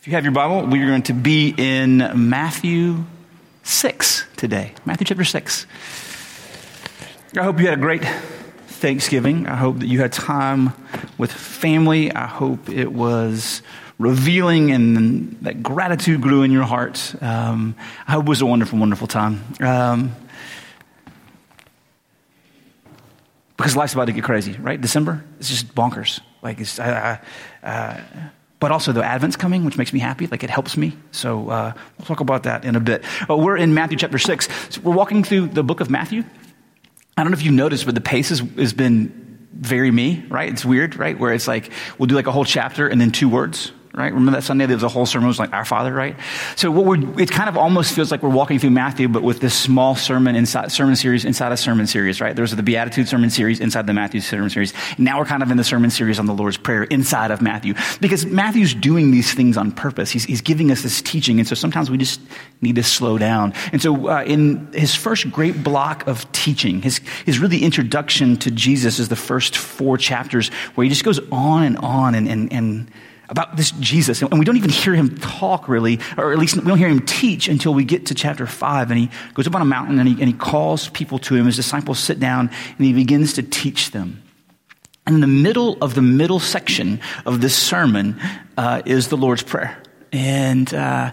If 0.00 0.06
you 0.06 0.14
have 0.14 0.24
your 0.24 0.32
Bible, 0.32 0.64
we 0.64 0.82
are 0.82 0.86
going 0.86 1.02
to 1.02 1.12
be 1.12 1.54
in 1.58 1.98
Matthew 2.30 3.04
6 3.64 4.24
today. 4.34 4.72
Matthew 4.86 5.04
chapter 5.04 5.24
6. 5.24 5.66
I 7.36 7.42
hope 7.42 7.60
you 7.60 7.66
had 7.66 7.76
a 7.76 7.82
great 7.82 8.02
Thanksgiving. 8.66 9.46
I 9.46 9.56
hope 9.56 9.80
that 9.80 9.88
you 9.88 10.00
had 10.00 10.10
time 10.10 10.72
with 11.18 11.30
family. 11.30 12.10
I 12.10 12.26
hope 12.26 12.70
it 12.70 12.90
was 12.90 13.60
revealing 13.98 14.70
and 14.70 15.32
that 15.42 15.62
gratitude 15.62 16.22
grew 16.22 16.44
in 16.44 16.50
your 16.50 16.64
heart. 16.64 17.14
Um, 17.22 17.74
I 18.08 18.12
hope 18.12 18.24
it 18.24 18.28
was 18.30 18.40
a 18.40 18.46
wonderful, 18.46 18.78
wonderful 18.78 19.06
time. 19.06 19.44
Um, 19.60 20.16
because 23.58 23.76
life's 23.76 23.92
about 23.92 24.06
to 24.06 24.12
get 24.12 24.24
crazy, 24.24 24.54
right? 24.54 24.80
December, 24.80 25.22
it's 25.38 25.50
just 25.50 25.74
bonkers. 25.74 26.20
Like, 26.40 26.58
it's, 26.58 26.78
uh, 26.78 27.18
uh, 27.62 28.00
but 28.60 28.70
also 28.70 28.92
the 28.92 29.02
Advent's 29.02 29.36
coming, 29.36 29.64
which 29.64 29.78
makes 29.78 29.92
me 29.92 29.98
happy. 29.98 30.26
Like 30.26 30.44
it 30.44 30.50
helps 30.50 30.76
me. 30.76 30.96
So 31.10 31.48
uh, 31.48 31.72
we'll 31.98 32.06
talk 32.06 32.20
about 32.20 32.44
that 32.44 32.64
in 32.64 32.76
a 32.76 32.80
bit. 32.80 33.04
But 33.26 33.38
we're 33.38 33.56
in 33.56 33.74
Matthew 33.74 33.96
chapter 33.96 34.18
6. 34.18 34.48
So 34.68 34.80
we're 34.82 34.94
walking 34.94 35.24
through 35.24 35.48
the 35.48 35.64
book 35.64 35.80
of 35.80 35.90
Matthew. 35.90 36.22
I 37.16 37.22
don't 37.22 37.32
know 37.32 37.36
if 37.36 37.42
you've 37.42 37.54
noticed, 37.54 37.86
but 37.86 37.94
the 37.94 38.00
pace 38.00 38.28
has, 38.28 38.40
has 38.56 38.72
been 38.72 39.48
very 39.52 39.90
me, 39.90 40.24
right? 40.28 40.50
It's 40.50 40.64
weird, 40.64 40.96
right? 40.96 41.18
Where 41.18 41.32
it's 41.32 41.48
like, 41.48 41.72
we'll 41.98 42.06
do 42.06 42.14
like 42.14 42.26
a 42.26 42.32
whole 42.32 42.44
chapter 42.44 42.86
and 42.86 43.00
then 43.00 43.10
two 43.10 43.28
words, 43.28 43.72
right? 43.92 44.12
Remember 44.12 44.32
that 44.32 44.44
Sunday 44.44 44.66
there 44.66 44.76
was 44.76 44.84
a 44.84 44.88
whole 44.88 45.04
sermon 45.04 45.26
It 45.26 45.28
was 45.28 45.38
like 45.38 45.52
our 45.52 45.64
Father, 45.64 45.92
right? 45.92 46.16
So 46.54 46.70
what 46.70 46.86
we're, 46.86 47.20
it 47.20 47.30
kind 47.30 47.48
of 47.48 47.56
almost 47.56 47.92
feels 47.92 48.10
like 48.10 48.22
we're 48.22 48.28
walking 48.28 48.58
through 48.58 48.70
Matthew, 48.70 49.08
but 49.08 49.22
with 49.22 49.40
this 49.40 49.54
small 49.54 49.96
sermon 49.96 50.36
inside 50.36 50.70
sermon 50.70 50.94
series 50.94 51.24
inside 51.24 51.50
a 51.50 51.56
sermon 51.56 51.86
series, 51.86 52.20
right? 52.20 52.36
There's 52.36 52.54
the 52.54 52.62
Beatitude 52.62 53.08
sermon 53.08 53.30
series 53.30 53.58
inside 53.58 53.86
the 53.86 53.92
Matthew 53.92 54.20
sermon 54.20 54.48
series. 54.48 54.72
Now 54.96 55.18
we're 55.18 55.24
kind 55.24 55.42
of 55.42 55.50
in 55.50 55.56
the 55.56 55.64
sermon 55.64 55.90
series 55.90 56.18
on 56.18 56.26
the 56.26 56.34
Lord's 56.34 56.56
Prayer 56.56 56.84
inside 56.84 57.32
of 57.32 57.42
Matthew 57.42 57.74
because 58.00 58.24
Matthew's 58.26 58.74
doing 58.74 59.10
these 59.10 59.34
things 59.34 59.56
on 59.56 59.72
purpose. 59.72 60.10
He's, 60.10 60.24
he's 60.24 60.40
giving 60.40 60.70
us 60.70 60.82
this 60.82 61.02
teaching, 61.02 61.40
and 61.40 61.48
so 61.48 61.56
sometimes 61.56 61.90
we 61.90 61.98
just 61.98 62.20
need 62.60 62.76
to 62.76 62.84
slow 62.84 63.18
down. 63.18 63.54
And 63.72 63.82
so 63.82 64.08
uh, 64.08 64.22
in 64.22 64.72
his 64.72 64.94
first 64.94 65.30
great 65.32 65.64
block 65.64 66.06
of 66.06 66.30
teaching, 66.30 66.80
his 66.82 67.00
his 67.26 67.38
really 67.38 67.62
introduction 67.62 68.36
to 68.38 68.50
Jesus 68.50 68.98
is 68.98 69.08
the 69.08 69.16
first 69.16 69.56
four 69.56 69.98
chapters 69.98 70.48
where 70.74 70.84
he 70.84 70.90
just 70.90 71.04
goes 71.04 71.18
on 71.32 71.64
and 71.64 71.76
on 71.78 72.14
and 72.14 72.28
and 72.28 72.52
and 72.52 72.90
about 73.30 73.56
this 73.56 73.70
Jesus. 73.72 74.20
And 74.20 74.38
we 74.38 74.44
don't 74.44 74.56
even 74.56 74.70
hear 74.70 74.94
him 74.94 75.16
talk 75.16 75.68
really, 75.68 76.00
or 76.18 76.32
at 76.32 76.38
least 76.38 76.56
we 76.56 76.62
don't 76.62 76.78
hear 76.78 76.88
him 76.88 77.06
teach 77.06 77.48
until 77.48 77.72
we 77.72 77.84
get 77.84 78.06
to 78.06 78.14
chapter 78.14 78.46
five. 78.46 78.90
And 78.90 78.98
he 78.98 79.10
goes 79.34 79.46
up 79.46 79.54
on 79.54 79.62
a 79.62 79.66
mountain 79.66 79.98
and 79.98 80.08
he, 80.08 80.14
and 80.14 80.24
he 80.24 80.32
calls 80.32 80.88
people 80.88 81.18
to 81.20 81.36
him. 81.36 81.46
His 81.46 81.56
disciples 81.56 81.98
sit 81.98 82.18
down 82.20 82.50
and 82.76 82.86
he 82.86 82.92
begins 82.92 83.34
to 83.34 83.42
teach 83.42 83.92
them. 83.92 84.22
And 85.06 85.14
in 85.14 85.20
the 85.20 85.26
middle 85.26 85.78
of 85.80 85.94
the 85.94 86.02
middle 86.02 86.40
section 86.40 87.00
of 87.24 87.40
this 87.40 87.56
sermon 87.56 88.20
uh, 88.58 88.82
is 88.84 89.08
the 89.08 89.16
Lord's 89.16 89.42
Prayer. 89.42 89.80
And 90.12 90.72
uh, 90.74 91.12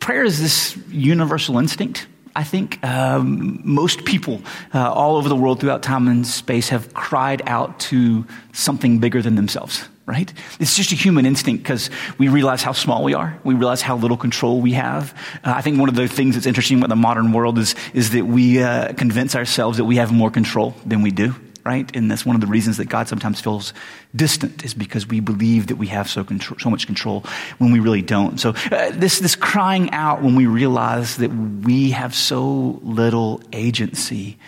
prayer 0.00 0.24
is 0.24 0.40
this 0.40 0.76
universal 0.88 1.58
instinct. 1.58 2.06
I 2.34 2.44
think 2.44 2.82
um, 2.84 3.60
most 3.64 4.04
people 4.04 4.40
uh, 4.72 4.90
all 4.92 5.16
over 5.16 5.28
the 5.28 5.36
world 5.36 5.60
throughout 5.60 5.82
time 5.82 6.08
and 6.08 6.26
space 6.26 6.68
have 6.70 6.94
cried 6.94 7.42
out 7.46 7.80
to 7.80 8.24
something 8.52 8.98
bigger 8.98 9.20
than 9.20 9.34
themselves 9.34 9.88
right? 10.10 10.32
It's 10.58 10.74
just 10.74 10.90
a 10.90 10.96
human 10.96 11.24
instinct 11.24 11.62
because 11.62 11.88
we 12.18 12.26
realize 12.26 12.64
how 12.64 12.72
small 12.72 13.04
we 13.04 13.14
are. 13.14 13.38
We 13.44 13.54
realize 13.54 13.80
how 13.80 13.96
little 13.96 14.16
control 14.16 14.60
we 14.60 14.72
have. 14.72 15.16
Uh, 15.44 15.52
I 15.56 15.62
think 15.62 15.78
one 15.78 15.88
of 15.88 15.94
the 15.94 16.08
things 16.08 16.34
that's 16.34 16.46
interesting 16.46 16.78
about 16.78 16.88
the 16.88 16.96
modern 16.96 17.32
world 17.32 17.58
is, 17.58 17.76
is 17.94 18.10
that 18.10 18.26
we 18.26 18.60
uh, 18.60 18.92
convince 18.94 19.36
ourselves 19.36 19.78
that 19.78 19.84
we 19.84 19.96
have 19.96 20.12
more 20.12 20.28
control 20.28 20.74
than 20.84 21.02
we 21.02 21.12
do, 21.12 21.36
right? 21.64 21.88
And 21.94 22.10
that's 22.10 22.26
one 22.26 22.34
of 22.34 22.40
the 22.40 22.48
reasons 22.48 22.76
that 22.78 22.86
God 22.86 23.06
sometimes 23.06 23.40
feels 23.40 23.72
distant 24.16 24.64
is 24.64 24.74
because 24.74 25.06
we 25.06 25.20
believe 25.20 25.68
that 25.68 25.76
we 25.76 25.86
have 25.86 26.10
so, 26.10 26.26
so 26.58 26.70
much 26.70 26.86
control 26.86 27.24
when 27.58 27.70
we 27.70 27.78
really 27.78 28.02
don't. 28.02 28.40
So 28.40 28.50
uh, 28.72 28.90
this, 28.90 29.20
this 29.20 29.36
crying 29.36 29.92
out 29.92 30.22
when 30.22 30.34
we 30.34 30.46
realize 30.46 31.18
that 31.18 31.30
we 31.30 31.92
have 31.92 32.16
so 32.16 32.80
little 32.82 33.42
agency, 33.52 34.38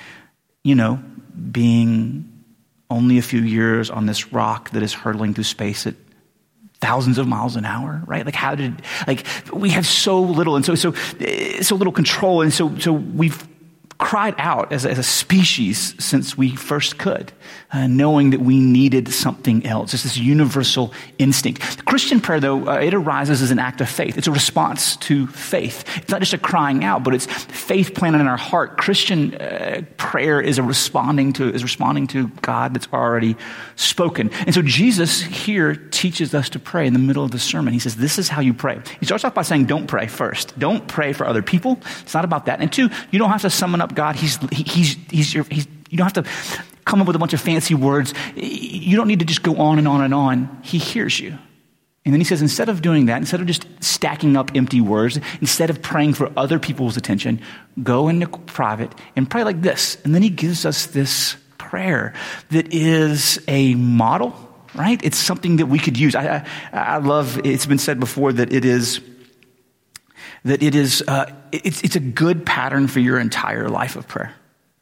you 0.64 0.74
know, 0.74 1.00
being 1.52 2.31
only 2.92 3.18
a 3.18 3.22
few 3.22 3.40
years 3.40 3.90
on 3.90 4.06
this 4.06 4.32
rock 4.32 4.70
that 4.70 4.82
is 4.82 4.92
hurtling 4.92 5.34
through 5.34 5.44
space 5.44 5.86
at 5.86 5.94
thousands 6.80 7.18
of 7.18 7.26
miles 7.28 7.56
an 7.56 7.64
hour, 7.64 8.02
right? 8.06 8.26
Like 8.26 8.34
how 8.34 8.54
did, 8.54 8.82
like 9.06 9.24
we 9.52 9.70
have 9.70 9.86
so 9.86 10.20
little 10.20 10.56
and 10.56 10.64
so, 10.64 10.74
so, 10.74 10.92
so 11.60 11.76
little 11.76 11.92
control. 11.92 12.42
And 12.42 12.52
so, 12.52 12.76
so 12.78 12.92
we've 12.92 13.46
cried 14.02 14.34
out 14.36 14.72
as 14.72 14.84
a, 14.84 14.90
as 14.90 14.98
a 14.98 15.02
species 15.02 15.94
since 16.04 16.36
we 16.36 16.56
first 16.56 16.98
could, 16.98 17.30
uh, 17.72 17.86
knowing 17.86 18.30
that 18.30 18.40
we 18.40 18.58
needed 18.58 19.08
something 19.08 19.64
else. 19.64 19.94
It's 19.94 20.02
this 20.02 20.18
universal 20.18 20.92
instinct. 21.18 21.84
Christian 21.84 22.20
prayer, 22.20 22.40
though, 22.40 22.66
uh, 22.66 22.80
it 22.80 22.94
arises 22.94 23.42
as 23.42 23.52
an 23.52 23.60
act 23.60 23.80
of 23.80 23.88
faith. 23.88 24.18
It's 24.18 24.26
a 24.26 24.32
response 24.32 24.96
to 24.96 25.28
faith. 25.28 25.84
It's 25.98 26.10
not 26.10 26.18
just 26.18 26.32
a 26.32 26.38
crying 26.38 26.82
out, 26.82 27.04
but 27.04 27.14
it's 27.14 27.26
faith 27.26 27.94
planted 27.94 28.20
in 28.20 28.26
our 28.26 28.36
heart. 28.36 28.76
Christian 28.76 29.36
uh, 29.36 29.82
prayer 29.98 30.40
is 30.40 30.58
a 30.58 30.64
responding 30.64 31.32
to 31.34 31.54
is 31.54 31.62
responding 31.62 32.08
to 32.08 32.26
God 32.42 32.74
that's 32.74 32.88
already 32.92 33.36
spoken. 33.76 34.30
And 34.46 34.52
so 34.52 34.62
Jesus 34.62 35.22
here 35.22 35.76
teaches 35.76 36.34
us 36.34 36.48
to 36.50 36.58
pray 36.58 36.88
in 36.88 36.92
the 36.92 36.98
middle 36.98 37.24
of 37.24 37.30
the 37.30 37.38
sermon. 37.38 37.72
He 37.72 37.78
says, 37.78 37.94
"This 37.94 38.18
is 38.18 38.28
how 38.28 38.40
you 38.40 38.52
pray." 38.52 38.80
He 38.98 39.06
starts 39.06 39.24
off 39.24 39.34
by 39.34 39.42
saying, 39.42 39.66
"Don't 39.66 39.86
pray 39.86 40.08
first. 40.08 40.58
Don't 40.58 40.88
pray 40.88 41.12
for 41.12 41.24
other 41.24 41.42
people. 41.42 41.78
It's 42.00 42.14
not 42.14 42.24
about 42.24 42.46
that." 42.46 42.60
And 42.60 42.72
two, 42.72 42.90
you 43.12 43.20
don't 43.20 43.30
have 43.30 43.42
to 43.42 43.50
summon 43.50 43.80
up 43.80 43.91
God. 43.94 44.16
He's, 44.16 44.36
he, 44.50 44.62
he's, 44.62 44.96
he's, 45.10 45.34
your, 45.34 45.44
he's, 45.44 45.66
you 45.90 45.98
don't 45.98 46.14
have 46.14 46.24
to 46.24 46.30
come 46.84 47.00
up 47.00 47.06
with 47.06 47.16
a 47.16 47.18
bunch 47.18 47.32
of 47.32 47.40
fancy 47.40 47.74
words. 47.74 48.14
You 48.34 48.96
don't 48.96 49.08
need 49.08 49.20
to 49.20 49.24
just 49.24 49.42
go 49.42 49.56
on 49.56 49.78
and 49.78 49.86
on 49.86 50.02
and 50.02 50.14
on. 50.14 50.60
He 50.62 50.78
hears 50.78 51.18
you. 51.18 51.38
And 52.04 52.12
then 52.12 52.20
he 52.20 52.24
says, 52.24 52.42
instead 52.42 52.68
of 52.68 52.82
doing 52.82 53.06
that, 53.06 53.18
instead 53.18 53.40
of 53.40 53.46
just 53.46 53.64
stacking 53.80 54.36
up 54.36 54.50
empty 54.56 54.80
words, 54.80 55.20
instead 55.40 55.70
of 55.70 55.80
praying 55.80 56.14
for 56.14 56.32
other 56.36 56.58
people's 56.58 56.96
attention, 56.96 57.40
go 57.80 58.08
into 58.08 58.26
private 58.26 58.92
and 59.14 59.30
pray 59.30 59.44
like 59.44 59.62
this. 59.62 59.96
And 60.04 60.12
then 60.12 60.22
he 60.22 60.28
gives 60.28 60.66
us 60.66 60.86
this 60.86 61.36
prayer 61.58 62.12
that 62.50 62.72
is 62.74 63.40
a 63.46 63.76
model, 63.76 64.34
right? 64.74 65.00
It's 65.04 65.16
something 65.16 65.58
that 65.58 65.66
we 65.66 65.78
could 65.78 65.96
use. 65.96 66.16
I, 66.16 66.44
I, 66.72 66.78
I 66.78 66.96
love, 66.96 67.40
it's 67.46 67.66
been 67.66 67.78
said 67.78 68.00
before 68.00 68.32
that 68.32 68.52
it 68.52 68.64
is 68.64 69.00
that 70.44 70.62
it 70.62 70.74
is 70.74 71.02
uh, 71.06 71.32
it's, 71.52 71.82
it's 71.82 71.96
a 71.96 72.00
good 72.00 72.44
pattern 72.44 72.88
for 72.88 73.00
your 73.00 73.18
entire 73.18 73.68
life 73.68 73.96
of 73.96 74.08
prayer 74.08 74.34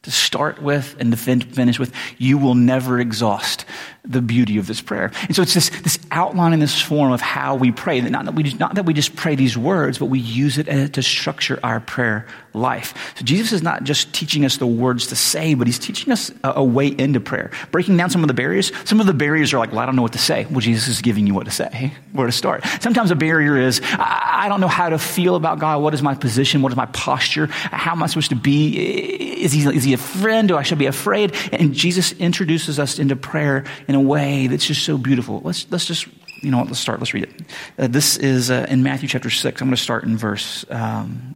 to 0.03 0.09
start 0.09 0.59
with 0.61 0.95
and 0.99 1.11
to 1.11 1.17
finish 1.17 1.77
with 1.77 1.93
you 2.17 2.37
will 2.37 2.55
never 2.55 2.99
exhaust 2.99 3.65
the 4.03 4.21
beauty 4.21 4.57
of 4.57 4.65
this 4.65 4.81
prayer. 4.81 5.11
And 5.27 5.35
so 5.35 5.43
it's 5.43 5.53
this, 5.53 5.69
this 5.81 5.99
outline 6.09 6.53
in 6.53 6.59
this 6.59 6.81
form 6.81 7.11
of 7.11 7.21
how 7.21 7.55
we 7.55 7.71
pray. 7.71 8.01
Not 8.01 8.25
that 8.25 8.33
we 8.33 8.41
just, 8.41 8.59
not 8.59 8.73
that 8.75 8.85
we 8.85 8.95
just 8.95 9.15
pray 9.15 9.35
these 9.35 9.55
words, 9.55 9.99
but 9.99 10.07
we 10.07 10.17
use 10.17 10.57
it 10.57 10.93
to 10.93 11.03
structure 11.03 11.59
our 11.61 11.79
prayer 11.79 12.25
life. 12.53 13.13
So 13.17 13.25
Jesus 13.25 13.51
is 13.51 13.63
not 13.63 13.83
just 13.83 14.13
teaching 14.13 14.45
us 14.45 14.57
the 14.57 14.67
words 14.67 15.07
to 15.07 15.15
say, 15.15 15.53
but 15.53 15.67
he's 15.67 15.79
teaching 15.79 16.11
us 16.11 16.31
a, 16.43 16.53
a 16.57 16.63
way 16.63 16.87
into 16.87 17.19
prayer. 17.19 17.51
Breaking 17.71 17.97
down 17.97 18.09
some 18.09 18.23
of 18.23 18.27
the 18.27 18.33
barriers. 18.33 18.71
Some 18.85 18.99
of 18.99 19.07
the 19.07 19.13
barriers 19.13 19.53
are 19.53 19.59
like, 19.59 19.71
well, 19.71 19.79
I 19.79 19.85
don't 19.85 19.95
know 19.95 20.01
what 20.01 20.13
to 20.13 20.19
say. 20.19 20.45
Well, 20.49 20.59
Jesus 20.59 20.87
is 20.87 21.01
giving 21.01 21.27
you 21.27 21.33
what 21.33 21.45
to 21.45 21.51
say, 21.51 21.93
where 22.11 22.27
to 22.27 22.31
start. 22.31 22.63
Sometimes 22.81 23.11
a 23.11 23.15
barrier 23.15 23.57
is, 23.57 23.81
I, 23.83 24.45
I 24.45 24.49
don't 24.49 24.61
know 24.61 24.67
how 24.67 24.89
to 24.89 24.99
feel 24.99 25.35
about 25.35 25.59
God. 25.59 25.81
What 25.81 25.93
is 25.93 26.01
my 26.01 26.15
position? 26.15 26.61
What 26.61 26.71
is 26.71 26.75
my 26.77 26.87
posture? 26.87 27.47
How 27.47 27.91
am 27.91 28.03
I 28.03 28.07
supposed 28.07 28.29
to 28.29 28.35
be? 28.35 29.41
Is 29.41 29.51
he, 29.51 29.61
is 29.61 29.83
he 29.83 29.93
a 29.93 29.97
friend? 29.97 30.47
Do 30.47 30.57
I 30.57 30.63
should 30.63 30.79
be 30.79 30.87
afraid? 30.87 31.35
And 31.51 31.73
Jesus 31.73 32.11
introduces 32.13 32.79
us 32.79 32.99
into 32.99 33.15
prayer 33.15 33.65
in 33.87 33.95
a 33.95 34.01
way 34.01 34.47
that's 34.47 34.65
just 34.65 34.83
so 34.83 34.97
beautiful. 34.97 35.41
Let's, 35.43 35.65
let's 35.71 35.85
just, 35.85 36.07
you 36.41 36.51
know 36.51 36.57
what, 36.57 36.67
let's 36.67 36.79
start. 36.79 36.99
Let's 36.99 37.13
read 37.13 37.23
it. 37.23 37.41
Uh, 37.77 37.87
this 37.87 38.17
is 38.17 38.51
uh, 38.51 38.65
in 38.69 38.83
Matthew 38.83 39.07
chapter 39.07 39.29
6. 39.29 39.61
I'm 39.61 39.67
going 39.67 39.75
to 39.75 39.81
start 39.81 40.03
in 40.03 40.17
verse, 40.17 40.65
um, 40.69 41.35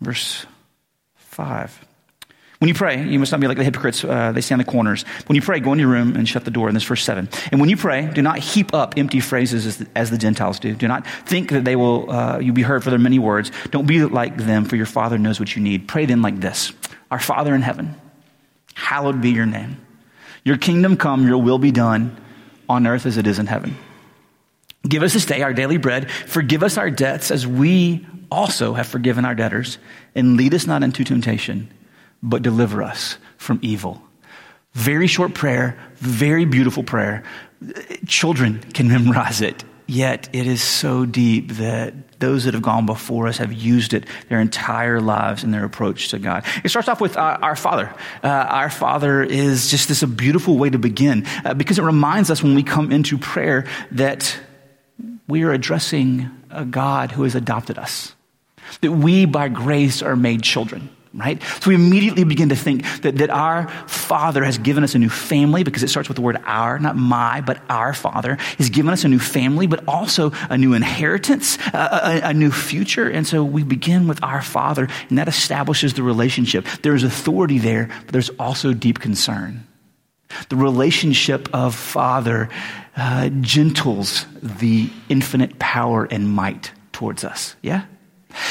verse 0.00 0.46
5. 1.16 1.86
When 2.58 2.68
you 2.68 2.74
pray, 2.74 3.04
you 3.04 3.18
must 3.18 3.32
not 3.32 3.40
be 3.40 3.48
like 3.48 3.58
the 3.58 3.64
hypocrites. 3.64 4.02
Uh, 4.02 4.32
they 4.32 4.40
stand 4.40 4.62
in 4.62 4.66
the 4.66 4.72
corners. 4.72 5.04
When 5.26 5.36
you 5.36 5.42
pray, 5.42 5.60
go 5.60 5.74
in 5.74 5.78
your 5.78 5.88
room 5.88 6.16
and 6.16 6.26
shut 6.26 6.46
the 6.46 6.50
door. 6.50 6.68
In 6.68 6.74
this 6.74 6.84
verse 6.84 7.04
7. 7.04 7.28
And 7.52 7.60
when 7.60 7.68
you 7.68 7.76
pray, 7.76 8.10
do 8.14 8.22
not 8.22 8.38
heap 8.38 8.72
up 8.72 8.94
empty 8.96 9.20
phrases 9.20 9.66
as 9.66 9.76
the, 9.76 9.86
as 9.94 10.10
the 10.10 10.16
Gentiles 10.16 10.58
do. 10.58 10.74
Do 10.74 10.88
not 10.88 11.06
think 11.06 11.50
that 11.50 11.64
they 11.64 11.76
will, 11.76 12.10
uh, 12.10 12.38
you 12.38 12.54
be 12.54 12.62
heard 12.62 12.82
for 12.82 12.88
their 12.88 12.98
many 12.98 13.18
words. 13.18 13.52
Don't 13.70 13.86
be 13.86 14.02
like 14.04 14.38
them, 14.38 14.64
for 14.64 14.76
your 14.76 14.86
Father 14.86 15.18
knows 15.18 15.38
what 15.38 15.54
you 15.54 15.62
need. 15.62 15.86
Pray 15.86 16.06
then 16.06 16.22
like 16.22 16.40
this 16.40 16.72
Our 17.10 17.20
Father 17.20 17.54
in 17.54 17.60
heaven, 17.60 17.94
hallowed 18.74 19.20
be 19.20 19.30
your 19.30 19.46
name. 19.46 19.76
Your 20.42 20.56
kingdom 20.56 20.96
come, 20.96 21.26
your 21.26 21.42
will 21.42 21.58
be 21.58 21.72
done 21.72 22.16
on 22.68 22.86
earth 22.86 23.04
as 23.04 23.18
it 23.18 23.26
is 23.26 23.38
in 23.38 23.46
heaven. 23.46 23.76
Give 24.88 25.02
us 25.02 25.14
this 25.14 25.24
day 25.24 25.42
our 25.42 25.52
daily 25.52 25.78
bread. 25.78 26.10
Forgive 26.10 26.62
us 26.62 26.76
our 26.78 26.90
debts 26.90 27.30
as 27.30 27.46
we 27.46 28.06
also 28.30 28.74
have 28.74 28.86
forgiven 28.86 29.24
our 29.24 29.34
debtors. 29.34 29.78
And 30.14 30.36
lead 30.36 30.54
us 30.54 30.66
not 30.66 30.82
into 30.82 31.04
temptation, 31.04 31.72
but 32.22 32.42
deliver 32.42 32.82
us 32.82 33.18
from 33.36 33.58
evil. 33.62 34.02
Very 34.72 35.06
short 35.06 35.34
prayer, 35.34 35.78
very 35.96 36.44
beautiful 36.44 36.82
prayer. 36.82 37.22
Children 38.06 38.60
can 38.74 38.88
memorize 38.88 39.40
it. 39.40 39.64
yet 39.86 40.28
it 40.32 40.46
is 40.46 40.62
so 40.62 41.06
deep 41.06 41.52
that 41.52 41.94
those 42.18 42.44
that 42.44 42.54
have 42.54 42.62
gone 42.62 42.86
before 42.86 43.26
us 43.26 43.38
have 43.38 43.52
used 43.52 43.94
it 43.94 44.04
their 44.28 44.40
entire 44.40 45.00
lives 45.00 45.44
in 45.44 45.50
their 45.50 45.64
approach 45.64 46.08
to 46.08 46.18
God. 46.18 46.44
It 46.64 46.70
starts 46.70 46.88
off 46.88 47.00
with 47.00 47.16
uh, 47.16 47.38
our 47.42 47.56
Father. 47.56 47.94
Uh, 48.22 48.28
our 48.28 48.70
Father 48.70 49.22
is 49.22 49.70
just 49.70 49.88
this 49.88 50.02
a 50.02 50.06
beautiful 50.06 50.58
way 50.58 50.70
to 50.70 50.78
begin 50.78 51.26
uh, 51.44 51.54
because 51.54 51.78
it 51.78 51.82
reminds 51.82 52.30
us 52.30 52.42
when 52.42 52.54
we 52.54 52.62
come 52.62 52.90
into 52.90 53.18
prayer 53.18 53.66
that 53.92 54.38
we 55.28 55.42
are 55.42 55.52
addressing 55.52 56.30
a 56.50 56.64
God 56.64 57.12
who 57.12 57.24
has 57.24 57.34
adopted 57.34 57.78
us, 57.78 58.14
that 58.80 58.92
we 58.92 59.24
by 59.26 59.48
grace 59.48 60.02
are 60.02 60.16
made 60.16 60.42
children 60.42 60.90
right? 61.16 61.42
So 61.60 61.70
we 61.70 61.74
immediately 61.74 62.24
begin 62.24 62.50
to 62.50 62.56
think 62.56 62.84
that, 63.00 63.16
that 63.16 63.30
our 63.30 63.68
Father 63.88 64.44
has 64.44 64.58
given 64.58 64.84
us 64.84 64.94
a 64.94 64.98
new 64.98 65.08
family 65.08 65.64
because 65.64 65.82
it 65.82 65.88
starts 65.88 66.08
with 66.08 66.16
the 66.16 66.22
word 66.22 66.38
our, 66.44 66.78
not 66.78 66.94
my, 66.94 67.40
but 67.40 67.60
our 67.70 67.94
Father. 67.94 68.36
He's 68.58 68.70
given 68.70 68.92
us 68.92 69.04
a 69.04 69.08
new 69.08 69.18
family, 69.18 69.66
but 69.66 69.82
also 69.88 70.32
a 70.50 70.58
new 70.58 70.74
inheritance, 70.74 71.56
a, 71.72 72.20
a, 72.22 72.28
a 72.28 72.34
new 72.34 72.50
future. 72.50 73.08
And 73.08 73.26
so 73.26 73.42
we 73.42 73.62
begin 73.62 74.08
with 74.08 74.22
our 74.22 74.42
Father, 74.42 74.88
and 75.08 75.18
that 75.18 75.28
establishes 75.28 75.94
the 75.94 76.02
relationship. 76.02 76.66
There's 76.82 77.02
authority 77.02 77.58
there, 77.58 77.88
but 78.04 78.12
there's 78.12 78.30
also 78.38 78.74
deep 78.74 79.00
concern. 79.00 79.66
The 80.50 80.56
relationship 80.56 81.48
of 81.54 81.74
Father 81.74 82.50
uh, 82.96 83.28
gentles 83.40 84.26
the 84.42 84.90
infinite 85.08 85.58
power 85.58 86.06
and 86.10 86.28
might 86.28 86.72
towards 86.92 87.24
us. 87.24 87.56
Yeah? 87.62 87.84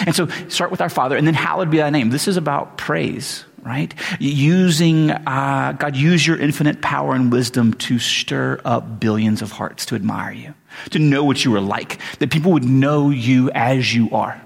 And 0.06 0.16
so 0.16 0.28
start 0.50 0.72
with 0.72 0.82
our 0.82 0.90
Father, 0.90 1.18
and 1.18 1.28
then 1.28 1.34
hallowed 1.34 1.70
be 1.70 1.78
thy 1.78 1.90
name. 1.90 2.10
This 2.10 2.28
is 2.28 2.38
about 2.38 2.78
praise, 2.78 3.46
right? 3.64 3.94
Using, 4.20 5.12
uh, 5.12 5.76
God, 5.78 5.96
use 5.96 6.26
your 6.26 6.38
infinite 6.38 6.82
power 6.82 7.14
and 7.14 7.32
wisdom 7.32 7.74
to 7.76 8.00
stir 8.00 8.60
up 8.66 9.00
billions 9.00 9.42
of 9.42 9.52
hearts 9.52 9.86
to 9.88 9.96
admire 9.96 10.32
you, 10.32 10.54
to 10.92 11.00
know 11.00 11.24
what 11.24 11.46
you 11.46 11.56
are 11.56 11.62
like, 11.62 12.00
that 12.20 12.32
people 12.32 12.52
would 12.54 12.64
know 12.64 13.10
you 13.10 13.52
as 13.52 13.94
you 13.94 14.10
are. 14.12 14.42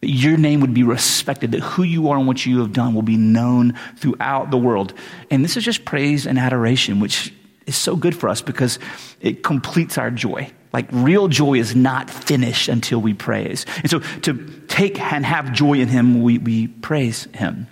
That 0.00 0.10
your 0.10 0.36
name 0.36 0.60
would 0.60 0.74
be 0.74 0.82
respected, 0.82 1.52
that 1.52 1.60
who 1.60 1.84
you 1.84 2.08
are 2.08 2.18
and 2.18 2.26
what 2.26 2.44
you 2.44 2.58
have 2.58 2.72
done 2.72 2.92
will 2.92 3.02
be 3.02 3.16
known 3.16 3.78
throughout 3.98 4.50
the 4.50 4.58
world. 4.58 4.94
And 5.30 5.44
this 5.44 5.56
is 5.56 5.64
just 5.64 5.84
praise 5.84 6.26
and 6.26 6.40
adoration, 6.40 6.98
which 6.98 7.32
is 7.66 7.76
so 7.76 7.96
good 7.96 8.16
for 8.16 8.28
us 8.28 8.42
because 8.42 8.78
it 9.20 9.42
completes 9.42 9.98
our 9.98 10.10
joy. 10.10 10.50
Like 10.72 10.88
real 10.90 11.28
joy 11.28 11.54
is 11.54 11.76
not 11.76 12.08
finished 12.08 12.68
until 12.68 13.00
we 13.00 13.14
praise. 13.14 13.66
And 13.76 13.90
so 13.90 14.00
to 14.22 14.34
take 14.68 14.98
and 15.00 15.24
have 15.24 15.52
joy 15.52 15.74
in 15.74 15.88
Him, 15.88 16.22
we, 16.22 16.38
we 16.38 16.68
praise 16.68 17.24
Him. 17.34 17.66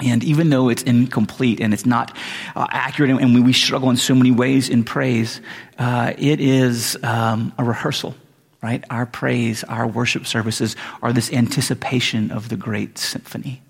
And 0.00 0.22
even 0.22 0.50
though 0.50 0.68
it's 0.68 0.82
incomplete 0.82 1.60
and 1.60 1.74
it's 1.74 1.86
not 1.86 2.16
uh, 2.54 2.66
accurate, 2.70 3.10
and 3.10 3.34
we, 3.34 3.40
we, 3.40 3.52
struggle 3.52 3.90
in 3.90 3.96
so 3.96 4.14
many 4.14 4.30
ways 4.30 4.68
in 4.68 4.84
praise, 4.84 5.40
uh, 5.76 6.12
it 6.16 6.40
is 6.40 6.96
um, 7.02 7.52
a 7.58 7.64
rehearsal, 7.64 8.14
right? 8.62 8.84
Our 8.90 9.06
praise, 9.06 9.64
our 9.64 9.88
worship 9.88 10.26
services 10.26 10.76
are 11.02 11.12
this 11.12 11.32
anticipation 11.32 12.30
of 12.30 12.48
the 12.48 12.56
great 12.56 12.96
symphony 12.96 13.60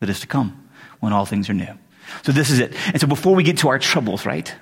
that 0.00 0.08
is 0.08 0.20
to 0.20 0.26
come 0.26 0.68
when 1.00 1.12
all 1.12 1.26
things 1.26 1.50
are 1.50 1.54
new. 1.54 1.78
So 2.22 2.32
this 2.32 2.48
is 2.48 2.60
it. 2.60 2.74
And 2.86 3.00
so 3.00 3.06
before 3.06 3.34
we 3.34 3.42
get 3.42 3.58
to 3.58 3.68
our 3.68 3.78
troubles, 3.78 4.24
right? 4.24 4.52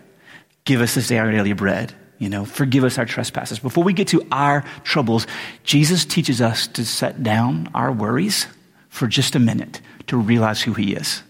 Give 0.66 0.82
us 0.82 0.94
this 0.94 1.08
day 1.08 1.16
our 1.16 1.30
daily 1.30 1.54
bread. 1.54 1.94
You 2.18 2.28
know, 2.28 2.44
forgive 2.44 2.84
us 2.84 2.98
our 2.98 3.06
trespasses. 3.06 3.58
Before 3.58 3.84
we 3.84 3.92
get 3.92 4.08
to 4.08 4.26
our 4.30 4.64
troubles, 4.84 5.26
Jesus 5.64 6.04
teaches 6.04 6.42
us 6.42 6.66
to 6.68 6.84
set 6.84 7.22
down 7.22 7.70
our 7.74 7.92
worries 7.92 8.46
for 8.88 9.06
just 9.06 9.34
a 9.34 9.38
minute 9.38 9.80
to 10.08 10.16
realize 10.16 10.62
who 10.62 10.74
He 10.74 10.94
is. 10.94 11.22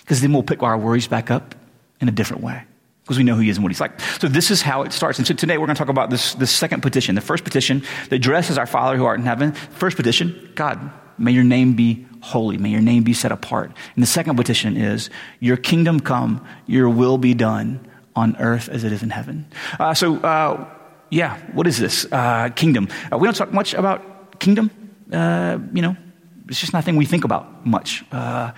Because 0.00 0.20
then 0.20 0.32
we'll 0.32 0.42
pick 0.42 0.62
our 0.62 0.78
worries 0.78 1.08
back 1.08 1.30
up 1.30 1.54
in 2.00 2.08
a 2.08 2.12
different 2.12 2.42
way 2.42 2.62
because 3.02 3.16
we 3.16 3.24
know 3.24 3.34
who 3.34 3.40
he 3.40 3.48
is 3.48 3.56
and 3.56 3.64
what 3.64 3.70
he's 3.70 3.80
like. 3.80 3.98
So 4.20 4.28
this 4.28 4.50
is 4.50 4.60
how 4.60 4.82
it 4.82 4.92
starts. 4.92 5.16
And 5.16 5.26
so 5.26 5.32
today 5.32 5.56
we're 5.56 5.64
going 5.64 5.74
to 5.74 5.78
talk 5.78 5.88
about 5.88 6.10
this, 6.10 6.34
this 6.34 6.50
second 6.50 6.82
petition. 6.82 7.14
The 7.14 7.22
first 7.22 7.42
petition 7.42 7.82
that 8.10 8.16
addresses 8.16 8.58
our 8.58 8.66
Father 8.66 8.98
who 8.98 9.06
art 9.06 9.18
in 9.18 9.24
heaven. 9.24 9.52
First 9.52 9.96
petition, 9.96 10.52
God, 10.54 10.90
may 11.16 11.32
your 11.32 11.42
name 11.42 11.72
be 11.72 12.06
holy. 12.20 12.58
May 12.58 12.68
your 12.68 12.82
name 12.82 13.04
be 13.04 13.14
set 13.14 13.32
apart. 13.32 13.72
And 13.94 14.02
the 14.02 14.06
second 14.06 14.36
petition 14.36 14.76
is, 14.76 15.08
your 15.40 15.56
kingdom 15.56 16.00
come, 16.00 16.46
your 16.66 16.90
will 16.90 17.16
be 17.16 17.32
done 17.32 17.87
on 18.18 18.36
earth 18.36 18.68
as 18.68 18.84
it 18.84 18.92
is 18.92 19.02
in 19.02 19.10
heaven. 19.10 19.46
Uh, 19.78 19.94
so, 19.94 20.16
uh, 20.16 20.68
yeah, 21.10 21.38
what 21.52 21.66
is 21.66 21.78
this? 21.78 22.06
Uh, 22.10 22.50
kingdom. 22.50 22.88
Uh, 23.12 23.18
we 23.18 23.26
don't 23.26 23.36
talk 23.36 23.52
much 23.52 23.74
about 23.74 24.38
kingdom. 24.38 24.70
Uh, 25.12 25.58
you 25.72 25.82
know, 25.82 25.96
it's 26.48 26.60
just 26.60 26.72
nothing 26.72 26.96
we 26.96 27.06
think 27.06 27.24
about 27.24 27.66
much. 27.66 28.04
Uh, 28.12 28.52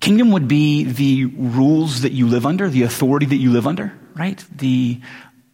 kingdom 0.00 0.32
would 0.32 0.48
be 0.48 0.84
the 0.84 1.26
rules 1.26 2.02
that 2.02 2.12
you 2.12 2.26
live 2.26 2.44
under, 2.44 2.68
the 2.68 2.82
authority 2.82 3.26
that 3.26 3.36
you 3.36 3.50
live 3.50 3.66
under, 3.66 3.92
right? 4.14 4.44
The 4.56 5.00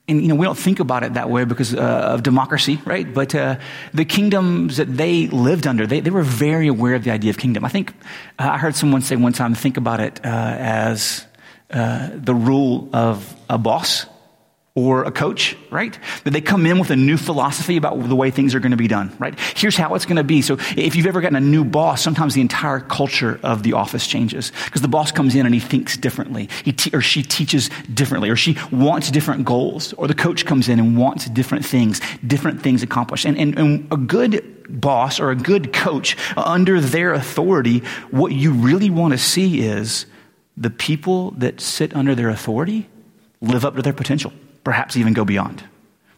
and 0.07 0.21
you 0.21 0.29
know 0.29 0.35
we 0.35 0.45
don't 0.45 0.59
think 0.59 0.81
about 0.81 1.03
it 1.03 1.15
that 1.15 1.31
way 1.31 1.45
because 1.45 1.75
uh, 1.75 1.79
of 1.79 2.23
democracy 2.23 2.79
right 2.85 3.15
but 3.15 3.35
uh, 3.35 3.57
the 3.95 4.05
kingdoms 4.05 4.77
that 4.77 4.97
they 4.97 5.29
lived 5.29 5.67
under 5.67 5.87
they, 5.87 6.01
they 6.01 6.11
were 6.11 6.23
very 6.23 6.69
aware 6.69 6.95
of 6.95 7.05
the 7.05 7.11
idea 7.11 7.31
of 7.31 7.39
kingdom 7.39 7.65
i 7.65 7.69
think 7.69 7.95
uh, 8.39 8.51
i 8.51 8.59
heard 8.59 8.75
someone 8.75 9.01
say 9.01 9.17
one 9.17 9.33
time 9.33 9.55
think 9.55 9.79
about 9.79 10.01
it 10.01 10.21
as 10.23 11.27
uh, 11.71 12.11
the 12.13 12.35
rule 12.35 12.89
of 12.93 13.35
a 13.49 13.59
boss 13.59 14.07
or 14.77 15.05
a 15.05 15.13
coach, 15.13 15.57
right? 15.71 15.97
That 16.25 16.33
they 16.33 16.41
come 16.41 16.67
in 16.67 16.81
with 16.81 16.91
a 16.91 16.97
new 16.97 17.17
philosophy 17.17 17.77
about 17.77 18.09
the 18.09 18.17
way 18.17 18.33
things 18.33 18.57
are 18.57 18.61
going 18.61 18.73
to 18.73 18.77
be 18.77 18.89
done, 18.89 19.15
right? 19.21 19.39
Here's 19.55 19.77
how 19.77 19.95
it's 19.95 20.05
going 20.05 20.17
to 20.17 20.25
be. 20.25 20.43
So 20.43 20.57
if 20.77 20.97
you've 20.97 21.07
ever 21.07 21.21
gotten 21.21 21.37
a 21.37 21.41
new 21.41 21.65
boss, 21.65 22.03
sometimes 22.03 22.35
the 22.35 22.41
entire 22.41 22.81
culture 22.81 23.39
of 23.45 23.63
the 23.63 23.75
office 23.75 24.09
changes 24.09 24.51
because 24.65 24.83
the 24.83 24.89
boss 24.89 25.13
comes 25.13 25.37
in 25.37 25.47
and 25.47 25.55
he 25.55 25.61
thinks 25.61 25.97
differently. 25.97 26.49
He 26.65 26.73
te- 26.73 26.91
or 26.93 27.01
she 27.01 27.23
teaches 27.23 27.71
differently 27.93 28.31
or 28.31 28.37
she 28.37 28.59
wants 28.73 29.13
different 29.13 29.45
goals 29.45 29.93
or 29.93 30.09
the 30.09 30.15
coach 30.15 30.45
comes 30.45 30.69
in 30.69 30.81
and 30.81 30.99
wants 30.99 31.27
different 31.27 31.65
things, 31.65 32.01
different 32.27 32.61
things 32.61 32.83
accomplished. 32.83 33.27
And, 33.27 33.39
and, 33.39 33.57
and 33.57 33.93
a 33.93 33.97
good 33.97 34.81
boss 34.81 35.21
or 35.21 35.31
a 35.31 35.37
good 35.37 35.73
coach 35.73 36.17
under 36.37 36.81
their 36.81 37.13
authority, 37.13 37.81
what 38.11 38.33
you 38.33 38.53
really 38.53 38.91
want 38.91 39.13
to 39.13 39.19
see 39.19 39.61
is 39.61 40.07
the 40.57 40.71
people 40.71 41.33
that 41.33 41.61
sit 41.61 41.95
under 41.95 42.15
their 42.15 42.29
authority 42.29 42.89
live 43.41 43.65
up 43.65 43.77
to 43.77 43.83
their 43.83 43.93
potential, 43.93 44.33
perhaps 44.63 44.97
even 44.97 45.13
go 45.13 45.25
beyond. 45.25 45.65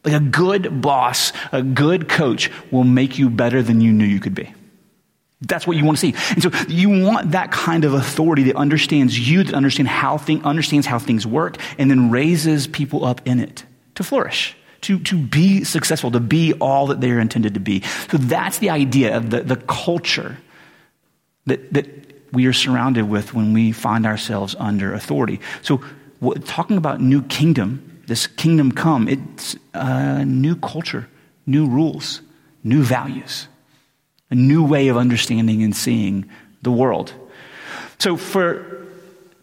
Like 0.05 0.15
a 0.15 0.21
good 0.21 0.81
boss, 0.81 1.33
a 1.53 1.62
good 1.62 2.09
coach 2.09 2.50
will 2.71 2.85
make 2.85 3.19
you 3.19 3.29
better 3.29 3.62
than 3.62 3.81
you 3.81 3.93
knew 3.93 4.05
you 4.05 4.21
could 4.21 4.35
be. 4.35 4.55
That's 5.43 5.67
what 5.67 5.77
you 5.77 5.85
want 5.85 5.99
to 5.99 6.00
see. 6.00 6.15
And 6.31 6.43
so 6.43 6.50
you 6.69 7.05
want 7.05 7.33
that 7.33 7.50
kind 7.50 7.85
of 7.85 7.93
authority 7.93 8.44
that 8.44 8.56
understands 8.56 9.19
you, 9.19 9.43
that 9.43 9.55
understand 9.55 9.88
how 9.88 10.17
thing, 10.17 10.43
understands 10.44 10.87
how 10.87 10.99
things 10.99 11.27
work, 11.27 11.59
and 11.77 11.91
then 11.91 12.11
raises 12.11 12.67
people 12.67 13.05
up 13.05 13.21
in 13.27 13.41
it 13.41 13.65
to 13.97 14.05
flourish, 14.05 14.56
to, 14.83 14.99
to 15.00 15.19
be 15.19 15.65
successful, 15.65 16.11
to 16.12 16.21
be 16.21 16.55
all 16.55 16.87
that 16.87 17.00
they 17.00 17.11
are 17.11 17.21
intended 17.21 17.55
to 17.55 17.61
be. 17.61 17.83
So 18.11 18.17
that's 18.17 18.59
the 18.59 18.71
idea 18.71 19.17
of 19.17 19.31
the, 19.31 19.43
the 19.43 19.56
culture 19.56 20.38
that, 21.47 21.73
that 21.75 22.06
we 22.32 22.46
are 22.46 22.52
surrounded 22.52 23.08
with 23.08 23.34
when 23.34 23.52
we 23.52 23.73
find 23.73 24.06
ourselves 24.06 24.55
under 24.58 24.94
authority. 24.94 25.40
So, 25.62 25.82
talking 26.44 26.76
about 26.76 27.00
new 27.00 27.23
kingdom, 27.23 28.02
this 28.06 28.26
kingdom 28.26 28.73
come, 28.73 29.08
it's 29.08 29.56
a 29.75 30.25
new 30.25 30.56
culture, 30.56 31.08
new 31.47 31.66
rules, 31.66 32.23
new 32.64 32.83
values, 32.83 33.49
a 34.30 34.35
new 34.35 34.64
way 34.64 34.88
of 34.88 34.97
understanding 34.97 35.62
and 35.62 35.75
seeing 35.75 36.28
the 36.62 36.73
world. 36.73 37.12
So, 37.99 38.16
for 38.16 38.87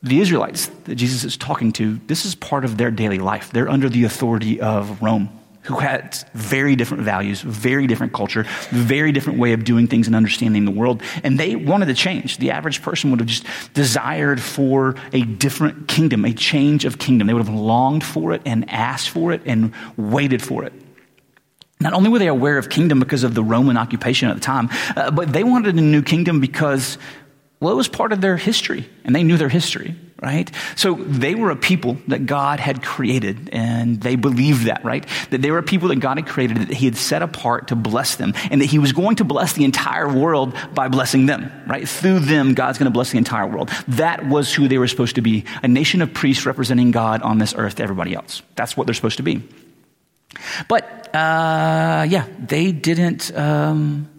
the 0.02 0.20
Israelites 0.20 0.68
that 0.84 0.96
Jesus 0.96 1.24
is 1.24 1.38
talking 1.38 1.72
to, 1.74 2.00
this 2.08 2.26
is 2.26 2.36
part 2.36 2.66
of 2.66 2.78
their 2.78 2.92
daily 2.92 3.20
life. 3.20 3.52
They're 3.52 3.70
under 3.70 3.90
the 3.90 4.04
authority 4.04 4.60
of 4.60 5.02
Rome 5.02 5.30
who 5.64 5.76
had 5.76 6.18
very 6.34 6.76
different 6.76 7.04
values, 7.04 7.42
very 7.42 7.88
different 7.88 8.14
culture, 8.14 8.46
very 8.70 9.12
different 9.12 9.40
way 9.40 9.54
of 9.54 9.64
doing 9.64 9.88
things 9.88 10.08
and 10.08 10.16
understanding 10.16 10.66
the 10.66 10.72
world. 10.72 11.02
And 11.24 11.40
they 11.40 11.56
wanted 11.56 11.86
to 11.88 11.94
change. 11.94 12.38
The 12.38 12.52
average 12.52 12.82
person 12.82 13.12
would 13.12 13.20
have 13.20 13.28
just 13.28 13.46
desired 13.74 14.42
for 14.42 14.96
a 15.14 15.22
different 15.24 15.88
kingdom, 15.88 16.26
a 16.26 16.34
change 16.34 16.86
of 16.86 17.00
kingdom. 17.00 17.28
They 17.28 17.34
would 17.34 17.46
have 17.46 17.54
longed 17.54 18.04
for 18.04 18.34
it 18.34 18.42
and 18.46 18.70
asked 18.70 19.10
for 19.10 19.32
it 19.32 19.42
and 19.46 19.74
waited 19.98 20.42
for 20.42 20.64
it. 20.64 20.74
Not 21.80 21.94
only 21.94 22.10
were 22.10 22.20
they 22.20 22.28
aware 22.28 22.58
of 22.58 22.70
kingdom 22.70 23.00
because 23.00 23.24
of 23.24 23.34
the 23.34 23.44
Roman 23.44 23.78
occupation 23.78 24.30
at 24.30 24.36
the 24.36 24.42
time, 24.42 24.70
uh, 24.96 25.12
but 25.12 25.34
they 25.34 25.44
wanted 25.44 25.76
a 25.76 25.82
new 25.82 26.02
kingdom 26.02 26.40
because, 26.40 26.98
well, 27.60 27.74
it 27.74 27.76
was 27.76 27.88
part 27.88 28.14
of 28.14 28.22
their 28.22 28.38
history, 28.38 28.90
and 29.04 29.14
they 29.14 29.24
knew 29.24 29.36
their 29.38 29.50
history 29.50 29.96
right? 30.24 30.50
So 30.78 30.94
they 30.94 31.36
were 31.36 31.52
a 31.52 31.56
people 31.56 31.98
that 32.08 32.26
God 32.26 32.62
had 32.62 32.82
created, 32.82 33.50
and 33.52 34.00
they 34.00 34.16
believed 34.16 34.68
that, 34.68 34.86
right? 34.86 35.06
That 35.32 35.42
they 35.42 35.52
were 35.52 35.58
a 35.58 35.64
people 35.64 35.90
that 35.90 35.98
God 35.98 36.18
had 36.18 36.28
created, 36.28 36.58
that 36.58 36.74
He 36.74 36.86
had 36.86 36.96
set 36.96 37.22
apart 37.22 37.68
to 37.68 37.76
bless 37.76 38.16
them, 38.16 38.34
and 38.50 38.62
that 38.62 38.68
He 38.68 38.80
was 38.80 38.94
going 38.94 39.18
to 39.18 39.26
bless 39.26 39.54
the 39.54 39.66
entire 39.66 40.08
world 40.08 40.56
by 40.74 40.88
blessing 40.88 41.26
them, 41.26 41.52
right? 41.68 41.88
Through 41.88 42.20
them, 42.20 42.54
God's 42.54 42.78
going 42.78 42.86
to 42.90 42.94
bless 42.94 43.12
the 43.12 43.18
entire 43.18 43.46
world. 43.46 43.70
That 43.90 44.26
was 44.26 44.54
who 44.54 44.70
they 44.70 44.78
were 44.78 44.88
supposed 44.88 45.16
to 45.16 45.22
be 45.22 45.44
a 45.62 45.68
nation 45.68 46.02
of 46.02 46.14
priests 46.14 46.46
representing 46.46 46.92
God 46.92 47.22
on 47.22 47.38
this 47.38 47.54
earth 47.58 47.76
to 47.76 47.84
everybody 47.84 48.16
else. 48.16 48.42
That's 48.56 48.78
what 48.78 48.88
they're 48.88 48.94
supposed 48.94 49.18
to 49.18 49.24
be. 49.24 49.44
But, 50.70 51.14
uh, 51.14 52.06
yeah, 52.08 52.26
they 52.40 52.72
didn't, 52.72 53.36
um, 53.38 54.10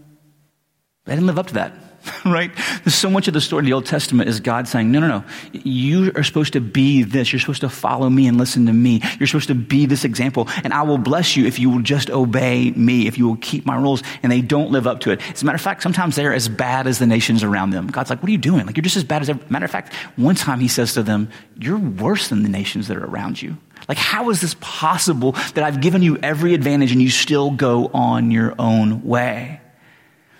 they 1.06 1.14
didn't 1.14 1.26
live 1.26 1.38
up 1.38 1.48
to 1.48 1.54
that. 1.54 1.72
right? 2.24 2.50
So 2.86 3.10
much 3.10 3.28
of 3.28 3.34
the 3.34 3.40
story 3.40 3.60
of 3.60 3.66
the 3.66 3.72
Old 3.72 3.86
Testament 3.86 4.28
is 4.28 4.40
God 4.40 4.68
saying, 4.68 4.90
no, 4.90 5.00
no, 5.00 5.08
no. 5.08 5.24
You 5.52 6.12
are 6.14 6.22
supposed 6.22 6.52
to 6.54 6.60
be 6.60 7.02
this. 7.02 7.32
You're 7.32 7.40
supposed 7.40 7.62
to 7.62 7.68
follow 7.68 8.08
me 8.10 8.26
and 8.26 8.38
listen 8.38 8.66
to 8.66 8.72
me. 8.72 9.02
You're 9.18 9.26
supposed 9.26 9.48
to 9.48 9.54
be 9.54 9.86
this 9.86 10.04
example. 10.04 10.48
And 10.62 10.72
I 10.72 10.82
will 10.82 10.98
bless 10.98 11.36
you 11.36 11.46
if 11.46 11.58
you 11.58 11.70
will 11.70 11.82
just 11.82 12.10
obey 12.10 12.70
me, 12.70 13.06
if 13.06 13.18
you 13.18 13.26
will 13.26 13.36
keep 13.36 13.66
my 13.66 13.76
rules. 13.76 14.02
And 14.22 14.30
they 14.30 14.40
don't 14.40 14.70
live 14.70 14.86
up 14.86 15.00
to 15.00 15.10
it. 15.10 15.20
As 15.32 15.42
a 15.42 15.46
matter 15.46 15.56
of 15.56 15.62
fact, 15.62 15.82
sometimes 15.82 16.16
they're 16.16 16.34
as 16.34 16.48
bad 16.48 16.86
as 16.86 16.98
the 16.98 17.06
nations 17.06 17.42
around 17.42 17.70
them. 17.70 17.86
God's 17.86 18.10
like, 18.10 18.22
what 18.22 18.28
are 18.28 18.32
you 18.32 18.38
doing? 18.38 18.66
Like, 18.66 18.76
you're 18.76 18.82
just 18.82 18.96
as 18.96 19.04
bad 19.04 19.22
as 19.22 19.28
every. 19.28 19.44
Matter 19.48 19.64
of 19.64 19.70
fact, 19.70 19.94
one 20.16 20.34
time 20.34 20.60
he 20.60 20.68
says 20.68 20.94
to 20.94 21.02
them, 21.02 21.28
you're 21.58 21.78
worse 21.78 22.28
than 22.28 22.42
the 22.42 22.48
nations 22.48 22.88
that 22.88 22.96
are 22.96 23.04
around 23.04 23.40
you. 23.40 23.56
Like, 23.88 23.98
how 23.98 24.30
is 24.30 24.40
this 24.40 24.56
possible 24.60 25.32
that 25.32 25.58
I've 25.58 25.80
given 25.80 26.02
you 26.02 26.16
every 26.18 26.54
advantage 26.54 26.92
and 26.92 27.02
you 27.02 27.10
still 27.10 27.50
go 27.50 27.90
on 27.92 28.30
your 28.30 28.54
own 28.58 29.04
way? 29.04 29.60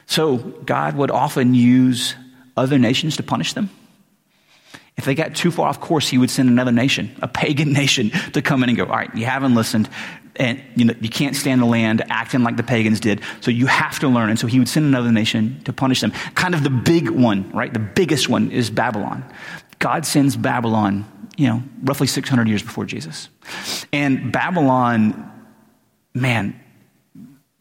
So, 0.07 0.37
God 0.37 0.97
would 0.97 1.11
often 1.11 1.55
use 1.55 2.15
other 2.57 2.79
nations 2.79 3.17
to 3.17 3.23
punish 3.23 3.53
them. 3.53 3.71
If 4.97 5.07
they 5.07 5.15
got 5.15 5.35
too 5.35 5.51
far 5.51 5.69
off 5.69 5.81
course, 5.81 6.09
he 6.09 6.19
would 6.19 6.31
send 6.31 6.49
another 6.49 6.71
nation, 6.71 7.17
a 7.21 7.27
pagan 7.29 7.73
nation, 7.81 8.11
to 8.33 8.43
come 8.43 8.63
in 8.63 8.69
and 8.69 8.79
go, 8.79 8.85
All 8.85 8.91
right, 8.91 9.15
you 9.15 9.27
haven't 9.27 9.55
listened, 9.55 9.89
and 10.37 10.61
you, 10.77 10.85
know, 10.85 10.95
you 11.01 11.09
can't 11.09 11.37
stand 11.37 11.61
the 11.61 11.67
land 11.67 12.05
acting 12.11 12.43
like 12.43 12.57
the 12.57 12.63
pagans 12.63 13.01
did, 13.01 13.21
so 13.41 13.51
you 13.51 13.67
have 13.67 13.99
to 14.01 14.09
learn. 14.09 14.31
And 14.31 14.39
so 14.39 14.47
he 14.47 14.59
would 14.59 14.69
send 14.69 14.87
another 14.87 15.13
nation 15.13 15.61
to 15.65 15.73
punish 15.73 16.01
them. 16.01 16.11
Kind 16.35 16.55
of 16.55 16.65
the 16.65 16.71
big 16.71 17.11
one, 17.11 17.51
right? 17.51 17.73
The 17.73 17.79
biggest 17.79 18.29
one 18.29 18.51
is 18.51 18.71
Babylon. 18.71 19.25
God 19.79 20.07
sends 20.07 20.37
Babylon, 20.37 21.05
you 21.37 21.49
know, 21.49 21.63
roughly 21.83 22.07
600 22.07 22.49
years 22.49 22.63
before 22.63 22.85
Jesus. 22.85 23.29
And 23.93 24.33
Babylon, 24.33 25.31
man, 26.15 26.61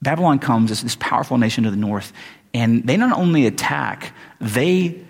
Babylon 0.03 0.39
comes 0.39 0.69
as 0.69 0.83
this 0.83 0.97
powerful 0.99 1.37
nation 1.37 1.63
to 1.63 1.71
the 1.71 1.77
north, 1.77 2.11
and 2.53 2.85
they 2.85 2.97
not 2.97 3.17
only 3.17 3.47
attack, 3.47 4.13
they, 4.39 5.01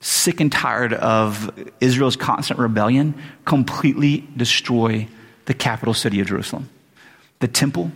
sick 0.00 0.40
and 0.40 0.52
tired 0.52 0.92
of 0.92 1.50
Israel's 1.80 2.16
constant 2.16 2.60
rebellion, 2.60 3.14
completely 3.44 4.28
destroy 4.36 5.08
the 5.46 5.54
capital 5.54 5.94
city 5.94 6.20
of 6.20 6.26
Jerusalem. 6.26 6.68
The 7.40 7.48
temple, 7.48 7.90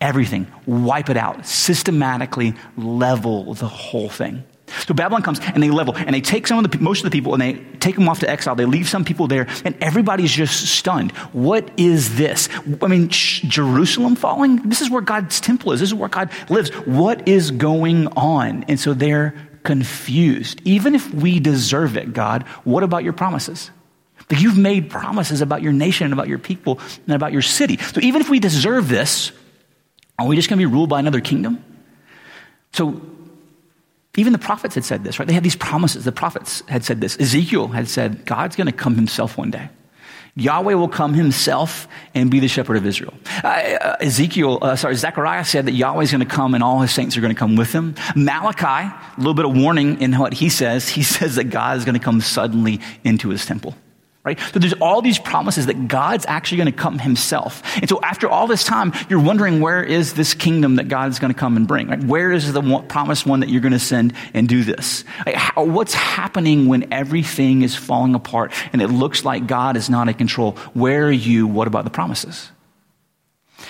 everything, 0.00 0.46
wipe 0.66 1.08
it 1.08 1.16
out, 1.16 1.46
systematically 1.46 2.54
level 2.76 3.54
the 3.54 3.66
whole 3.66 4.08
thing. 4.08 4.44
So 4.86 4.94
Babylon 4.94 5.22
comes 5.22 5.40
and 5.40 5.62
they 5.62 5.70
level 5.70 5.96
and 5.96 6.14
they 6.14 6.20
take 6.20 6.46
some 6.46 6.64
of 6.64 6.70
the 6.70 6.78
most 6.78 7.04
of 7.04 7.10
the 7.10 7.16
people 7.16 7.32
and 7.34 7.40
they 7.40 7.54
take 7.78 7.94
them 7.94 8.08
off 8.08 8.20
to 8.20 8.30
exile. 8.30 8.54
They 8.54 8.64
leave 8.64 8.88
some 8.88 9.04
people 9.04 9.26
there 9.26 9.46
and 9.64 9.76
everybody's 9.80 10.32
just 10.32 10.66
stunned. 10.66 11.12
What 11.32 11.70
is 11.76 12.16
this? 12.16 12.48
I 12.82 12.86
mean, 12.86 13.08
Jerusalem 13.10 14.16
falling? 14.16 14.56
This 14.68 14.80
is 14.80 14.90
where 14.90 15.02
God's 15.02 15.40
temple 15.40 15.72
is. 15.72 15.80
This 15.80 15.90
is 15.90 15.94
where 15.94 16.08
God 16.08 16.30
lives. 16.48 16.70
What 16.86 17.28
is 17.28 17.50
going 17.50 18.08
on? 18.08 18.64
And 18.64 18.78
so 18.78 18.94
they're 18.94 19.34
confused. 19.62 20.60
Even 20.64 20.94
if 20.94 21.12
we 21.12 21.40
deserve 21.40 21.96
it, 21.96 22.12
God, 22.12 22.42
what 22.64 22.82
about 22.82 23.02
your 23.02 23.14
promises? 23.14 23.70
Like 24.30 24.40
you've 24.40 24.58
made 24.58 24.90
promises 24.90 25.40
about 25.40 25.62
your 25.62 25.72
nation 25.72 26.06
and 26.06 26.14
about 26.14 26.28
your 26.28 26.38
people 26.38 26.80
and 27.06 27.14
about 27.14 27.32
your 27.32 27.42
city. 27.42 27.76
So 27.76 28.00
even 28.00 28.20
if 28.20 28.30
we 28.30 28.40
deserve 28.40 28.88
this, 28.88 29.32
are 30.18 30.26
we 30.26 30.36
just 30.36 30.48
going 30.48 30.58
to 30.58 30.66
be 30.66 30.72
ruled 30.72 30.88
by 30.88 31.00
another 31.00 31.20
kingdom? 31.20 31.62
So 32.72 33.02
even 34.16 34.32
the 34.32 34.38
prophets 34.38 34.74
had 34.74 34.84
said 34.84 35.04
this, 35.04 35.18
right? 35.18 35.26
They 35.26 35.34
had 35.34 35.42
these 35.42 35.56
promises. 35.56 36.04
The 36.04 36.12
prophets 36.12 36.62
had 36.68 36.84
said 36.84 37.00
this. 37.00 37.18
Ezekiel 37.18 37.68
had 37.68 37.88
said, 37.88 38.24
God's 38.24 38.56
going 38.56 38.66
to 38.66 38.72
come 38.72 38.94
himself 38.94 39.36
one 39.36 39.50
day. 39.50 39.68
Yahweh 40.36 40.74
will 40.74 40.88
come 40.88 41.14
himself 41.14 41.86
and 42.14 42.28
be 42.28 42.40
the 42.40 42.48
shepherd 42.48 42.76
of 42.76 42.84
Israel. 42.84 43.14
Uh, 43.44 43.48
uh, 43.48 43.96
Ezekiel, 44.00 44.58
uh, 44.62 44.74
sorry, 44.74 44.96
Zechariah 44.96 45.44
said 45.44 45.66
that 45.66 45.72
Yahweh 45.72 46.02
is 46.02 46.10
going 46.10 46.26
to 46.26 46.26
come 46.26 46.54
and 46.54 46.62
all 46.62 46.80
his 46.80 46.90
saints 46.90 47.16
are 47.16 47.20
going 47.20 47.32
to 47.32 47.38
come 47.38 47.54
with 47.54 47.72
him. 47.72 47.94
Malachi, 48.16 48.64
a 48.66 49.14
little 49.16 49.34
bit 49.34 49.44
of 49.44 49.56
warning 49.56 50.00
in 50.00 50.12
what 50.14 50.32
he 50.32 50.48
says. 50.48 50.88
He 50.88 51.02
says 51.16 51.36
that 51.36 51.44
God 51.44 51.76
is 51.76 51.84
going 51.84 51.98
to 51.98 52.04
come 52.04 52.20
suddenly 52.20 52.80
into 53.04 53.28
his 53.28 53.46
temple 53.46 53.76
right? 54.24 54.40
So 54.52 54.58
there's 54.58 54.72
all 54.74 55.02
these 55.02 55.18
promises 55.18 55.66
that 55.66 55.86
God's 55.86 56.24
actually 56.26 56.58
going 56.58 56.72
to 56.72 56.78
come 56.78 56.98
himself. 56.98 57.62
And 57.76 57.88
so 57.88 58.00
after 58.00 58.28
all 58.28 58.46
this 58.46 58.64
time, 58.64 58.92
you're 59.10 59.20
wondering 59.20 59.60
where 59.60 59.82
is 59.82 60.14
this 60.14 60.32
kingdom 60.32 60.76
that 60.76 60.88
God 60.88 61.10
is 61.10 61.18
going 61.18 61.32
to 61.32 61.38
come 61.38 61.56
and 61.56 61.68
bring? 61.68 61.88
Right? 61.88 62.02
Where 62.02 62.32
is 62.32 62.50
the 62.52 62.62
one, 62.62 62.88
promised 62.88 63.26
one 63.26 63.40
that 63.40 63.50
you're 63.50 63.60
going 63.60 63.72
to 63.72 63.78
send 63.78 64.14
and 64.32 64.48
do 64.48 64.64
this? 64.64 65.04
Like 65.26 65.34
how, 65.34 65.64
what's 65.64 65.94
happening 65.94 66.68
when 66.68 66.92
everything 66.92 67.62
is 67.62 67.76
falling 67.76 68.14
apart 68.14 68.52
and 68.72 68.80
it 68.80 68.88
looks 68.88 69.24
like 69.24 69.46
God 69.46 69.76
is 69.76 69.90
not 69.90 70.08
in 70.08 70.14
control? 70.14 70.52
Where 70.72 71.06
are 71.08 71.12
you? 71.12 71.46
What 71.46 71.68
about 71.68 71.84
the 71.84 71.90
promises? 71.90 72.50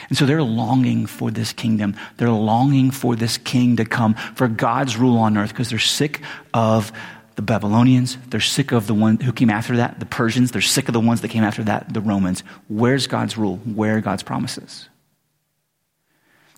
And 0.08 0.18
so 0.18 0.26
they're 0.26 0.42
longing 0.42 1.06
for 1.06 1.30
this 1.30 1.52
kingdom. 1.52 1.96
They're 2.16 2.30
longing 2.30 2.90
for 2.90 3.16
this 3.16 3.38
king 3.38 3.76
to 3.76 3.84
come, 3.84 4.14
for 4.14 4.48
God's 4.48 4.96
rule 4.96 5.18
on 5.18 5.36
earth, 5.36 5.50
because 5.50 5.70
they're 5.70 5.78
sick 5.78 6.20
of 6.52 6.92
the 7.36 7.42
Babylonians. 7.42 8.16
They're 8.28 8.40
sick 8.40 8.72
of 8.72 8.86
the 8.86 8.94
one 8.94 9.18
who 9.18 9.32
came 9.32 9.50
after 9.50 9.76
that, 9.76 10.00
the 10.00 10.06
Persians. 10.06 10.50
They're 10.52 10.62
sick 10.62 10.88
of 10.88 10.94
the 10.94 11.00
ones 11.00 11.20
that 11.22 11.28
came 11.28 11.44
after 11.44 11.62
that, 11.64 11.92
the 11.92 12.00
Romans. 12.00 12.42
Where's 12.68 13.06
God's 13.06 13.36
rule? 13.36 13.56
Where 13.58 13.96
are 13.96 14.00
God's 14.00 14.22
promises? 14.22 14.88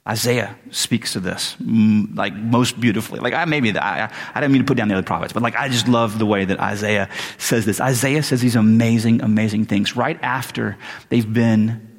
Isaiah 0.08 0.56
speaks 0.70 1.14
to 1.14 1.20
this 1.20 1.56
mm, 1.60 2.16
like 2.16 2.32
most 2.32 2.78
beautifully. 2.78 3.18
Like 3.18 3.34
I 3.34 3.44
maybe 3.44 3.76
I, 3.76 4.04
I 4.34 4.40
didn't 4.40 4.52
mean 4.52 4.62
to 4.62 4.66
put 4.66 4.76
down 4.76 4.86
the 4.86 4.94
other 4.94 5.06
prophets, 5.06 5.32
but 5.32 5.42
like 5.42 5.56
I 5.56 5.68
just 5.68 5.88
love 5.88 6.20
the 6.20 6.26
way 6.26 6.44
that 6.44 6.60
Isaiah 6.60 7.08
says 7.38 7.66
this. 7.66 7.80
Isaiah 7.80 8.22
says 8.22 8.40
these 8.40 8.54
amazing, 8.54 9.22
amazing 9.22 9.64
things 9.64 9.96
right 9.96 10.18
after 10.22 10.76
they've 11.08 11.30
been 11.30 11.95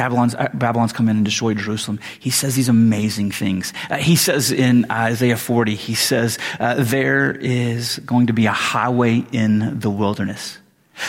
Babylon's, 0.00 0.34
uh, 0.34 0.48
Babylon's 0.54 0.94
come 0.94 1.10
in 1.10 1.16
and 1.16 1.26
destroyed 1.26 1.58
Jerusalem. 1.58 2.00
He 2.20 2.30
says 2.30 2.54
these 2.54 2.70
amazing 2.70 3.32
things. 3.32 3.74
Uh, 3.90 3.98
he 3.98 4.16
says 4.16 4.50
in 4.50 4.90
Isaiah 4.90 5.36
40, 5.36 5.74
he 5.74 5.94
says, 5.94 6.38
uh, 6.58 6.76
there 6.78 7.32
is 7.32 7.98
going 7.98 8.28
to 8.28 8.32
be 8.32 8.46
a 8.46 8.52
highway 8.52 9.22
in 9.30 9.78
the 9.78 9.90
wilderness. 9.90 10.56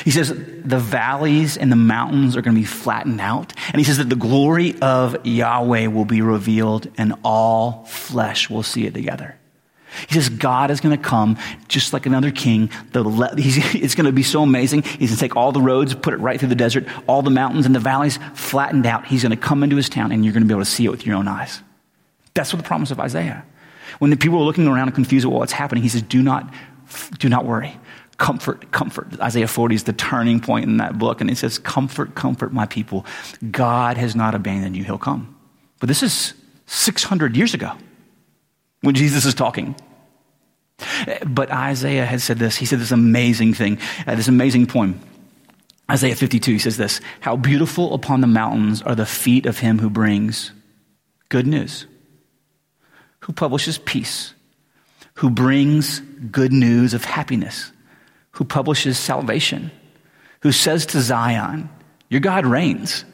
He 0.03 0.11
says 0.11 0.27
the 0.27 0.77
valleys 0.77 1.55
and 1.55 1.71
the 1.71 1.77
mountains 1.77 2.35
are 2.35 2.41
going 2.41 2.53
to 2.53 2.59
be 2.59 2.67
flattened 2.67 3.21
out. 3.21 3.53
And 3.67 3.77
he 3.77 3.85
says 3.85 3.97
that 3.99 4.09
the 4.09 4.17
glory 4.17 4.77
of 4.81 5.25
Yahweh 5.25 5.87
will 5.87 6.03
be 6.03 6.21
revealed 6.21 6.89
and 6.97 7.13
all 7.23 7.85
flesh 7.85 8.49
will 8.49 8.63
see 8.63 8.85
it 8.87 8.93
together. 8.93 9.37
He 10.07 10.15
says 10.15 10.29
God 10.29 10.71
is 10.71 10.79
going 10.79 10.95
to 10.95 11.03
come 11.03 11.37
just 11.67 11.93
like 11.93 12.05
another 12.05 12.31
king. 12.31 12.69
it's 12.93 13.95
going 13.95 14.05
to 14.05 14.11
be 14.11 14.23
so 14.23 14.43
amazing. 14.43 14.83
He's 14.83 15.09
going 15.09 15.09
to 15.09 15.17
take 15.17 15.35
all 15.35 15.51
the 15.51 15.61
roads, 15.61 15.93
put 15.93 16.13
it 16.13 16.17
right 16.17 16.39
through 16.39 16.49
the 16.49 16.55
desert, 16.55 16.85
all 17.07 17.21
the 17.21 17.29
mountains 17.29 17.65
and 17.65 17.75
the 17.75 17.79
valleys 17.79 18.17
flattened 18.33 18.85
out. 18.85 19.05
He's 19.05 19.23
going 19.23 19.31
to 19.31 19.37
come 19.37 19.63
into 19.63 19.75
his 19.75 19.89
town 19.89 20.11
and 20.11 20.23
you're 20.23 20.33
going 20.33 20.43
to 20.43 20.47
be 20.47 20.53
able 20.53 20.63
to 20.63 20.69
see 20.69 20.85
it 20.85 20.91
with 20.91 21.05
your 21.05 21.15
own 21.15 21.27
eyes. 21.27 21.61
That's 22.33 22.53
what 22.53 22.61
the 22.61 22.67
promise 22.67 22.91
of 22.91 22.99
Isaiah. 22.99 23.45
When 23.99 24.09
the 24.09 24.17
people 24.17 24.39
are 24.39 24.45
looking 24.45 24.67
around 24.67 24.87
and 24.87 24.95
confused 24.95 25.25
about 25.25 25.37
what's 25.37 25.51
happening, 25.51 25.83
he 25.83 25.89
says, 25.89 26.01
do 26.01 26.23
not, 26.23 26.51
do 27.19 27.27
not 27.27 27.45
worry. 27.45 27.77
Comfort, 28.17 28.71
comfort. 28.71 29.19
Isaiah 29.19 29.47
40 29.47 29.75
is 29.75 29.83
the 29.83 29.93
turning 29.93 30.39
point 30.39 30.65
in 30.65 30.77
that 30.77 30.97
book. 30.97 31.19
And 31.19 31.29
he 31.29 31.35
says, 31.35 31.59
comfort, 31.59 32.15
comfort 32.15 32.53
my 32.53 32.65
people. 32.65 33.05
God 33.49 33.97
has 33.97 34.15
not 34.15 34.35
abandoned 34.35 34.77
you. 34.77 34.83
He'll 34.85 34.97
come. 34.97 35.35
But 35.79 35.89
this 35.89 36.01
is 36.01 36.33
600 36.67 37.35
years 37.35 37.53
ago 37.53 37.73
when 38.81 38.95
Jesus 38.95 39.25
is 39.25 39.33
talking. 39.33 39.75
But 41.25 41.51
Isaiah 41.51 42.05
had 42.05 42.21
said 42.21 42.39
this. 42.39 42.55
He 42.55 42.65
said 42.65 42.79
this 42.79 42.91
amazing 42.91 43.53
thing, 43.53 43.77
uh, 44.07 44.15
this 44.15 44.27
amazing 44.27 44.67
poem. 44.67 44.99
Isaiah 45.89 46.15
52, 46.15 46.53
he 46.53 46.59
says 46.59 46.77
this 46.77 47.01
How 47.19 47.35
beautiful 47.35 47.93
upon 47.93 48.21
the 48.21 48.27
mountains 48.27 48.81
are 48.81 48.95
the 48.95 49.05
feet 49.05 49.45
of 49.45 49.59
him 49.59 49.79
who 49.79 49.89
brings 49.89 50.51
good 51.29 51.45
news, 51.45 51.85
who 53.19 53.33
publishes 53.33 53.77
peace, 53.77 54.33
who 55.15 55.29
brings 55.29 55.99
good 56.31 56.53
news 56.53 56.93
of 56.93 57.05
happiness, 57.05 57.71
who 58.31 58.45
publishes 58.45 58.97
salvation, 58.97 59.71
who 60.41 60.51
says 60.51 60.85
to 60.87 61.01
Zion, 61.01 61.69
Your 62.09 62.21
God 62.21 62.45
reigns. 62.45 63.05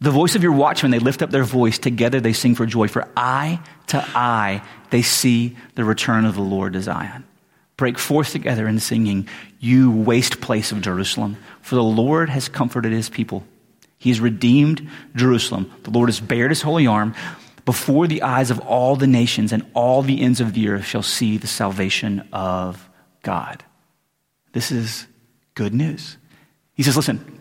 The 0.00 0.10
voice 0.10 0.34
of 0.34 0.42
your 0.42 0.52
watchmen, 0.52 0.90
they 0.90 0.98
lift 0.98 1.22
up 1.22 1.30
their 1.30 1.44
voice. 1.44 1.78
Together 1.78 2.20
they 2.20 2.32
sing 2.32 2.54
for 2.54 2.66
joy. 2.66 2.88
For 2.88 3.08
eye 3.16 3.60
to 3.88 4.04
eye, 4.14 4.62
they 4.90 5.02
see 5.02 5.56
the 5.74 5.84
return 5.84 6.24
of 6.24 6.34
the 6.34 6.42
Lord 6.42 6.74
to 6.74 6.82
Zion. 6.82 7.24
Break 7.76 7.98
forth 7.98 8.30
together 8.30 8.66
in 8.66 8.78
singing, 8.80 9.28
you 9.58 9.90
waste 9.90 10.40
place 10.40 10.72
of 10.72 10.80
Jerusalem. 10.80 11.36
For 11.60 11.74
the 11.74 11.82
Lord 11.82 12.28
has 12.30 12.48
comforted 12.48 12.92
his 12.92 13.08
people. 13.08 13.44
He 13.98 14.10
has 14.10 14.20
redeemed 14.20 14.88
Jerusalem. 15.14 15.72
The 15.82 15.90
Lord 15.90 16.08
has 16.08 16.20
bared 16.20 16.50
his 16.50 16.62
holy 16.62 16.86
arm. 16.86 17.14
Before 17.64 18.06
the 18.06 18.22
eyes 18.22 18.50
of 18.50 18.60
all 18.60 18.96
the 18.96 19.06
nations 19.06 19.52
and 19.52 19.66
all 19.74 20.02
the 20.02 20.20
ends 20.20 20.40
of 20.40 20.52
the 20.52 20.68
earth 20.68 20.84
shall 20.84 21.02
see 21.02 21.36
the 21.36 21.46
salvation 21.46 22.28
of 22.32 22.88
God. 23.22 23.64
This 24.52 24.70
is 24.70 25.06
good 25.54 25.74
news. 25.74 26.16
He 26.74 26.82
says, 26.82 26.96
listen, 26.96 27.35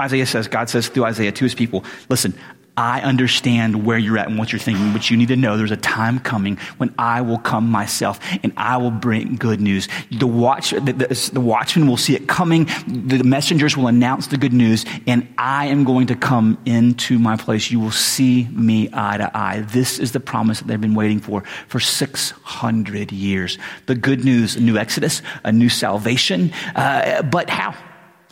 Isaiah 0.00 0.26
says, 0.26 0.48
God 0.48 0.70
says 0.70 0.88
through 0.88 1.04
Isaiah 1.04 1.32
to 1.32 1.44
his 1.44 1.54
people, 1.54 1.84
listen, 2.08 2.34
I 2.76 3.02
understand 3.02 3.86
where 3.86 3.98
you're 3.98 4.18
at 4.18 4.28
and 4.28 4.36
what 4.36 4.50
you're 4.50 4.58
thinking, 4.58 4.92
but 4.92 5.08
you 5.08 5.16
need 5.16 5.28
to 5.28 5.36
know 5.36 5.56
there's 5.56 5.70
a 5.70 5.76
time 5.76 6.18
coming 6.18 6.56
when 6.78 6.92
I 6.98 7.20
will 7.20 7.38
come 7.38 7.70
myself 7.70 8.18
and 8.42 8.52
I 8.56 8.78
will 8.78 8.90
bring 8.90 9.36
good 9.36 9.60
news. 9.60 9.86
The, 10.10 10.26
watch, 10.26 10.70
the, 10.70 10.80
the, 10.80 11.30
the 11.32 11.40
watchman 11.40 11.86
will 11.86 11.96
see 11.96 12.16
it 12.16 12.26
coming. 12.26 12.64
The 12.88 13.22
messengers 13.22 13.76
will 13.76 13.86
announce 13.86 14.26
the 14.26 14.36
good 14.36 14.52
news 14.52 14.84
and 15.06 15.32
I 15.38 15.66
am 15.66 15.84
going 15.84 16.08
to 16.08 16.16
come 16.16 16.58
into 16.66 17.20
my 17.20 17.36
place. 17.36 17.70
You 17.70 17.78
will 17.78 17.92
see 17.92 18.48
me 18.50 18.88
eye 18.92 19.18
to 19.18 19.36
eye. 19.36 19.60
This 19.60 20.00
is 20.00 20.10
the 20.10 20.20
promise 20.20 20.58
that 20.58 20.66
they've 20.66 20.80
been 20.80 20.94
waiting 20.94 21.20
for 21.20 21.42
for 21.68 21.78
600 21.78 23.12
years. 23.12 23.56
The 23.86 23.94
good 23.94 24.24
news, 24.24 24.56
a 24.56 24.60
new 24.60 24.78
exodus, 24.78 25.22
a 25.44 25.52
new 25.52 25.68
salvation. 25.68 26.52
Uh, 26.74 27.22
but 27.22 27.48
how? 27.48 27.76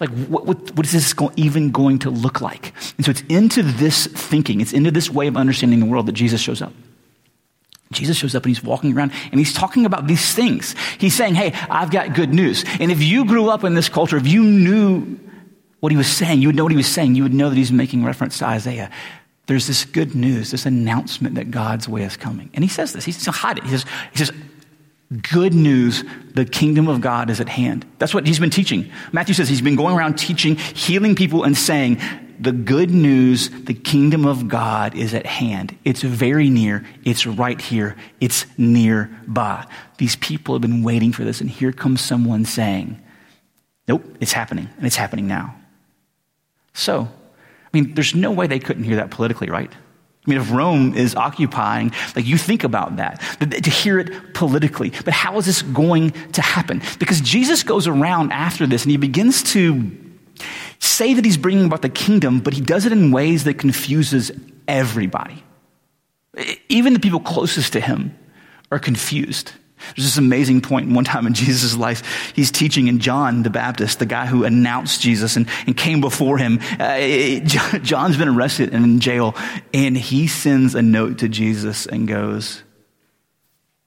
Like, 0.01 0.11
what, 0.27 0.47
what, 0.47 0.77
what 0.77 0.87
is 0.87 0.93
this 0.93 1.13
go, 1.13 1.31
even 1.37 1.71
going 1.71 1.99
to 2.01 2.11
look 2.11 2.41
like? 2.41 2.73
And 2.97 3.05
so 3.05 3.11
it's 3.11 3.23
into 3.29 3.63
this 3.63 4.07
thinking, 4.07 4.61
it's 4.61 4.73
into 4.73 4.91
this 4.91 5.11
way 5.11 5.27
of 5.27 5.37
understanding 5.37 5.81
the 5.81 5.87
world 5.87 6.07
that 6.07 6.13
Jesus 6.13 6.41
shows 6.41 6.63
up. 6.63 6.73
Jesus 7.93 8.17
shows 8.17 8.35
up 8.35 8.45
and 8.45 8.51
he's 8.51 8.65
walking 8.65 8.97
around 8.97 9.13
and 9.31 9.39
he's 9.39 9.53
talking 9.53 9.85
about 9.85 10.07
these 10.07 10.35
things. 10.35 10.75
He's 10.99 11.15
saying, 11.15 11.35
Hey, 11.35 11.53
I've 11.69 11.91
got 11.91 12.15
good 12.15 12.33
news. 12.33 12.65
And 12.81 12.91
if 12.91 13.03
you 13.03 13.27
grew 13.27 13.49
up 13.49 13.65
in 13.65 13.75
this 13.75 13.89
culture, 13.89 14.17
if 14.17 14.27
you 14.27 14.43
knew 14.43 15.19
what 15.81 15.93
he 15.93 15.99
was 15.99 16.07
saying, 16.07 16.41
you 16.41 16.49
would 16.49 16.57
know 16.57 16.63
what 16.65 16.73
he 16.73 16.77
was 16.77 16.87
saying, 16.87 17.15
you 17.15 17.23
would 17.23 17.35
know 17.35 17.49
that 17.49 17.57
he's 17.57 17.73
making 17.73 18.05
reference 18.05 18.39
to 18.39 18.47
Isaiah. 18.47 18.91
There's 19.47 19.67
this 19.67 19.85
good 19.85 20.15
news, 20.15 20.53
this 20.53 20.67
announcement 20.67 21.35
that 21.35 21.51
God's 21.51 21.89
way 21.89 22.03
is 22.05 22.17
coming. 22.17 22.51
And 22.55 22.65
he 22.65 22.69
says 22.69 22.93
this. 22.93 23.05
He 23.05 23.13
says, 23.13 23.35
hide 23.35 23.59
it. 23.59 23.65
He 23.65 23.71
says, 23.71 23.85
he 24.13 24.19
says, 24.19 24.33
good 25.21 25.55
news 25.55 26.05
the 26.35 26.45
kingdom 26.45 26.89
of 26.89 27.01
God 27.01 27.29
is 27.29 27.41
at 27.41 27.49
hand. 27.49 27.87
That's 27.99 28.15
what 28.15 28.27
he's 28.27 28.39
been 28.39 28.51
teaching. 28.51 28.91
Matthew 29.13 29.35
says 29.35 29.49
he's 29.49 29.61
been 29.61 29.77
going 29.77 29.97
around 29.97 30.15
teaching, 30.19 30.57
healing 30.57 31.15
people, 31.15 31.45
and 31.45 31.57
saying, 31.57 32.01
the 32.43 32.53
good 32.53 32.91
news, 32.91 33.51
the 33.51 33.75
kingdom 33.75 34.27
of 34.27 34.49
God 34.49 34.97
is 34.97 35.15
at 35.15 35.27
hand. 35.27 35.79
It's 35.85 36.03
very 36.03 36.51
near. 36.51 36.85
It's 37.05 37.25
right 37.25 37.61
here. 37.61 37.95
It's 38.21 38.47
nearby. 38.59 39.65
These 39.99 40.17
people 40.17 40.55
have 40.55 40.63
been 40.63 40.83
waiting 40.83 41.13
for 41.13 41.23
this, 41.23 41.41
and 41.41 41.49
here 41.49 41.71
comes 41.71 42.01
someone 42.01 42.45
saying, 42.45 43.01
Nope, 43.87 44.05
it's 44.21 44.33
happening, 44.33 44.69
and 44.77 44.87
it's 44.87 44.97
happening 44.97 45.27
now. 45.27 45.55
So, 46.73 47.03
I 47.03 47.69
mean, 47.73 47.95
there's 47.95 48.15
no 48.15 48.31
way 48.31 48.47
they 48.47 48.59
couldn't 48.59 48.85
hear 48.85 48.97
that 48.97 49.11
politically, 49.11 49.49
right? 49.49 49.71
I 50.25 50.31
mean, 50.31 50.41
if 50.41 50.53
Rome 50.53 50.95
is 50.95 51.17
occupying, 51.17 51.93
like 52.15 52.25
you 52.25 52.39
think 52.39 52.63
about 52.63 52.97
that, 52.97 53.21
to 53.41 53.71
hear 53.71 53.99
it 53.99 54.35
politically. 54.35 54.93
But 55.05 55.15
how 55.15 55.37
is 55.39 55.47
this 55.47 55.63
going 55.63 56.11
to 56.33 56.43
happen? 56.43 56.81
Because 57.01 57.21
Jesus 57.21 57.65
goes 57.65 57.89
around 57.89 58.33
after 58.33 58.65
this 58.67 58.85
and 58.85 58.93
he 58.93 58.97
begins 58.97 59.43
to 59.55 59.91
say 60.79 61.15
that 61.15 61.25
he's 61.25 61.37
bringing 61.37 61.65
about 61.65 61.83
the 61.83 61.89
kingdom, 61.89 62.39
but 62.39 62.55
he 62.55 62.61
does 62.61 62.87
it 62.87 62.93
in 62.93 63.11
ways 63.11 63.45
that 63.45 63.55
confuses 63.55 64.31
everybody. 64.69 65.43
Even 66.69 66.93
the 66.93 67.01
people 67.01 67.21
closest 67.21 67.73
to 67.73 67.81
him 67.81 68.17
are 68.71 68.79
confused. 68.79 69.53
There's 69.97 70.07
this 70.07 70.19
amazing 70.19 70.61
point 70.61 70.91
one 70.91 71.05
time 71.05 71.27
in 71.27 71.35
Jesus' 71.35 71.77
life. 71.77 72.33
He's 72.35 72.51
teaching, 72.51 72.89
and 72.89 73.01
John 73.01 73.43
the 73.43 73.51
Baptist, 73.51 73.99
the 73.99 74.07
guy 74.07 74.27
who 74.27 74.45
announced 74.45 75.01
Jesus 75.01 75.37
and, 75.37 75.49
and 75.67 75.77
came 75.77 76.01
before 76.01 76.39
him, 76.39 76.61
uh, 76.79 76.97
it, 76.99 77.45
John's 77.83 78.17
been 78.17 78.29
arrested 78.29 78.73
and 78.73 78.85
in 78.85 79.01
jail, 79.01 79.35
and 79.73 79.97
he 79.97 80.27
sends 80.27 80.75
a 80.75 80.83
note 80.83 81.19
to 81.19 81.29
Jesus 81.29 81.87
and 81.87 82.09
goes, 82.09 82.63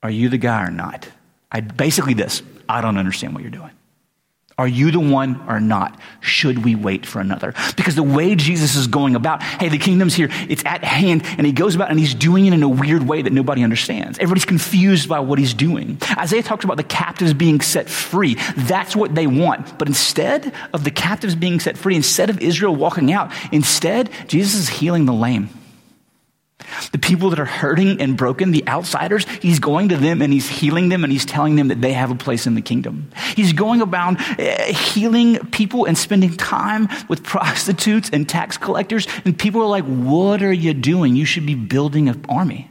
Are 0.03 0.11
you 0.11 0.29
the 0.29 0.37
guy 0.37 0.63
or 0.63 0.71
not? 0.71 1.07
I, 1.51 1.61
basically, 1.61 2.13
this 2.13 2.41
I 2.67 2.81
don't 2.81 2.97
understand 2.97 3.33
what 3.33 3.41
you're 3.41 3.51
doing. 3.51 3.71
Are 4.57 4.67
you 4.67 4.89
the 4.89 5.01
one 5.01 5.43
or 5.50 5.59
not? 5.59 6.00
Should 6.21 6.63
we 6.63 6.75
wait 6.75 7.05
for 7.05 7.19
another? 7.19 7.53
Because 7.75 7.95
the 7.95 8.03
way 8.03 8.35
Jesus 8.35 8.77
is 8.77 8.88
going 8.88 9.15
about, 9.15 9.43
hey, 9.43 9.67
the 9.67 9.77
kingdom's 9.77 10.15
here, 10.15 10.29
it's 10.47 10.63
at 10.65 10.81
hand, 10.81 11.24
and 11.38 11.45
he 11.45 11.51
goes 11.51 11.75
about 11.75 11.89
and 11.89 12.00
he's 12.00 12.13
doing 12.13 12.45
it 12.45 12.53
in 12.53 12.63
a 12.63 12.69
weird 12.69 13.05
way 13.05 13.21
that 13.21 13.33
nobody 13.33 13.65
understands. 13.65 14.17
Everybody's 14.17 14.45
confused 14.45 15.09
by 15.09 15.19
what 15.19 15.39
he's 15.39 15.53
doing. 15.53 15.97
Isaiah 16.17 16.41
talks 16.41 16.63
about 16.63 16.77
the 16.77 16.83
captives 16.83 17.33
being 17.33 17.59
set 17.59 17.89
free. 17.89 18.35
That's 18.55 18.95
what 18.95 19.13
they 19.13 19.27
want. 19.27 19.77
But 19.77 19.89
instead 19.89 20.53
of 20.71 20.85
the 20.85 20.91
captives 20.91 21.35
being 21.35 21.59
set 21.59 21.77
free, 21.77 21.97
instead 21.97 22.29
of 22.29 22.39
Israel 22.41 22.74
walking 22.74 23.12
out, 23.12 23.33
instead, 23.51 24.09
Jesus 24.27 24.55
is 24.55 24.69
healing 24.69 25.05
the 25.05 25.13
lame. 25.13 25.50
The 26.91 26.98
people 26.98 27.29
that 27.29 27.39
are 27.39 27.45
hurting 27.45 28.01
and 28.01 28.17
broken, 28.17 28.51
the 28.51 28.67
outsiders, 28.67 29.25
he's 29.41 29.60
going 29.60 29.89
to 29.89 29.98
them 29.98 30.22
and 30.22 30.31
he's 30.31 30.48
healing 30.48 30.89
them 30.89 31.03
and 31.03 31.12
he's 31.12 31.25
telling 31.25 31.55
them 31.55 31.69
that 31.69 31.81
they 31.81 31.93
have 31.93 32.12
a 32.12 32.15
place 32.15 32.48
in 32.48 32.55
the 32.55 32.62
kingdom. 32.62 33.10
He's 33.36 33.53
going 33.53 33.81
about 33.81 34.19
uh, 34.39 34.63
healing 34.65 35.38
people 35.48 35.86
and 35.86 35.98
spending 35.98 36.36
time 36.36 36.88
with 37.07 37.24
prostitutes 37.24 38.10
and 38.12 38.27
tax 38.27 38.57
collectors. 38.57 39.07
And 39.25 39.38
people 39.38 39.62
are 39.62 39.67
like, 39.67 39.86
What 39.86 40.41
are 40.41 40.53
you 40.53 40.74
doing? 40.74 41.15
You 41.15 41.25
should 41.25 41.45
be 41.45 41.55
building 41.55 42.10
an 42.10 42.24
army. 42.29 42.69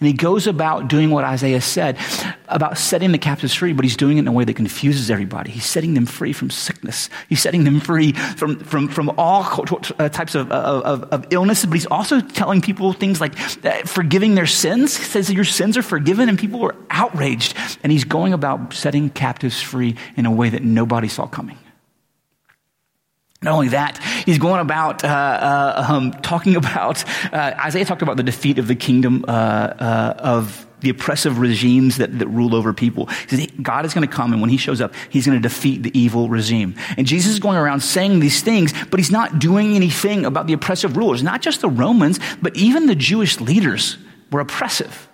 And 0.00 0.06
he 0.06 0.12
goes 0.12 0.46
about 0.46 0.86
doing 0.86 1.10
what 1.10 1.24
Isaiah 1.24 1.60
said 1.60 1.98
about 2.46 2.78
setting 2.78 3.10
the 3.10 3.18
captives 3.18 3.52
free, 3.52 3.72
but 3.72 3.84
he's 3.84 3.96
doing 3.96 4.16
it 4.16 4.20
in 4.20 4.28
a 4.28 4.32
way 4.32 4.44
that 4.44 4.54
confuses 4.54 5.10
everybody. 5.10 5.50
He's 5.50 5.66
setting 5.66 5.94
them 5.94 6.06
free 6.06 6.32
from 6.32 6.50
sickness. 6.50 7.10
He's 7.28 7.42
setting 7.42 7.64
them 7.64 7.80
free 7.80 8.12
from, 8.12 8.60
from, 8.60 8.86
from 8.86 9.10
all 9.18 9.42
uh, 9.98 10.08
types 10.08 10.36
of, 10.36 10.52
of, 10.52 11.02
of 11.02 11.26
illness, 11.30 11.64
but 11.64 11.74
he's 11.74 11.86
also 11.86 12.20
telling 12.20 12.60
people 12.60 12.92
things 12.92 13.20
like 13.20 13.34
uh, 13.64 13.82
forgiving 13.86 14.36
their 14.36 14.46
sins. 14.46 14.96
He 14.96 15.02
says 15.02 15.32
your 15.32 15.44
sins 15.44 15.76
are 15.76 15.82
forgiven, 15.82 16.28
and 16.28 16.38
people 16.38 16.64
are 16.64 16.76
outraged. 16.90 17.56
And 17.82 17.90
he's 17.90 18.04
going 18.04 18.32
about 18.32 18.74
setting 18.74 19.10
captives 19.10 19.60
free 19.60 19.96
in 20.16 20.26
a 20.26 20.30
way 20.30 20.48
that 20.48 20.62
nobody 20.62 21.08
saw 21.08 21.26
coming. 21.26 21.58
Not 23.40 23.54
only 23.54 23.68
that, 23.68 24.02
he's 24.26 24.38
going 24.38 24.60
about 24.60 25.04
uh, 25.04 25.06
uh, 25.08 25.86
um, 25.88 26.10
talking 26.10 26.56
about, 26.56 27.04
uh, 27.32 27.54
Isaiah 27.64 27.84
talked 27.84 28.02
about 28.02 28.16
the 28.16 28.24
defeat 28.24 28.58
of 28.58 28.66
the 28.66 28.74
kingdom 28.74 29.24
uh, 29.28 29.30
uh, 29.30 30.14
of 30.18 30.66
the 30.80 30.90
oppressive 30.90 31.38
regimes 31.38 31.98
that, 31.98 32.18
that 32.18 32.26
rule 32.28 32.54
over 32.54 32.72
people. 32.72 33.06
He 33.06 33.36
says, 33.36 33.46
God 33.62 33.84
is 33.84 33.94
going 33.94 34.06
to 34.06 34.12
come, 34.12 34.32
and 34.32 34.40
when 34.40 34.50
he 34.50 34.56
shows 34.56 34.80
up, 34.80 34.92
he's 35.08 35.26
going 35.26 35.40
to 35.40 35.48
defeat 35.48 35.82
the 35.84 35.96
evil 35.96 36.28
regime. 36.28 36.74
And 36.96 37.06
Jesus 37.06 37.32
is 37.32 37.38
going 37.38 37.56
around 37.56 37.80
saying 37.80 38.20
these 38.20 38.42
things, 38.42 38.72
but 38.90 38.98
he's 38.98 39.10
not 39.10 39.38
doing 39.38 39.74
anything 39.74 40.24
about 40.24 40.46
the 40.48 40.52
oppressive 40.52 40.96
rulers. 40.96 41.22
Not 41.22 41.40
just 41.40 41.60
the 41.60 41.68
Romans, 41.68 42.18
but 42.42 42.56
even 42.56 42.86
the 42.86 42.94
Jewish 42.94 43.40
leaders 43.40 43.98
were 44.30 44.40
oppressive. 44.40 45.07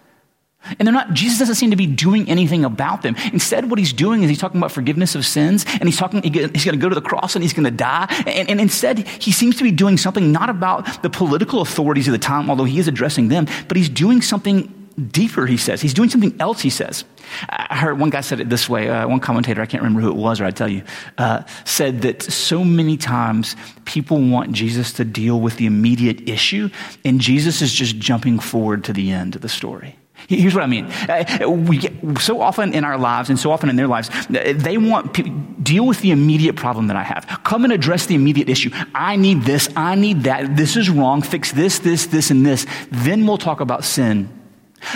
And 0.78 0.86
they're 0.86 0.92
not, 0.92 1.12
Jesus 1.12 1.38
doesn't 1.38 1.56
seem 1.56 1.70
to 1.70 1.76
be 1.76 1.86
doing 1.86 2.28
anything 2.28 2.64
about 2.64 3.02
them. 3.02 3.16
Instead, 3.32 3.70
what 3.70 3.78
he's 3.78 3.92
doing 3.92 4.22
is 4.22 4.28
he's 4.28 4.38
talking 4.38 4.58
about 4.58 4.72
forgiveness 4.72 5.14
of 5.14 5.24
sins, 5.26 5.64
and 5.68 5.84
he's 5.84 5.96
talking, 5.96 6.22
he's 6.22 6.64
going 6.64 6.78
to 6.78 6.82
go 6.82 6.88
to 6.88 6.94
the 6.94 7.00
cross 7.00 7.34
and 7.34 7.42
he's 7.42 7.52
going 7.52 7.64
to 7.64 7.70
die. 7.70 8.06
And, 8.26 8.48
and, 8.48 8.60
instead, 8.60 9.06
he 9.06 9.32
seems 9.32 9.56
to 9.58 9.64
be 9.64 9.70
doing 9.70 9.96
something 9.96 10.32
not 10.32 10.50
about 10.50 11.02
the 11.02 11.10
political 11.10 11.60
authorities 11.60 12.08
of 12.08 12.12
the 12.12 12.18
time, 12.18 12.50
although 12.50 12.64
he 12.64 12.78
is 12.78 12.88
addressing 12.88 13.28
them, 13.28 13.46
but 13.68 13.76
he's 13.76 13.88
doing 13.88 14.22
something 14.22 14.72
deeper, 15.10 15.46
he 15.46 15.56
says. 15.56 15.80
He's 15.80 15.94
doing 15.94 16.08
something 16.08 16.34
else, 16.40 16.60
he 16.60 16.70
says. 16.70 17.04
I 17.48 17.76
heard 17.76 17.98
one 17.98 18.10
guy 18.10 18.20
said 18.20 18.40
it 18.40 18.48
this 18.48 18.68
way, 18.68 18.88
uh, 18.88 19.08
one 19.08 19.20
commentator, 19.20 19.60
I 19.60 19.66
can't 19.66 19.82
remember 19.82 20.00
who 20.00 20.10
it 20.10 20.16
was, 20.16 20.40
or 20.40 20.44
I'd 20.44 20.56
tell 20.56 20.68
you, 20.68 20.82
uh, 21.18 21.42
said 21.64 22.02
that 22.02 22.22
so 22.22 22.64
many 22.64 22.96
times 22.96 23.56
people 23.84 24.20
want 24.20 24.52
Jesus 24.52 24.92
to 24.94 25.04
deal 25.04 25.40
with 25.40 25.56
the 25.56 25.66
immediate 25.66 26.28
issue, 26.28 26.70
and 27.04 27.20
Jesus 27.20 27.62
is 27.62 27.72
just 27.72 27.96
jumping 27.98 28.38
forward 28.38 28.84
to 28.84 28.92
the 28.92 29.10
end 29.10 29.34
of 29.34 29.42
the 29.42 29.48
story. 29.48 29.96
Here's 30.28 30.54
what 30.54 30.64
I 30.64 30.66
mean. 30.66 30.86
Uh, 30.86 31.48
we 31.48 31.78
get, 31.78 31.92
so 32.18 32.40
often 32.40 32.74
in 32.74 32.84
our 32.84 32.98
lives 32.98 33.30
and 33.30 33.38
so 33.38 33.50
often 33.50 33.68
in 33.68 33.76
their 33.76 33.88
lives, 33.88 34.10
they 34.28 34.78
want 34.78 35.14
to 35.14 35.22
deal 35.62 35.86
with 35.86 36.00
the 36.00 36.10
immediate 36.10 36.56
problem 36.56 36.86
that 36.88 36.96
I 36.96 37.02
have. 37.02 37.40
Come 37.44 37.64
and 37.64 37.72
address 37.72 38.06
the 38.06 38.14
immediate 38.14 38.48
issue. 38.48 38.70
I 38.94 39.16
need 39.16 39.42
this. 39.42 39.68
I 39.76 39.94
need 39.94 40.24
that. 40.24 40.56
This 40.56 40.76
is 40.76 40.88
wrong. 40.88 41.22
Fix 41.22 41.52
this, 41.52 41.78
this, 41.78 42.06
this, 42.06 42.30
and 42.30 42.44
this. 42.44 42.66
Then 42.90 43.26
we'll 43.26 43.38
talk 43.38 43.60
about 43.60 43.84
sin. 43.84 44.28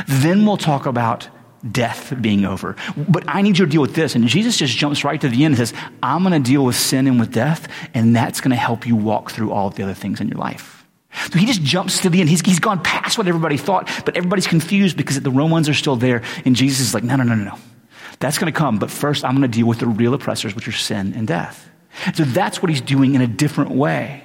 Then 0.06 0.46
we'll 0.46 0.56
talk 0.56 0.86
about 0.86 1.28
death 1.72 2.14
being 2.20 2.44
over. 2.44 2.76
But 2.96 3.24
I 3.26 3.42
need 3.42 3.58
you 3.58 3.66
to 3.66 3.70
deal 3.70 3.82
with 3.82 3.94
this. 3.94 4.14
And 4.14 4.26
Jesus 4.26 4.56
just 4.56 4.76
jumps 4.76 5.04
right 5.04 5.20
to 5.20 5.28
the 5.28 5.44
end 5.44 5.58
and 5.58 5.68
says, 5.68 5.78
I'm 6.02 6.22
going 6.22 6.40
to 6.40 6.50
deal 6.50 6.64
with 6.64 6.76
sin 6.76 7.06
and 7.06 7.18
with 7.18 7.32
death, 7.32 7.68
and 7.94 8.14
that's 8.14 8.40
going 8.40 8.50
to 8.50 8.56
help 8.56 8.86
you 8.86 8.94
walk 8.94 9.30
through 9.30 9.50
all 9.50 9.68
of 9.68 9.74
the 9.74 9.82
other 9.82 9.94
things 9.94 10.20
in 10.20 10.28
your 10.28 10.38
life. 10.38 10.77
So 11.12 11.38
he 11.38 11.46
just 11.46 11.62
jumps 11.62 12.02
to 12.02 12.10
the 12.10 12.20
end. 12.20 12.28
He's, 12.28 12.40
he's 12.42 12.60
gone 12.60 12.82
past 12.82 13.18
what 13.18 13.28
everybody 13.28 13.56
thought, 13.56 13.90
but 14.04 14.16
everybody's 14.16 14.46
confused 14.46 14.96
because 14.96 15.20
the 15.20 15.30
Romans 15.30 15.68
are 15.68 15.74
still 15.74 15.96
there. 15.96 16.22
And 16.44 16.54
Jesus 16.54 16.86
is 16.86 16.94
like, 16.94 17.02
no, 17.02 17.16
no, 17.16 17.24
no, 17.24 17.34
no, 17.34 17.44
no. 17.44 17.58
That's 18.20 18.38
going 18.38 18.52
to 18.52 18.56
come. 18.56 18.78
But 18.78 18.90
first, 18.90 19.24
I'm 19.24 19.32
going 19.32 19.50
to 19.50 19.56
deal 19.56 19.66
with 19.66 19.78
the 19.78 19.86
real 19.86 20.14
oppressors, 20.14 20.54
which 20.54 20.68
are 20.68 20.72
sin 20.72 21.14
and 21.14 21.26
death. 21.26 21.68
So 22.14 22.24
that's 22.24 22.62
what 22.62 22.68
he's 22.68 22.80
doing 22.80 23.14
in 23.14 23.22
a 23.22 23.26
different 23.26 23.70
way. 23.70 24.22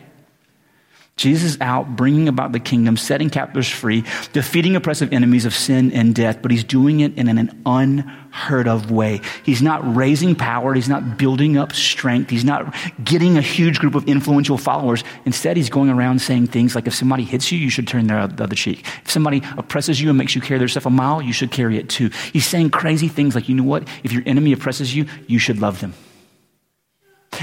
Jesus 1.15 1.61
out 1.61 1.95
bringing 1.95 2.27
about 2.27 2.53
the 2.53 2.59
kingdom, 2.59 2.97
setting 2.97 3.29
captives 3.29 3.69
free, 3.69 4.03
defeating 4.33 4.75
oppressive 4.75 5.13
enemies 5.13 5.45
of 5.45 5.53
sin 5.53 5.91
and 5.91 6.15
death, 6.15 6.41
but 6.41 6.49
he's 6.49 6.63
doing 6.63 7.01
it 7.01 7.15
in 7.17 7.29
an 7.29 7.61
unheard 7.67 8.67
of 8.67 8.89
way. 8.89 9.21
He's 9.43 9.61
not 9.61 9.95
raising 9.95 10.33
power. 10.35 10.73
He's 10.73 10.89
not 10.89 11.19
building 11.19 11.55
up 11.55 11.73
strength. 11.73 12.31
He's 12.31 12.43
not 12.43 12.73
getting 13.03 13.37
a 13.37 13.41
huge 13.41 13.77
group 13.77 13.93
of 13.93 14.07
influential 14.07 14.57
followers. 14.57 15.03
Instead, 15.23 15.55
he's 15.55 15.69
going 15.69 15.91
around 15.91 16.19
saying 16.19 16.47
things 16.47 16.73
like 16.73 16.87
if 16.87 16.95
somebody 16.95 17.23
hits 17.23 17.51
you, 17.51 17.59
you 17.59 17.69
should 17.69 17.87
turn 17.87 18.07
their 18.07 18.17
other 18.17 18.55
cheek. 18.55 18.83
If 19.03 19.11
somebody 19.11 19.43
oppresses 19.55 20.01
you 20.01 20.09
and 20.09 20.17
makes 20.17 20.33
you 20.33 20.41
carry 20.41 20.57
their 20.57 20.67
stuff 20.67 20.87
a 20.87 20.89
mile, 20.89 21.21
you 21.21 21.31
should 21.31 21.51
carry 21.51 21.77
it 21.77 21.89
too. 21.89 22.09
He's 22.33 22.47
saying 22.47 22.71
crazy 22.71 23.07
things 23.07 23.35
like, 23.35 23.47
you 23.47 23.55
know 23.55 23.63
what? 23.63 23.87
If 24.03 24.11
your 24.11 24.23
enemy 24.25 24.51
oppresses 24.51 24.95
you, 24.95 25.05
you 25.27 25.37
should 25.37 25.59
love 25.59 25.79
them. 25.79 25.93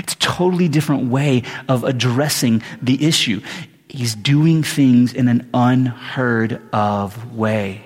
It's 0.00 0.14
a 0.14 0.18
totally 0.18 0.68
different 0.68 1.10
way 1.10 1.44
of 1.68 1.84
addressing 1.84 2.62
the 2.82 3.04
issue. 3.06 3.40
he's 3.88 4.14
doing 4.14 4.62
things 4.62 5.12
in 5.12 5.28
an 5.28 5.50
unheard 5.52 6.60
of 6.72 7.34
way. 7.34 7.84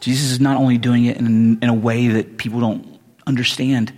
Jesus 0.00 0.30
is 0.30 0.40
not 0.40 0.56
only 0.56 0.76
doing 0.76 1.04
it 1.06 1.16
in, 1.16 1.58
in 1.62 1.68
a 1.68 1.74
way 1.74 2.08
that 2.08 2.36
people 2.36 2.60
don't 2.60 3.00
understand, 3.26 3.92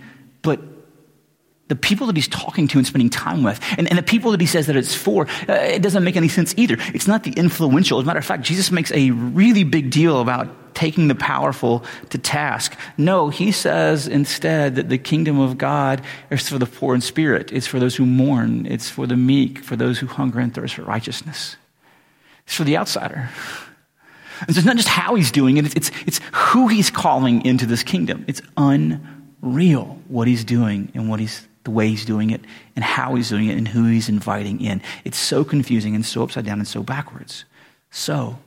the 1.69 1.75
people 1.75 2.07
that 2.07 2.15
he's 2.15 2.27
talking 2.27 2.67
to 2.67 2.77
and 2.77 2.85
spending 2.85 3.09
time 3.09 3.43
with, 3.43 3.59
and, 3.77 3.87
and 3.87 3.97
the 3.97 4.03
people 4.03 4.31
that 4.31 4.41
he 4.41 4.47
says 4.47 4.67
that 4.67 4.75
it's 4.75 4.93
for, 4.93 5.27
uh, 5.47 5.53
it 5.53 5.81
doesn't 5.81 6.03
make 6.03 6.17
any 6.17 6.27
sense 6.27 6.53
either. 6.57 6.77
It's 6.93 7.07
not 7.07 7.23
the 7.23 7.31
influential. 7.31 7.99
As 7.99 8.03
a 8.03 8.07
matter 8.07 8.19
of 8.19 8.25
fact, 8.25 8.43
Jesus 8.43 8.71
makes 8.71 8.91
a 8.91 9.11
really 9.11 9.63
big 9.63 9.91
deal 9.91 10.19
about 10.19 10.73
taking 10.73 11.07
the 11.07 11.15
powerful 11.15 11.83
to 12.09 12.17
task. 12.17 12.77
No, 12.97 13.29
he 13.29 13.51
says 13.51 14.07
instead 14.07 14.75
that 14.75 14.89
the 14.89 14.97
kingdom 14.97 15.39
of 15.39 15.57
God 15.57 16.01
is 16.29 16.49
for 16.49 16.57
the 16.57 16.65
poor 16.65 16.95
in 16.95 17.01
spirit. 17.01 17.51
It's 17.51 17.67
for 17.67 17.79
those 17.79 17.95
who 17.95 18.05
mourn. 18.05 18.65
It's 18.65 18.89
for 18.89 19.05
the 19.05 19.17
meek, 19.17 19.59
for 19.59 19.75
those 19.75 19.99
who 19.99 20.07
hunger 20.07 20.39
and 20.39 20.53
thirst 20.53 20.75
for 20.75 20.83
righteousness. 20.83 21.57
It's 22.45 22.55
for 22.55 22.63
the 22.63 22.77
outsider. 22.77 23.29
And 24.47 24.55
so 24.55 24.59
it's 24.59 24.65
not 24.65 24.77
just 24.77 24.87
how 24.87 25.15
he's 25.15 25.31
doing 25.31 25.57
it, 25.57 25.65
it's, 25.65 25.75
it's, 25.75 25.91
it's 26.07 26.21
who 26.31 26.67
he's 26.67 26.89
calling 26.89 27.45
into 27.45 27.65
this 27.65 27.83
kingdom. 27.83 28.23
It's 28.27 28.41
unreal 28.55 29.99
what 30.07 30.27
he's 30.27 30.45
doing 30.45 30.91
and 30.95 31.09
what 31.09 31.19
he's 31.19 31.45
the 31.63 31.71
way 31.71 31.89
he's 31.89 32.05
doing 32.05 32.29
it 32.29 32.41
and 32.75 32.83
how 32.83 33.15
he's 33.15 33.29
doing 33.29 33.47
it 33.47 33.57
and 33.57 33.67
who 33.67 33.85
he's 33.85 34.09
inviting 34.09 34.61
in. 34.61 34.81
It's 35.03 35.17
so 35.17 35.43
confusing 35.43 35.95
and 35.95 36.05
so 36.05 36.23
upside 36.23 36.45
down 36.45 36.59
and 36.59 36.67
so 36.67 36.83
backwards. 36.83 37.45
So, 37.91 38.39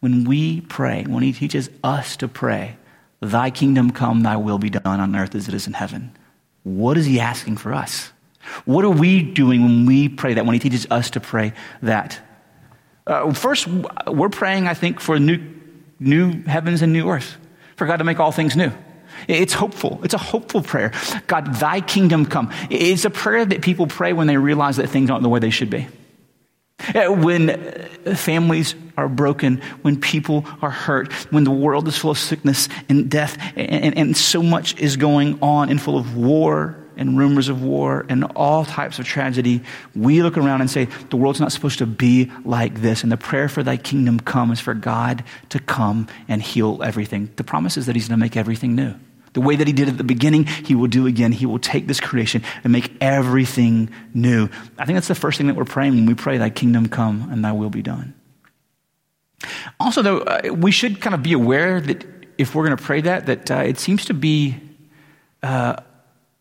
when 0.00 0.24
we 0.24 0.60
pray, 0.62 1.04
when 1.04 1.22
he 1.22 1.32
teaches 1.32 1.70
us 1.82 2.16
to 2.18 2.28
pray, 2.28 2.76
Thy 3.20 3.50
kingdom 3.50 3.90
come, 3.90 4.22
Thy 4.22 4.36
will 4.36 4.58
be 4.58 4.70
done 4.70 5.00
on 5.00 5.16
earth 5.16 5.34
as 5.34 5.48
it 5.48 5.54
is 5.54 5.66
in 5.66 5.72
heaven, 5.72 6.16
what 6.62 6.98
is 6.98 7.06
he 7.06 7.18
asking 7.18 7.56
for 7.56 7.72
us? 7.72 8.12
What 8.64 8.84
are 8.84 8.90
we 8.90 9.22
doing 9.22 9.62
when 9.62 9.86
we 9.86 10.08
pray 10.08 10.34
that, 10.34 10.44
when 10.44 10.54
he 10.54 10.60
teaches 10.60 10.86
us 10.90 11.10
to 11.10 11.20
pray 11.20 11.54
that? 11.82 12.20
Uh, 13.06 13.32
first, 13.32 13.66
we're 14.06 14.28
praying, 14.28 14.68
I 14.68 14.74
think, 14.74 15.00
for 15.00 15.18
new, 15.18 15.40
new 15.98 16.42
heavens 16.42 16.82
and 16.82 16.92
new 16.92 17.08
earth, 17.08 17.36
for 17.76 17.86
God 17.86 17.96
to 17.96 18.04
make 18.04 18.20
all 18.20 18.32
things 18.32 18.54
new. 18.56 18.70
It's 19.28 19.52
hopeful. 19.52 20.00
It's 20.02 20.14
a 20.14 20.18
hopeful 20.18 20.62
prayer. 20.62 20.92
God, 21.26 21.54
thy 21.54 21.80
kingdom 21.80 22.26
come. 22.26 22.52
It's 22.70 23.04
a 23.04 23.10
prayer 23.10 23.44
that 23.44 23.62
people 23.62 23.86
pray 23.86 24.12
when 24.12 24.26
they 24.26 24.36
realize 24.36 24.76
that 24.76 24.88
things 24.88 25.10
aren't 25.10 25.22
the 25.22 25.28
way 25.28 25.40
they 25.40 25.50
should 25.50 25.70
be. 25.70 25.86
Uh, 26.94 27.08
when 27.08 27.50
uh, 27.50 28.14
families 28.14 28.74
are 28.96 29.08
broken, 29.08 29.62
when 29.82 29.98
people 29.98 30.44
are 30.60 30.70
hurt, 30.70 31.12
when 31.32 31.44
the 31.44 31.50
world 31.50 31.88
is 31.88 31.96
full 31.96 32.10
of 32.10 32.18
sickness 32.18 32.68
and 32.88 33.10
death, 33.10 33.36
and, 33.56 33.96
and 33.96 34.16
so 34.16 34.42
much 34.42 34.78
is 34.78 34.96
going 34.96 35.38
on 35.40 35.70
and 35.70 35.80
full 35.80 35.96
of 35.96 36.16
war 36.16 36.76
and 36.96 37.18
rumors 37.18 37.48
of 37.48 37.62
war 37.62 38.04
and 38.08 38.24
all 38.36 38.64
types 38.64 38.98
of 38.98 39.06
tragedy, 39.06 39.62
we 39.94 40.22
look 40.22 40.36
around 40.36 40.60
and 40.60 40.70
say, 40.70 40.84
the 41.10 41.16
world's 41.16 41.40
not 41.40 41.52
supposed 41.52 41.78
to 41.78 41.86
be 41.86 42.30
like 42.44 42.80
this. 42.80 43.02
And 43.02 43.10
the 43.10 43.16
prayer 43.16 43.48
for 43.48 43.62
thy 43.62 43.78
kingdom 43.78 44.20
come 44.20 44.50
is 44.50 44.60
for 44.60 44.74
God 44.74 45.24
to 45.50 45.58
come 45.58 46.08
and 46.28 46.42
heal 46.42 46.82
everything. 46.82 47.30
The 47.36 47.44
promise 47.44 47.76
is 47.76 47.86
that 47.86 47.96
he's 47.96 48.08
going 48.08 48.18
to 48.18 48.24
make 48.24 48.36
everything 48.36 48.74
new. 48.74 48.94
The 49.36 49.42
way 49.42 49.54
that 49.54 49.66
he 49.66 49.74
did 49.74 49.86
at 49.86 49.98
the 49.98 50.02
beginning, 50.02 50.46
he 50.46 50.74
will 50.74 50.86
do 50.86 51.06
again. 51.06 51.30
He 51.30 51.44
will 51.44 51.58
take 51.58 51.86
this 51.86 52.00
creation 52.00 52.42
and 52.64 52.72
make 52.72 52.90
everything 53.02 53.90
new. 54.14 54.48
I 54.78 54.86
think 54.86 54.96
that's 54.96 55.08
the 55.08 55.14
first 55.14 55.36
thing 55.36 55.46
that 55.48 55.56
we're 55.56 55.66
praying 55.66 55.94
when 55.94 56.06
we 56.06 56.14
pray, 56.14 56.38
Thy 56.38 56.48
kingdom 56.48 56.88
come 56.88 57.28
and 57.30 57.44
Thy 57.44 57.52
will 57.52 57.68
be 57.68 57.82
done. 57.82 58.14
Also, 59.78 60.00
though, 60.00 60.20
uh, 60.20 60.54
we 60.54 60.70
should 60.70 61.02
kind 61.02 61.12
of 61.12 61.22
be 61.22 61.34
aware 61.34 61.82
that 61.82 62.06
if 62.38 62.54
we're 62.54 62.64
going 62.64 62.78
to 62.78 62.82
pray 62.82 63.02
that, 63.02 63.26
that 63.26 63.50
uh, 63.50 63.56
it 63.56 63.78
seems 63.78 64.06
to 64.06 64.14
be, 64.14 64.56
uh, 65.42 65.76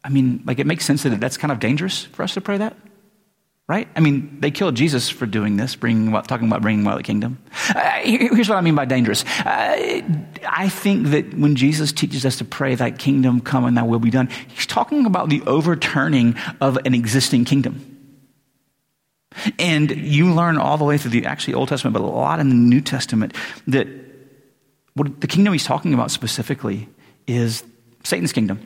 I 0.02 0.08
mean, 0.08 0.42
like 0.46 0.60
it 0.60 0.66
makes 0.66 0.86
sense 0.86 1.04
that 1.04 1.20
that's 1.20 1.36
kind 1.36 1.52
of 1.52 1.60
dangerous 1.60 2.06
for 2.06 2.24
us 2.24 2.34
to 2.36 2.40
pray 2.40 2.60
that 2.60 2.78
right? 3.68 3.88
I 3.96 4.00
mean, 4.00 4.38
they 4.42 4.52
killed 4.52 4.76
Jesus 4.76 5.10
for 5.10 5.26
doing 5.26 5.58
this, 5.58 5.76
bringing, 5.76 6.12
talking 6.24 6.48
about 6.48 6.62
bringing 6.62 6.86
about 6.86 6.98
the 6.98 7.04
kingdom. 7.04 7.40
Uh, 7.70 8.00
here's 8.04 8.48
what 8.48 8.58
I 8.58 8.62
mean 8.62 8.76
by 8.76 8.86
dangerous. 8.86 9.26
Uh, 9.40 10.02
I 10.48 10.70
think 10.70 11.08
that 11.08 11.34
when 11.34 11.56
Jesus 11.56 11.92
teaches 11.92 12.26
us 12.26 12.38
to 12.38 12.46
pray, 12.46 12.76
"Thy 12.76 12.92
kingdom 12.92 13.42
come 13.42 13.66
and 13.66 13.76
Thy 13.76 13.84
will 13.84 14.00
be 14.00 14.12
done," 14.12 14.30
he's 14.50 14.68
talking 14.68 15.06
about 15.06 15.30
the 15.30 15.42
overturning 15.48 16.36
of 16.62 16.78
an 16.86 16.94
existing 16.94 17.46
kingdom. 17.46 17.92
And 19.60 19.92
you 19.92 20.34
learn 20.34 20.58
all 20.58 20.78
the 20.78 20.86
way 20.86 20.98
through 20.98 21.12
the 21.12 21.26
actually 21.26 21.56
Old 21.56 21.70
Testament, 21.70 21.94
but 21.94 22.02
a 22.02 22.06
lot 22.06 22.40
in 22.40 22.50
the 22.50 22.56
New 22.56 22.82
Testament, 22.82 23.34
that 23.68 23.88
what 24.94 25.20
the 25.20 25.28
kingdom 25.28 25.54
he's 25.54 25.66
talking 25.66 25.94
about 25.94 26.12
specifically 26.12 26.88
is 27.28 27.64
Satan's 28.04 28.32
kingdom. 28.32 28.60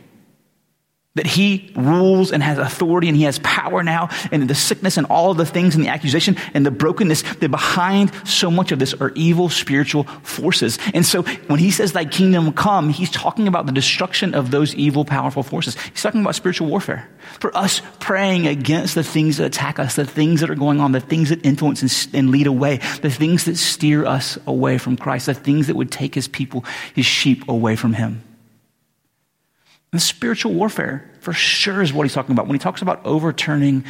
That 1.15 1.26
he 1.26 1.74
rules 1.76 2.32
and 2.32 2.43
has 2.43 2.60
authority 2.60 3.08
and 3.08 3.17
he 3.17 3.24
has 3.24 3.39
power 3.39 3.84
now, 3.84 4.10
and 4.32 4.48
the 4.48 4.54
sickness 4.54 4.95
and 4.95 5.08
all 5.08 5.32
of 5.32 5.38
the 5.38 5.45
things 5.45 5.76
and 5.76 5.84
the 5.84 5.89
accusation 5.89 6.38
and 6.54 6.63
the 6.63 6.72
brokenness 6.72 7.24
that 7.24 7.50
behind 7.50 8.12
so 8.26 8.52
much 8.52 8.72
of 8.72 8.78
this 8.78 8.93
are 8.93 9.12
evil 9.15 9.50
spiritual 9.50 10.04
forces. 10.04 10.78
And 10.93 11.04
so 11.04 11.24
when 11.24 11.58
he 11.58 11.72
says, 11.72 11.93
Thy 11.93 12.06
kingdom 12.06 12.54
come, 12.54 12.89
he's 12.89 13.10
talking 13.10 13.48
about 13.48 13.65
the 13.65 13.72
destruction 13.72 14.36
of 14.36 14.52
those 14.52 14.76
evil, 14.76 15.04
powerful 15.04 15.41
forces. 15.41 15.76
He's 15.82 16.04
talking 16.04 16.22
about 16.22 16.36
spiritual 16.36 16.67
warfare. 16.67 17.10
For 17.39 17.56
us 17.58 17.82
praying 18.00 18.45
against 18.45 18.93
the 18.93 19.04
things 19.04 19.38
that 19.38 19.45
attack 19.45 19.80
us, 19.80 19.95
the 19.95 20.06
things 20.06 20.41
that 20.41 20.52
are 20.52 20.56
going 20.56 20.80
on, 20.80 20.91
the 20.91 21.00
things 21.00 21.30
that 21.30 21.43
influence 21.43 21.82
and, 21.82 22.15
and 22.15 22.30
lead 22.30 22.45
away, 22.45 22.78
the 23.02 23.10
things 23.10 23.45
that 23.45 23.58
steer 23.58 24.06
us 24.06 24.38
away 24.45 24.78
from 24.78 24.95
Christ, 24.95 25.26
the 25.26 25.34
things 25.34 25.67
that 25.67 25.76
would 25.76 25.91
take 25.91 26.13
his 26.13 26.28
people, 26.28 26.65
his 26.93 27.08
sheep 27.08 27.50
away 27.50 27.76
from 27.76 27.93
him. 27.93 28.24
And 29.91 30.02
spiritual 30.02 30.54
warfare, 30.54 31.10
for 31.19 31.34
sure, 31.34 31.82
is 31.82 31.91
what 31.91 32.04
he's 32.04 32.13
talking 32.13 32.34
about. 32.34 32.47
When 32.47 32.56
he 32.56 32.60
talks 32.60 32.82
about 32.82 33.04
overturning 33.06 33.84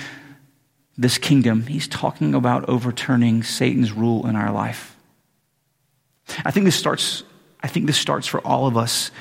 this 0.97 1.17
kingdom, 1.17 1.65
he's 1.67 1.88
talking 1.88 2.33
about 2.33 2.67
overturning 2.69 3.43
Satan's 3.43 3.91
rule 3.91 4.27
in 4.27 4.35
our 4.35 4.51
life. 4.51 4.95
I 6.45 6.51
think 6.51 6.65
this 6.65 6.75
starts, 6.75 7.23
I 7.62 7.67
think 7.67 7.85
this 7.88 7.97
starts 7.97 8.27
for 8.27 8.39
all 8.41 8.67
of 8.67 8.77
us 8.77 9.12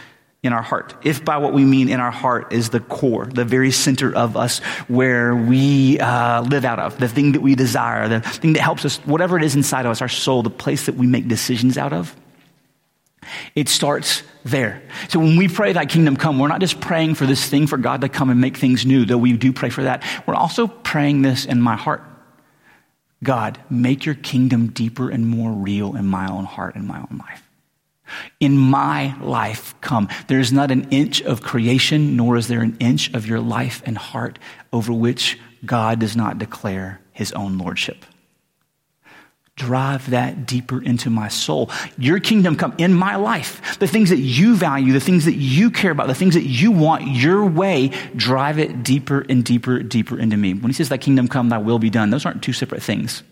in 0.43 0.53
our 0.53 0.63
heart. 0.63 0.95
If 1.03 1.25
by 1.25 1.39
what 1.39 1.53
we 1.53 1.65
mean 1.65 1.89
in 1.89 1.99
our 1.99 2.13
heart 2.13 2.53
is 2.53 2.71
the 2.71 2.81
core, 2.81 3.27
the 3.27 3.45
very 3.45 3.73
center 3.73 4.15
of 4.15 4.37
us 4.37 4.61
where 4.87 5.35
we 5.35 5.99
uh, 5.99 6.43
live 6.43 6.65
out 6.65 6.79
of, 6.79 6.99
the 6.99 7.09
thing 7.09 7.33
that 7.33 7.41
we 7.41 7.57
desire, 7.57 8.09
the 8.09 8.21
thing 8.21 8.53
that 8.53 8.63
helps 8.63 8.85
us, 8.85 8.99
whatever 8.99 9.37
it 9.37 9.43
is 9.43 9.57
inside 9.57 9.85
of 9.85 9.91
us, 9.91 10.01
our 10.01 10.09
soul, 10.09 10.43
the 10.43 10.51
place 10.51 10.87
that 10.87 10.95
we 10.95 11.07
make 11.07 11.27
decisions 11.27 11.77
out 11.77 11.93
of. 11.93 12.15
It 13.57 13.69
starts 13.69 14.23
there. 14.51 14.83
So 15.09 15.19
when 15.19 15.37
we 15.37 15.49
pray, 15.49 15.73
Thy 15.73 15.87
kingdom 15.87 16.17
come, 16.17 16.39
we're 16.39 16.49
not 16.49 16.61
just 16.61 16.81
praying 16.81 17.15
for 17.15 17.27
this 17.27 17.49
thing 17.49 17.67
for 17.67 17.79
God 17.79 18.01
to 18.03 18.09
come 18.09 18.31
and 18.31 18.41
make 18.41 18.57
things 18.57 18.85
new, 18.85 19.05
though 19.05 19.19
we 19.19 19.33
do 19.35 19.53
pray 19.53 19.71
for 19.71 19.85
that. 19.85 20.03
We're 20.27 20.35
also 20.35 20.67
praying 20.67 21.23
this 21.23 21.45
in 21.45 21.61
my 21.61 21.77
heart. 21.77 22.03
God, 23.23 23.59
make 23.69 24.07
your 24.07 24.15
kingdom 24.15 24.69
deeper 24.69 25.11
and 25.11 25.27
more 25.27 25.53
real 25.53 25.97
in 25.97 26.07
my 26.07 26.31
own 26.31 26.45
heart 26.45 26.77
and 26.77 26.87
my 26.87 26.99
own 26.99 27.19
life. 27.19 27.43
In 28.41 28.57
my 28.57 29.19
life, 29.21 29.75
come. 29.81 30.09
There 30.29 30.39
is 30.39 30.53
not 30.53 30.71
an 30.71 30.89
inch 30.91 31.21
of 31.23 31.43
creation, 31.43 32.17
nor 32.17 32.37
is 32.37 32.49
there 32.49 32.63
an 32.63 32.77
inch 32.81 33.13
of 33.13 33.27
your 33.27 33.41
life 33.41 33.83
and 33.85 33.99
heart 33.99 34.39
over 34.73 34.93
which 34.93 35.39
God 35.65 35.99
does 35.99 36.17
not 36.17 36.39
declare 36.39 37.01
his 37.13 37.33
own 37.33 37.59
lordship 37.59 38.07
drive 39.59 40.11
that 40.11 40.47
deeper 40.47 40.81
into 40.81 41.11
my 41.11 41.29
soul. 41.29 41.71
Your 41.99 42.21
kingdom 42.21 42.57
come 42.57 42.75
in 42.79 42.95
my 42.95 43.17
life. 43.17 43.79
The 43.79 43.87
things 43.87 44.11
that 44.11 44.19
you 44.19 44.57
value, 44.57 44.93
the 44.93 45.01
things 45.01 45.27
that 45.27 45.35
you 45.35 45.71
care 45.71 45.91
about, 45.91 46.07
the 46.07 46.15
things 46.15 46.35
that 46.35 46.45
you 46.45 46.71
want 46.71 47.07
your 47.07 47.45
way, 47.45 47.89
drive 48.17 48.59
it 48.59 48.83
deeper 48.83 49.27
and 49.29 49.45
deeper, 49.45 49.83
deeper 49.83 50.19
into 50.19 50.37
me. 50.37 50.55
When 50.55 50.71
he 50.71 50.73
says, 50.73 50.89
Thy 50.89 50.97
kingdom 50.97 51.29
come, 51.29 51.51
thy 51.51 51.59
will 51.59 51.79
be 51.79 51.91
done, 51.91 52.11
those 52.11 52.25
aren't 52.25 52.43
two 52.43 52.53
separate 52.53 52.83
things. 52.83 53.23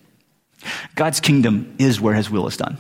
God's 0.95 1.21
kingdom 1.21 1.75
is 1.79 2.01
where 2.01 2.15
his 2.15 2.29
will 2.29 2.47
is 2.47 2.57
done. 2.57 2.77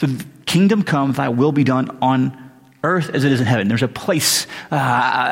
So, 0.00 0.08
kingdom 0.46 0.82
come, 0.82 1.12
thy 1.12 1.30
will 1.30 1.52
be 1.52 1.64
done 1.64 1.98
on 2.02 2.38
earth 2.84 3.10
as 3.10 3.24
it 3.24 3.32
is 3.32 3.40
in 3.40 3.46
heaven. 3.46 3.68
There's 3.68 3.82
a 3.82 3.88
place. 3.88 4.46
Uh, 4.70 4.78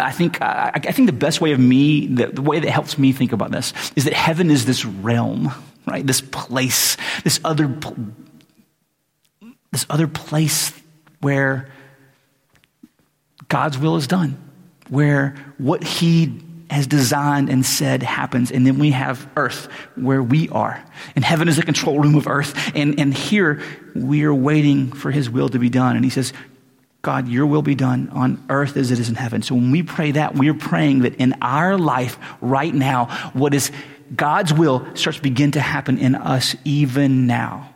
I 0.06 0.12
think. 0.12 0.40
Uh, 0.40 0.70
I 0.74 0.92
think 0.92 1.06
the 1.06 1.12
best 1.12 1.40
way 1.40 1.52
of 1.52 1.60
me, 1.60 2.06
the, 2.06 2.26
the 2.28 2.42
way 2.42 2.60
that 2.60 2.70
helps 2.70 2.98
me 2.98 3.12
think 3.12 3.32
about 3.32 3.50
this, 3.50 3.72
is 3.96 4.04
that 4.04 4.12
heaven 4.14 4.50
is 4.50 4.66
this 4.66 4.84
realm 4.84 5.52
right? 5.90 6.06
This 6.06 6.20
place, 6.20 6.96
this 7.24 7.40
other, 7.44 7.66
this 9.72 9.86
other 9.90 10.06
place 10.06 10.72
where 11.20 11.68
God's 13.48 13.76
will 13.76 13.96
is 13.96 14.06
done, 14.06 14.38
where 14.88 15.34
what 15.58 15.82
He 15.82 16.40
has 16.70 16.86
designed 16.86 17.50
and 17.50 17.66
said 17.66 18.02
happens. 18.02 18.52
And 18.52 18.64
then 18.66 18.78
we 18.78 18.92
have 18.92 19.28
earth 19.36 19.66
where 19.96 20.22
we 20.22 20.48
are. 20.50 20.82
And 21.16 21.24
heaven 21.24 21.48
is 21.48 21.56
the 21.56 21.62
control 21.62 21.98
room 21.98 22.14
of 22.14 22.28
earth. 22.28 22.72
And, 22.76 22.98
and 23.00 23.12
here 23.12 23.60
we 23.94 24.22
are 24.22 24.34
waiting 24.34 24.92
for 24.92 25.10
his 25.10 25.28
will 25.28 25.48
to 25.48 25.58
be 25.58 25.68
done. 25.68 25.96
And 25.96 26.04
he 26.04 26.10
says, 26.10 26.32
God, 27.02 27.28
your 27.28 27.46
will 27.46 27.62
be 27.62 27.74
done 27.74 28.10
on 28.10 28.44
earth 28.50 28.76
as 28.76 28.90
it 28.90 28.98
is 28.98 29.08
in 29.08 29.16
heaven. 29.16 29.42
So 29.42 29.54
when 29.54 29.70
we 29.70 29.82
pray 29.82 30.12
that, 30.12 30.34
we 30.34 30.48
are 30.48 30.54
praying 30.54 31.00
that 31.00 31.16
in 31.16 31.34
our 31.42 31.76
life 31.76 32.18
right 32.40 32.74
now, 32.74 33.06
what 33.32 33.52
is 33.52 33.72
God's 34.14 34.52
will 34.52 34.86
starts 34.94 35.18
to 35.18 35.22
begin 35.22 35.52
to 35.52 35.60
happen 35.60 35.98
in 35.98 36.14
us 36.14 36.56
even 36.64 37.26
now. 37.26 37.74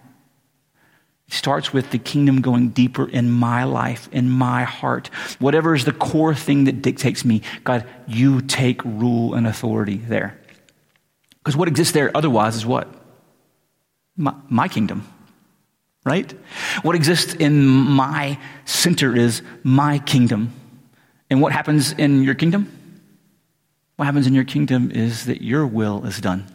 It 1.29 1.35
starts 1.35 1.73
with 1.73 1.91
the 1.91 1.99
kingdom 1.99 2.41
going 2.41 2.71
deeper 2.71 3.09
in 3.09 3.31
my 3.31 3.65
life, 3.65 4.09
in 4.13 4.29
my 4.29 4.65
heart. 4.65 5.09
Whatever 5.39 5.75
is 5.75 5.85
the 5.85 5.93
core 5.93 6.35
thing 6.35 6.65
that 6.65 6.83
dictates 6.83 7.25
me, 7.25 7.43
God, 7.63 7.87
you 8.07 8.41
take 8.43 8.85
rule 8.85 9.35
and 9.35 9.47
authority 9.47 9.97
there. 9.97 10.39
Because 11.39 11.57
what 11.57 11.69
exists 11.69 11.93
there 11.93 12.11
otherwise 12.17 12.57
is 12.57 12.67
what? 12.67 12.89
My, 14.17 14.35
my, 14.49 14.69
kingdom, 14.69 15.07
right? 16.05 16.31
What 16.83 16.95
exists 16.95 17.35
in 17.35 17.67
my 17.67 18.39
center 18.65 19.15
is 19.17 19.43
my 19.63 19.99
kingdom. 19.99 20.53
And 21.31 21.41
what 21.41 21.53
happens 21.53 21.93
in 21.93 22.23
your 22.23 22.35
kingdom? 22.35 22.74
What 23.97 24.07
happens 24.07 24.27
in 24.27 24.35
your 24.35 24.45
kingdom 24.45 24.91
is 24.91 25.27
that 25.27 25.43
your 25.43 25.67
will 25.67 26.05
is 26.05 26.21
done. 26.21 26.47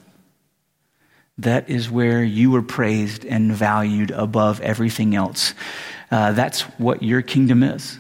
That 1.38 1.69
is 1.69 1.89
where 1.89 2.21
you 2.21 2.54
are 2.56 2.62
praised 2.62 3.25
and 3.25 3.54
valued 3.54 4.12
above 4.12 4.60
everything 4.60 5.15
else. 5.15 5.54
Uh, 6.12 6.34
that's 6.34 6.62
what 6.78 7.02
your 7.02 7.21
kingdom 7.21 7.63
is. 7.63 7.99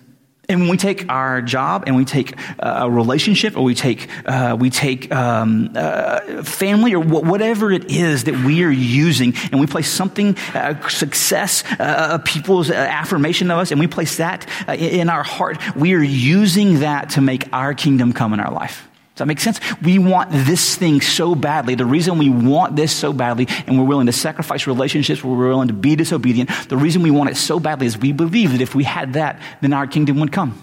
And 0.49 0.61
when 0.61 0.69
we 0.69 0.77
take 0.77 1.07
our 1.09 1.43
job 1.43 1.83
and 1.85 1.95
we 1.95 2.05
take 2.05 2.33
a 2.57 2.89
relationship 2.89 3.55
or 3.55 3.63
we 3.63 3.75
take, 3.75 4.09
uh, 4.25 4.57
we 4.59 4.71
take 4.71 5.13
um, 5.13 5.71
uh, 5.75 6.43
family 6.43 6.95
or 6.95 6.99
whatever 7.01 7.71
it 7.71 7.91
is 7.91 8.23
that 8.23 8.35
we 8.43 8.63
are 8.63 8.71
using 8.71 9.35
and 9.51 9.61
we 9.61 9.67
place 9.67 9.89
something, 9.89 10.35
uh, 10.55 10.89
success, 10.89 11.63
uh, 11.79 12.17
people's 12.25 12.71
uh, 12.71 12.73
affirmation 12.73 13.51
of 13.51 13.59
us, 13.59 13.69
and 13.69 13.79
we 13.79 13.85
place 13.85 14.17
that 14.17 14.49
uh, 14.67 14.73
in 14.73 15.07
our 15.07 15.23
heart, 15.23 15.59
we 15.75 15.93
are 15.93 16.01
using 16.01 16.79
that 16.79 17.11
to 17.11 17.21
make 17.21 17.47
our 17.53 17.75
kingdom 17.75 18.11
come 18.11 18.33
in 18.33 18.39
our 18.39 18.51
life. 18.51 18.88
Does 19.19 19.25
that 19.25 19.27
make 19.27 19.41
sense? 19.41 19.59
We 19.81 19.99
want 19.99 20.31
this 20.31 20.77
thing 20.77 21.01
so 21.01 21.35
badly. 21.35 21.75
The 21.75 21.85
reason 21.85 22.17
we 22.19 22.29
want 22.29 22.77
this 22.77 22.95
so 22.95 23.11
badly 23.11 23.47
and 23.67 23.77
we're 23.77 23.83
willing 23.83 24.05
to 24.05 24.13
sacrifice 24.13 24.65
relationships, 24.65 25.21
we're 25.21 25.49
willing 25.49 25.67
to 25.67 25.73
be 25.73 25.97
disobedient, 25.97 26.49
the 26.69 26.77
reason 26.77 27.01
we 27.01 27.11
want 27.11 27.29
it 27.29 27.35
so 27.35 27.59
badly 27.59 27.85
is 27.85 27.97
we 27.97 28.13
believe 28.13 28.53
that 28.53 28.61
if 28.61 28.73
we 28.73 28.85
had 28.85 29.13
that, 29.13 29.41
then 29.59 29.73
our 29.73 29.87
kingdom 29.87 30.21
would 30.21 30.31
come, 30.31 30.57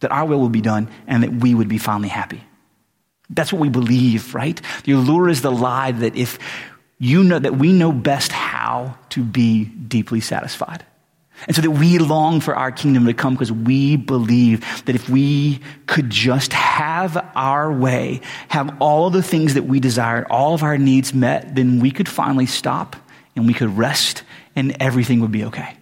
that 0.00 0.10
our 0.10 0.26
will 0.26 0.40
would 0.40 0.50
be 0.50 0.60
done, 0.60 0.88
and 1.06 1.22
that 1.22 1.34
we 1.34 1.54
would 1.54 1.68
be 1.68 1.78
finally 1.78 2.08
happy. 2.08 2.42
That's 3.30 3.52
what 3.52 3.62
we 3.62 3.68
believe, 3.68 4.34
right? 4.34 4.60
The 4.82 4.90
allure 4.90 5.28
is 5.28 5.42
the 5.42 5.52
lie 5.52 5.92
that 5.92 6.16
if 6.16 6.40
you 6.98 7.22
know 7.22 7.38
that 7.38 7.54
we 7.54 7.72
know 7.72 7.92
best 7.92 8.32
how 8.32 8.98
to 9.10 9.22
be 9.22 9.66
deeply 9.66 10.20
satisfied. 10.20 10.84
And 11.46 11.54
so 11.54 11.62
that 11.62 11.70
we 11.70 11.98
long 11.98 12.40
for 12.40 12.54
our 12.54 12.72
kingdom 12.72 13.06
to 13.06 13.14
come 13.14 13.34
because 13.34 13.52
we 13.52 13.96
believe 13.96 14.84
that 14.86 14.94
if 14.94 15.08
we 15.08 15.60
could 15.86 16.08
just 16.08 16.52
have 16.52 17.16
our 17.34 17.72
way, 17.72 18.20
have 18.48 18.76
all 18.80 19.06
of 19.06 19.12
the 19.12 19.22
things 19.22 19.54
that 19.54 19.64
we 19.64 19.80
desire, 19.80 20.26
all 20.30 20.54
of 20.54 20.62
our 20.62 20.78
needs 20.78 21.12
met, 21.12 21.54
then 21.54 21.80
we 21.80 21.90
could 21.90 22.08
finally 22.08 22.46
stop 22.46 22.96
and 23.36 23.46
we 23.46 23.54
could 23.54 23.76
rest 23.76 24.22
and 24.56 24.76
everything 24.80 25.20
would 25.20 25.32
be 25.32 25.44
okay. 25.44 25.76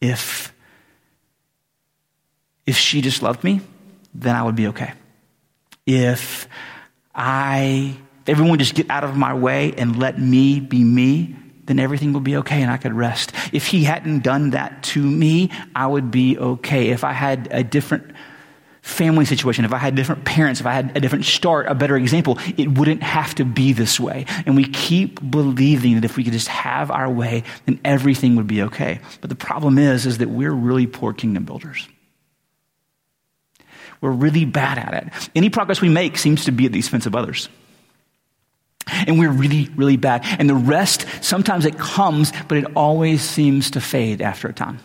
If, 0.00 0.52
if 2.66 2.76
she 2.76 3.00
just 3.00 3.22
loved 3.22 3.42
me, 3.44 3.60
then 4.14 4.34
I 4.34 4.42
would 4.42 4.56
be 4.56 4.68
okay. 4.68 4.92
If 5.86 6.48
I, 7.14 7.96
if 8.22 8.28
everyone 8.28 8.58
just 8.58 8.74
get 8.74 8.90
out 8.90 9.04
of 9.04 9.16
my 9.16 9.32
way 9.34 9.72
and 9.72 9.98
let 9.98 10.20
me 10.20 10.60
be 10.60 10.84
me, 10.84 11.34
then 11.68 11.78
everything 11.78 12.12
would 12.14 12.24
be 12.24 12.36
okay 12.38 12.62
and 12.62 12.70
I 12.70 12.78
could 12.78 12.94
rest. 12.94 13.32
If 13.52 13.68
he 13.68 13.84
hadn't 13.84 14.20
done 14.24 14.50
that 14.50 14.82
to 14.94 15.02
me, 15.02 15.50
I 15.76 15.86
would 15.86 16.10
be 16.10 16.38
okay. 16.38 16.88
If 16.88 17.04
I 17.04 17.12
had 17.12 17.48
a 17.50 17.62
different 17.62 18.12
family 18.80 19.26
situation, 19.26 19.66
if 19.66 19.72
I 19.72 19.78
had 19.78 19.94
different 19.94 20.24
parents, 20.24 20.60
if 20.60 20.66
I 20.66 20.72
had 20.72 20.96
a 20.96 21.00
different 21.00 21.26
start, 21.26 21.66
a 21.66 21.74
better 21.74 21.96
example, 21.96 22.38
it 22.56 22.78
wouldn't 22.78 23.02
have 23.02 23.34
to 23.34 23.44
be 23.44 23.74
this 23.74 24.00
way. 24.00 24.24
And 24.46 24.56
we 24.56 24.64
keep 24.64 25.20
believing 25.30 25.96
that 25.96 26.04
if 26.04 26.16
we 26.16 26.24
could 26.24 26.32
just 26.32 26.48
have 26.48 26.90
our 26.90 27.10
way, 27.10 27.44
then 27.66 27.78
everything 27.84 28.36
would 28.36 28.46
be 28.46 28.62
okay. 28.62 29.00
But 29.20 29.28
the 29.28 29.36
problem 29.36 29.78
is, 29.78 30.06
is 30.06 30.18
that 30.18 30.30
we're 30.30 30.52
really 30.52 30.86
poor 30.86 31.12
kingdom 31.12 31.44
builders. 31.44 31.86
We're 34.00 34.10
really 34.10 34.46
bad 34.46 34.78
at 34.78 34.94
it. 34.94 35.30
Any 35.34 35.50
progress 35.50 35.80
we 35.80 35.90
make 35.90 36.16
seems 36.16 36.46
to 36.46 36.52
be 36.52 36.64
at 36.66 36.72
the 36.72 36.78
expense 36.78 37.04
of 37.04 37.14
others. 37.14 37.48
And 39.06 39.18
we're 39.18 39.30
really, 39.30 39.68
really 39.76 39.96
bad. 39.96 40.24
And 40.38 40.48
the 40.48 40.54
rest, 40.54 41.06
sometimes 41.20 41.64
it 41.64 41.78
comes, 41.78 42.32
but 42.48 42.58
it 42.58 42.64
always 42.76 43.22
seems 43.22 43.70
to 43.72 43.80
fade 43.80 44.20
after 44.20 44.48
a 44.48 44.52
time. 44.52 44.80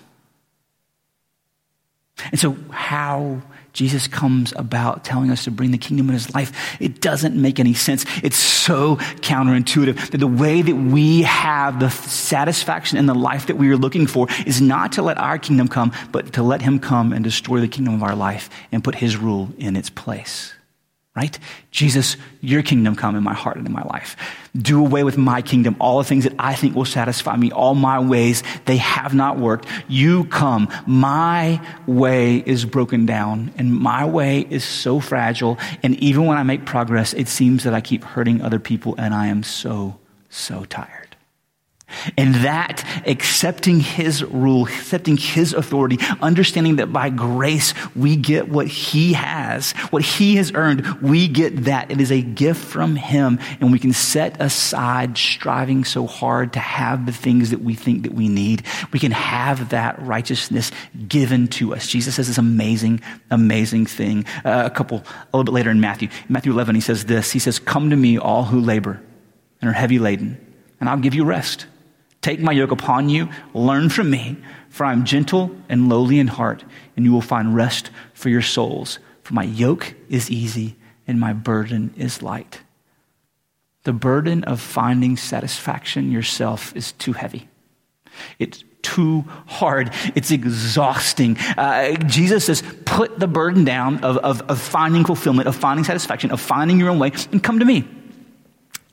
And 2.31 2.39
so, 2.39 2.55
how 2.69 3.41
Jesus 3.73 4.07
comes 4.07 4.53
about 4.55 5.03
telling 5.03 5.31
us 5.31 5.45
to 5.45 5.51
bring 5.51 5.71
the 5.71 5.79
kingdom 5.79 6.07
in 6.09 6.13
his 6.13 6.33
life, 6.33 6.77
it 6.79 7.01
doesn't 7.01 7.35
make 7.35 7.59
any 7.59 7.73
sense. 7.73 8.05
It's 8.23 8.37
so 8.37 8.97
counterintuitive 8.97 10.11
that 10.11 10.19
the 10.19 10.27
way 10.27 10.61
that 10.61 10.75
we 10.75 11.23
have 11.23 11.79
the 11.79 11.89
satisfaction 11.89 12.99
in 12.99 13.07
the 13.07 13.15
life 13.15 13.47
that 13.47 13.57
we 13.57 13.69
are 13.71 13.77
looking 13.77 14.05
for 14.05 14.27
is 14.45 14.61
not 14.61 14.93
to 14.93 15.01
let 15.01 15.17
our 15.17 15.39
kingdom 15.39 15.67
come, 15.67 15.91
but 16.11 16.33
to 16.33 16.43
let 16.43 16.61
him 16.61 16.79
come 16.79 17.13
and 17.13 17.23
destroy 17.23 17.59
the 17.59 17.67
kingdom 17.67 17.95
of 17.95 18.03
our 18.03 18.15
life 18.15 18.49
and 18.71 18.83
put 18.83 18.95
his 18.95 19.17
rule 19.17 19.49
in 19.57 19.75
its 19.75 19.89
place 19.89 20.53
right? 21.15 21.37
Jesus, 21.69 22.17
your 22.41 22.63
kingdom 22.63 22.95
come 22.95 23.15
in 23.15 23.21
my 23.21 23.33
heart 23.33 23.57
and 23.57 23.67
in 23.67 23.71
my 23.71 23.83
life. 23.83 24.15
Do 24.57 24.83
away 24.83 25.03
with 25.03 25.17
my 25.17 25.43
kingdom, 25.43 25.75
all 25.79 25.99
the 25.99 26.03
things 26.03 26.23
that 26.23 26.33
I 26.39 26.55
think 26.55 26.75
will 26.75 26.85
satisfy 26.85 27.35
me, 27.35 27.51
all 27.51 27.75
my 27.75 27.99
ways, 27.99 28.41
they 28.65 28.77
have 28.77 29.13
not 29.13 29.37
worked. 29.37 29.67
You 29.87 30.25
come. 30.25 30.69
My 30.87 31.61
way 31.85 32.37
is 32.37 32.65
broken 32.65 33.05
down 33.05 33.53
and 33.57 33.75
my 33.75 34.05
way 34.05 34.39
is 34.39 34.63
so 34.63 34.99
fragile. 34.99 35.59
And 35.83 35.95
even 35.97 36.25
when 36.25 36.37
I 36.37 36.43
make 36.43 36.65
progress, 36.65 37.13
it 37.13 37.27
seems 37.27 37.63
that 37.63 37.75
I 37.75 37.81
keep 37.81 38.03
hurting 38.03 38.41
other 38.41 38.59
people 38.59 38.95
and 38.97 39.13
I 39.13 39.27
am 39.27 39.43
so, 39.43 39.99
so 40.29 40.65
tired. 40.65 40.92
And 42.17 42.35
that, 42.35 42.83
accepting 43.05 43.79
his 43.79 44.23
rule, 44.23 44.65
accepting 44.65 45.17
his 45.17 45.53
authority, 45.53 45.97
understanding 46.21 46.77
that 46.77 46.91
by 46.91 47.09
grace 47.09 47.73
we 47.95 48.15
get 48.15 48.49
what 48.49 48.67
he 48.67 49.13
has, 49.13 49.71
what 49.89 50.03
he 50.03 50.35
has 50.37 50.51
earned, 50.53 51.01
we 51.01 51.27
get 51.27 51.65
that. 51.65 51.91
It 51.91 52.01
is 52.01 52.11
a 52.11 52.21
gift 52.21 52.63
from 52.63 52.95
him, 52.95 53.39
and 53.59 53.71
we 53.71 53.79
can 53.79 53.93
set 53.93 54.41
aside 54.41 55.17
striving 55.17 55.85
so 55.85 56.07
hard 56.07 56.53
to 56.53 56.59
have 56.59 57.05
the 57.05 57.11
things 57.11 57.49
that 57.51 57.61
we 57.61 57.75
think 57.75 58.03
that 58.03 58.13
we 58.13 58.29
need. 58.29 58.63
We 58.91 58.99
can 58.99 59.11
have 59.11 59.69
that 59.69 60.01
righteousness 60.01 60.71
given 61.07 61.47
to 61.49 61.73
us. 61.73 61.87
Jesus 61.87 62.15
says 62.15 62.27
this 62.27 62.37
amazing, 62.37 63.01
amazing 63.31 63.85
thing. 63.85 64.25
Uh, 64.43 64.63
a 64.65 64.69
couple, 64.69 64.97
a 64.97 65.37
little 65.37 65.43
bit 65.43 65.53
later 65.53 65.69
in 65.69 65.79
Matthew, 65.79 66.09
Matthew 66.29 66.51
11, 66.51 66.75
he 66.75 66.81
says 66.81 67.05
this. 67.05 67.31
He 67.31 67.39
says, 67.39 67.59
Come 67.59 67.89
to 67.89 67.95
me, 67.95 68.17
all 68.17 68.43
who 68.43 68.59
labor 68.59 69.01
and 69.63 69.69
are 69.69 69.73
heavy 69.73 69.97
laden, 69.97 70.37
and 70.81 70.89
I'll 70.89 70.97
give 70.97 71.13
you 71.13 71.23
rest. 71.23 71.67
Take 72.23 72.39
my 72.39 72.53
yoke 72.53 72.71
upon 72.71 73.09
you, 73.09 73.27
learn 73.53 73.89
from 73.89 74.09
me, 74.09 74.37
for 74.69 74.85
I 74.85 74.93
am 74.93 75.03
gentle 75.03 75.53
and 75.67 75.89
lowly 75.89 76.19
in 76.19 76.27
heart, 76.27 76.63
and 76.95 77.05
you 77.05 77.11
will 77.11 77.21
find 77.21 77.53
rest 77.53 77.91
for 78.13 78.29
your 78.29 78.41
souls. 78.41 78.97
For 79.23 79.33
my 79.33 79.43
yoke 79.43 79.93
is 80.09 80.31
easy 80.31 80.77
and 81.05 81.19
my 81.19 81.33
burden 81.33 81.93
is 81.97 82.23
light. 82.23 82.61
The 83.83 83.91
burden 83.91 84.45
of 84.45 84.61
finding 84.61 85.17
satisfaction 85.17 86.13
yourself 86.13 86.73
is 86.77 86.93
too 86.93 87.11
heavy. 87.11 87.49
It's 88.39 88.63
too 88.83 89.25
hard. 89.45 89.91
It's 90.15 90.31
exhausting. 90.31 91.37
Uh, 91.57 91.95
Jesus 92.05 92.45
says, 92.45 92.63
put 92.85 93.19
the 93.19 93.27
burden 93.27 93.65
down 93.65 94.01
of, 94.01 94.15
of, 94.19 94.41
of 94.43 94.61
finding 94.61 95.03
fulfillment, 95.03 95.49
of 95.49 95.57
finding 95.57 95.83
satisfaction, 95.83 96.31
of 96.31 96.39
finding 96.39 96.79
your 96.79 96.89
own 96.89 96.99
way, 96.99 97.11
and 97.33 97.43
come 97.43 97.59
to 97.59 97.65
me. 97.65 97.85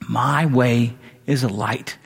My 0.09 0.47
way 0.47 0.97
is 1.27 1.45
a 1.45 1.49
light 1.49 1.97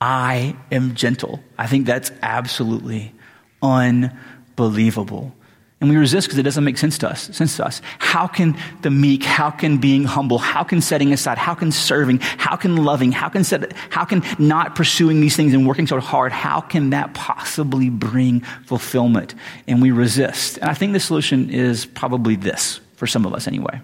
I 0.00 0.56
am 0.70 0.94
gentle. 0.94 1.40
I 1.56 1.66
think 1.66 1.86
that's 1.86 2.12
absolutely 2.22 3.14
unbelievable. 3.62 5.34
And 5.80 5.90
we 5.90 5.96
resist 5.96 6.26
because 6.26 6.38
it 6.38 6.42
doesn't 6.42 6.64
make 6.64 6.78
sense 6.78 6.96
to 6.98 7.10
us. 7.10 7.24
Sense 7.36 7.56
to 7.58 7.66
us. 7.66 7.82
How 7.98 8.26
can 8.26 8.56
the 8.80 8.90
meek, 8.90 9.22
how 9.22 9.50
can 9.50 9.76
being 9.76 10.04
humble, 10.04 10.38
how 10.38 10.64
can 10.64 10.80
setting 10.80 11.12
aside, 11.12 11.36
how 11.36 11.54
can 11.54 11.70
serving, 11.70 12.20
how 12.20 12.56
can 12.56 12.76
loving, 12.76 13.12
how 13.12 13.28
can 13.28 13.44
set, 13.44 13.74
how 13.90 14.06
can 14.06 14.22
not 14.38 14.74
pursuing 14.74 15.20
these 15.20 15.36
things 15.36 15.52
and 15.52 15.66
working 15.66 15.86
so 15.86 16.00
hard, 16.00 16.32
how 16.32 16.62
can 16.62 16.90
that 16.90 17.12
possibly 17.12 17.90
bring 17.90 18.40
fulfillment? 18.64 19.34
And 19.68 19.82
we 19.82 19.90
resist. 19.90 20.56
And 20.58 20.70
I 20.70 20.74
think 20.74 20.94
the 20.94 21.00
solution 21.00 21.50
is 21.50 21.84
probably 21.84 22.36
this 22.36 22.80
for 22.94 23.06
some 23.06 23.26
of 23.26 23.34
us 23.34 23.46
anyway. 23.46 23.82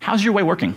How's 0.00 0.22
your 0.22 0.34
way 0.34 0.42
working? 0.42 0.74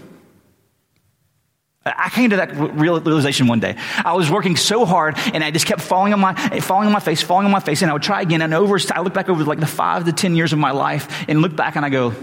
I 1.85 2.09
came 2.09 2.31
to 2.31 2.37
that 2.37 2.55
realization 2.55 3.45
one 3.45 3.59
day. 3.59 3.75
I 4.03 4.13
was 4.13 4.31
working 4.31 4.55
so 4.55 4.85
hard 4.85 5.17
and 5.17 5.43
I 5.43 5.51
just 5.51 5.67
kept 5.67 5.81
falling 5.81 6.13
on 6.13 6.19
my, 6.19 6.33
falling 6.61 6.87
on 6.87 6.93
my 6.93 6.99
face, 6.99 7.21
falling 7.21 7.45
on 7.45 7.51
my 7.51 7.59
face. 7.59 7.83
And 7.83 7.91
I 7.91 7.93
would 7.93 8.01
try 8.01 8.21
again. 8.21 8.41
And 8.41 8.55
over, 8.55 8.79
I 8.91 9.01
look 9.01 9.13
back 9.13 9.29
over 9.29 9.43
like 9.43 9.59
the 9.59 9.67
five 9.67 10.05
to 10.05 10.11
10 10.11 10.35
years 10.35 10.51
of 10.51 10.57
my 10.57 10.71
life 10.71 11.25
and 11.29 11.43
look 11.43 11.55
back 11.55 11.75
and 11.75 11.85
I 11.85 11.89
go, 11.89 12.15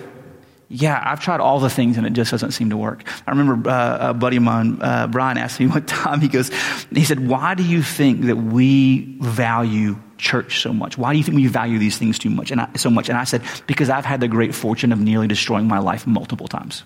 yeah, 0.68 1.00
I've 1.04 1.20
tried 1.20 1.40
all 1.40 1.60
the 1.60 1.70
things 1.70 1.96
and 1.96 2.06
it 2.06 2.12
just 2.14 2.32
doesn't 2.32 2.52
seem 2.52 2.70
to 2.70 2.76
work. 2.76 3.04
I 3.24 3.30
remember 3.30 3.70
uh, 3.70 4.10
a 4.10 4.14
buddy 4.14 4.38
of 4.38 4.42
mine, 4.42 4.78
uh, 4.80 5.06
Brian, 5.06 5.38
asked 5.38 5.60
me 5.60 5.66
one 5.68 5.86
time, 5.86 6.20
he 6.20 6.28
goes, 6.28 6.50
he 6.90 7.04
said, 7.04 7.28
why 7.28 7.54
do 7.54 7.62
you 7.62 7.82
think 7.82 8.22
that 8.22 8.36
we 8.36 9.16
value 9.20 9.96
church 10.18 10.60
so 10.60 10.72
much? 10.72 10.98
Why 10.98 11.12
do 11.12 11.18
you 11.18 11.24
think 11.24 11.36
we 11.36 11.46
value 11.46 11.78
these 11.78 11.98
things 11.98 12.18
too 12.18 12.30
much 12.30 12.50
and 12.50 12.62
I, 12.62 12.68
so 12.76 12.90
much? 12.90 13.08
And 13.08 13.16
I 13.16 13.24
said, 13.24 13.42
because 13.68 13.90
I've 13.90 14.06
had 14.06 14.20
the 14.20 14.28
great 14.28 14.56
fortune 14.56 14.90
of 14.90 14.98
nearly 14.98 15.28
destroying 15.28 15.68
my 15.68 15.78
life 15.78 16.04
multiple 16.04 16.48
times. 16.48 16.82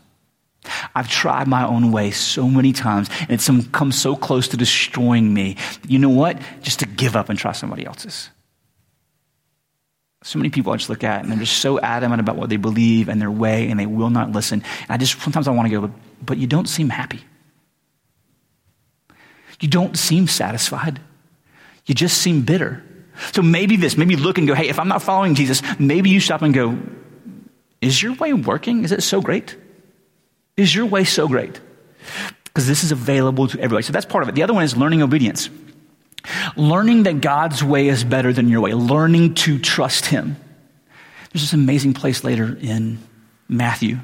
I've 0.95 1.09
tried 1.09 1.49
my 1.49 1.67
own 1.67 1.93
way 1.93 2.11
so 2.11 2.49
many 2.49 2.73
times, 2.73 3.09
and 3.21 3.31
it's 3.31 3.51
come 3.73 3.93
so 3.93 4.17
close 4.17 4.49
to 4.49 4.57
destroying 4.57 5.33
me. 5.33 5.57
You 5.87 5.99
know 5.99 6.11
what? 6.11 6.41
Just 6.63 6.81
to 6.81 6.87
give 6.87 7.17
up 7.17 7.29
and 7.29 7.39
try 7.39 7.53
somebody 7.53 7.87
else's. 7.87 8.31
So 10.23 10.39
many 10.39 10.51
people 10.51 10.73
I 10.73 10.77
just 10.77 10.91
look 10.91 11.05
at, 11.05 11.23
and 11.23 11.31
they're 11.31 11.39
just 11.39 11.59
so 11.59 11.79
adamant 11.79 12.21
about 12.21 12.37
what 12.37 12.49
they 12.49 12.57
believe 12.57 13.09
and 13.09 13.21
their 13.21 13.31
way, 13.31 13.71
and 13.71 13.79
they 13.79 13.87
will 13.87 14.11
not 14.11 14.33
listen. 14.33 14.63
And 14.81 14.91
I 14.91 14.97
just 14.97 15.21
sometimes 15.21 15.47
I 15.47 15.53
want 15.53 15.71
to 15.71 15.81
go, 15.81 15.95
but 16.21 16.39
you 16.39 16.47
don't 16.47 16.69
seem 16.69 16.89
happy. 16.89 17.21
You 19.61 19.69
don't 19.69 19.97
seem 19.97 20.27
satisfied. 20.27 21.01
You 21.87 21.95
just 21.95 22.19
seem 22.19 22.43
bitter. 22.43 22.83
So 23.33 23.43
maybe 23.43 23.77
this, 23.77 23.97
maybe 23.97 24.17
look 24.17 24.39
and 24.39 24.47
go, 24.47 24.55
hey, 24.55 24.69
if 24.69 24.79
I'm 24.79 24.89
not 24.89 25.03
following 25.03 25.35
Jesus, 25.35 25.63
maybe 25.79 26.11
you 26.11 26.21
stop 26.21 26.43
and 26.43 26.53
go, 26.53 26.77
is 27.81 28.03
your 28.03 28.15
way 28.15 28.33
working? 28.33 28.85
Is 28.85 28.93
it 28.93 29.03
so 29.03 29.21
great? 29.21 29.57
Is 30.57 30.75
your 30.75 30.87
way 30.87 31.05
so 31.05 31.29
great? 31.29 31.61
Because 32.45 32.67
this 32.67 32.85
is 32.85 32.93
available 32.93 33.49
to 33.49 33.59
everybody. 33.61 33.83
So 33.83 33.93
that's 33.93 34.07
part 34.07 34.23
of 34.23 34.29
it. 34.29 34.35
The 34.35 34.43
other 34.43 34.55
one 34.55 34.65
is 34.65 34.77
learning 34.77 35.03
obedience. 35.03 35.51
Learning 36.57 37.05
that 37.05 37.21
God's 37.21 37.63
way 37.63 37.89
is 37.89 38.03
better 38.03 38.33
than 38.33 38.49
your 38.49 38.61
way, 38.61 38.75
learning 38.75 39.35
to 39.35 39.59
trust 39.59 40.07
Him. 40.07 40.37
There's 41.33 41.43
this 41.43 41.53
amazing 41.53 41.95
place 41.95 42.25
later 42.25 42.57
in 42.61 42.99
Matthew 43.49 43.99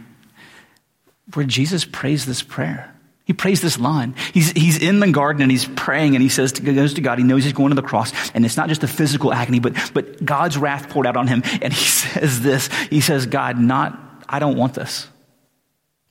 where 1.35 1.47
Jesus 1.47 1.85
prays 1.85 2.27
this 2.27 2.43
prayer. 2.43 2.95
He 3.25 3.33
prays 3.33 3.61
this 3.61 3.79
line. 3.79 4.15
He's, 4.35 4.51
he's 4.53 4.79
in 4.79 5.01
the 5.01 5.11
garden 5.11 5.43
and 5.43 5.51
he's 5.51 5.65
praying 5.65 6.15
and 6.15 6.23
he 6.23 6.29
says, 6.29 6.53
to, 6.53 6.63
goes 6.63 6.95
to 6.95 7.01
God, 7.01 7.19
he 7.19 7.25
knows 7.25 7.45
he's 7.45 7.53
going 7.53 7.71
to 7.71 7.77
the 7.77 7.83
cross. 7.83 8.13
And 8.35 8.45
it's 8.45 8.57
not 8.57 8.69
just 8.69 8.81
the 8.81 8.89
physical 8.89 9.33
agony, 9.33 9.61
but, 9.61 9.75
but 9.95 10.23
God's 10.25 10.59
wrath 10.59 10.91
poured 10.91 11.07
out 11.07 11.17
on 11.17 11.29
him. 11.29 11.43
And 11.63 11.73
he 11.73 11.85
says 11.85 12.43
this, 12.43 12.69
he 12.91 13.01
says, 13.01 13.27
God, 13.27 13.59
not, 13.59 13.99
I 14.29 14.39
don't 14.41 14.57
want 14.57 14.75
this. 14.75 15.09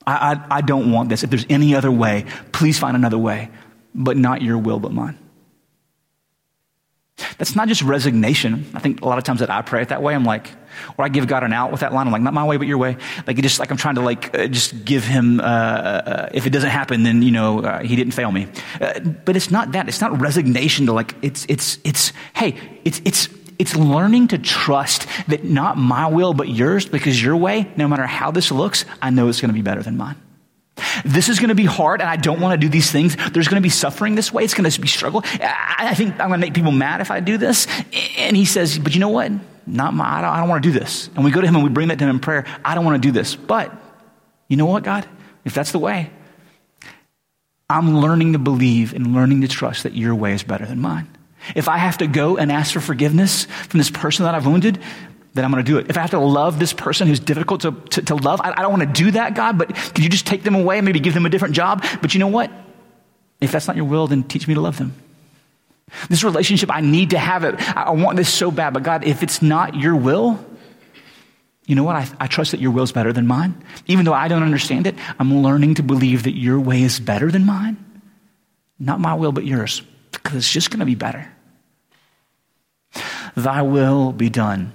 I, 0.06 0.32
I, 0.32 0.58
I 0.58 0.60
don't 0.60 0.92
want 0.92 1.08
this. 1.08 1.22
If 1.22 1.30
there's 1.30 1.46
any 1.48 1.74
other 1.74 1.90
way, 1.90 2.26
please 2.52 2.78
find 2.78 2.96
another 2.96 3.18
way, 3.18 3.50
but 3.94 4.16
not 4.16 4.42
your 4.42 4.58
will, 4.58 4.80
but 4.80 4.92
mine. 4.92 5.18
That's 7.38 7.54
not 7.54 7.68
just 7.68 7.82
resignation. 7.82 8.66
I 8.74 8.80
think 8.80 9.02
a 9.02 9.06
lot 9.06 9.18
of 9.18 9.24
times 9.24 9.40
that 9.40 9.50
I 9.50 9.62
pray 9.62 9.82
it 9.82 9.90
that 9.90 10.02
way, 10.02 10.14
I'm 10.14 10.24
like, 10.24 10.50
or 10.96 11.04
I 11.04 11.08
give 11.08 11.26
God 11.26 11.44
an 11.44 11.52
out 11.52 11.70
with 11.70 11.80
that 11.80 11.92
line. 11.92 12.06
I'm 12.06 12.12
like, 12.12 12.22
not 12.22 12.34
my 12.34 12.44
way, 12.44 12.56
but 12.56 12.66
your 12.66 12.78
way. 12.78 12.96
Like, 13.26 13.36
just 13.36 13.58
like 13.58 13.70
I'm 13.70 13.76
trying 13.76 13.96
to 13.96 14.00
like 14.00 14.36
uh, 14.36 14.46
just 14.46 14.84
give 14.84 15.04
him. 15.04 15.40
Uh, 15.40 15.42
uh, 15.42 16.28
if 16.32 16.46
it 16.46 16.50
doesn't 16.50 16.70
happen, 16.70 17.02
then 17.02 17.22
you 17.22 17.30
know 17.30 17.60
uh, 17.60 17.80
he 17.80 17.96
didn't 17.96 18.14
fail 18.14 18.32
me. 18.32 18.48
Uh, 18.80 18.98
but 19.00 19.36
it's 19.36 19.50
not 19.50 19.72
that. 19.72 19.88
It's 19.88 20.00
not 20.00 20.20
resignation 20.20 20.86
to 20.86 20.92
like. 20.92 21.14
It's 21.22 21.46
it's 21.48 21.78
it's. 21.84 22.12
Hey, 22.34 22.58
it's 22.84 23.00
it's 23.04 23.28
it's 23.58 23.76
learning 23.76 24.28
to 24.28 24.38
trust 24.38 25.06
that 25.28 25.44
not 25.44 25.76
my 25.76 26.06
will 26.06 26.34
but 26.34 26.48
yours, 26.48 26.86
because 26.86 27.22
your 27.22 27.36
way, 27.36 27.70
no 27.76 27.88
matter 27.88 28.06
how 28.06 28.30
this 28.30 28.50
looks, 28.50 28.84
I 29.00 29.10
know 29.10 29.28
it's 29.28 29.40
going 29.40 29.50
to 29.50 29.54
be 29.54 29.62
better 29.62 29.82
than 29.82 29.96
mine. 29.96 30.16
This 31.04 31.28
is 31.28 31.38
going 31.38 31.50
to 31.50 31.54
be 31.54 31.64
hard, 31.64 32.00
and 32.00 32.08
I 32.08 32.16
don't 32.16 32.40
want 32.40 32.58
to 32.58 32.66
do 32.66 32.70
these 32.70 32.90
things. 32.90 33.16
There's 33.32 33.48
going 33.48 33.60
to 33.60 33.64
be 33.64 33.68
suffering 33.70 34.14
this 34.14 34.32
way. 34.32 34.44
It's 34.44 34.54
going 34.54 34.68
to 34.68 34.80
be 34.80 34.88
struggle. 34.88 35.22
I 35.24 35.94
think 35.94 36.12
I'm 36.12 36.28
going 36.28 36.40
to 36.40 36.46
make 36.46 36.54
people 36.54 36.72
mad 36.72 37.00
if 37.00 37.10
I 37.10 37.20
do 37.20 37.36
this. 37.36 37.66
And 38.16 38.36
he 38.36 38.44
says, 38.44 38.78
But 38.78 38.94
you 38.94 39.00
know 39.00 39.08
what? 39.08 39.32
Not 39.66 39.94
my, 39.94 40.18
I 40.18 40.20
don't, 40.22 40.30
I 40.30 40.40
don't 40.40 40.48
want 40.48 40.62
to 40.62 40.72
do 40.72 40.78
this. 40.78 41.08
And 41.14 41.24
we 41.24 41.30
go 41.30 41.40
to 41.40 41.46
him 41.46 41.54
and 41.54 41.64
we 41.64 41.70
bring 41.70 41.88
that 41.88 41.98
to 41.98 42.04
him 42.04 42.10
in 42.10 42.20
prayer. 42.20 42.46
I 42.64 42.74
don't 42.74 42.84
want 42.84 43.00
to 43.02 43.06
do 43.06 43.12
this. 43.12 43.36
But 43.36 43.72
you 44.48 44.56
know 44.56 44.66
what, 44.66 44.82
God? 44.82 45.06
If 45.44 45.54
that's 45.54 45.72
the 45.72 45.78
way, 45.78 46.10
I'm 47.68 47.98
learning 48.00 48.32
to 48.32 48.38
believe 48.38 48.92
and 48.92 49.14
learning 49.14 49.42
to 49.42 49.48
trust 49.48 49.84
that 49.84 49.94
your 49.94 50.14
way 50.14 50.32
is 50.32 50.42
better 50.42 50.66
than 50.66 50.80
mine. 50.80 51.08
If 51.54 51.68
I 51.68 51.78
have 51.78 51.98
to 51.98 52.06
go 52.06 52.36
and 52.36 52.50
ask 52.52 52.72
for 52.72 52.80
forgiveness 52.80 53.44
from 53.44 53.78
this 53.78 53.90
person 53.90 54.24
that 54.24 54.34
I've 54.34 54.46
wounded, 54.46 54.78
then 55.34 55.44
I'm 55.44 55.50
going 55.50 55.64
to 55.64 55.70
do 55.70 55.78
it. 55.78 55.88
If 55.88 55.96
I 55.96 56.00
have 56.00 56.10
to 56.10 56.18
love 56.18 56.58
this 56.58 56.72
person 56.72 57.08
who's 57.08 57.20
difficult 57.20 57.62
to, 57.62 57.72
to, 57.72 58.02
to 58.02 58.14
love, 58.14 58.40
I, 58.40 58.52
I, 58.52 58.62
don't 58.62 58.70
want 58.70 58.82
to 58.82 59.02
do 59.02 59.10
that, 59.12 59.34
God, 59.34 59.56
but 59.58 59.74
could 59.74 60.04
you 60.04 60.10
just 60.10 60.26
take 60.26 60.42
them 60.42 60.54
away 60.54 60.78
and 60.78 60.84
maybe 60.84 61.00
give 61.00 61.14
them 61.14 61.26
a 61.26 61.30
different 61.30 61.54
job? 61.54 61.84
But 62.00 62.14
you 62.14 62.20
know 62.20 62.28
what? 62.28 62.50
If 63.40 63.50
that's 63.50 63.66
not 63.66 63.76
your 63.76 63.86
will, 63.86 64.06
then 64.06 64.24
teach 64.24 64.46
me 64.46 64.54
to 64.54 64.60
love 64.60 64.76
them. 64.76 64.94
This 66.08 66.22
relationship, 66.22 66.70
I 66.72 66.80
need 66.80 67.10
to 67.10 67.18
have 67.18 67.44
it. 67.44 67.56
I, 67.76 67.84
I 67.84 67.90
want 67.90 68.16
this 68.16 68.32
so 68.32 68.50
bad, 68.50 68.74
but 68.74 68.82
God, 68.82 69.04
if 69.04 69.22
it's 69.22 69.42
not 69.42 69.74
your 69.74 69.96
will, 69.96 70.44
you 71.66 71.74
know 71.74 71.84
what? 71.84 71.96
I, 71.96 72.08
I 72.20 72.26
trust 72.26 72.50
that 72.50 72.60
your 72.60 72.70
will 72.70 72.82
is 72.82 72.92
better 72.92 73.12
than 73.12 73.26
mine. 73.26 73.62
Even 73.86 74.04
though 74.04 74.12
I 74.12 74.28
don't 74.28 74.42
understand 74.42 74.86
it, 74.86 74.96
I'm 75.18 75.42
learning 75.42 75.74
to 75.74 75.82
believe 75.82 76.24
that 76.24 76.36
your 76.36 76.60
way 76.60 76.82
is 76.82 76.98
better 77.00 77.30
than 77.30 77.46
mine. 77.46 77.82
Not 78.78 79.00
my 79.00 79.14
will, 79.14 79.32
but 79.32 79.44
yours, 79.44 79.82
because 80.12 80.36
it's 80.36 80.52
just 80.52 80.70
going 80.70 80.80
to 80.80 80.86
be 80.86 80.94
better. 80.94 81.30
Thy 83.36 83.62
will 83.62 84.12
be 84.12 84.28
done 84.28 84.72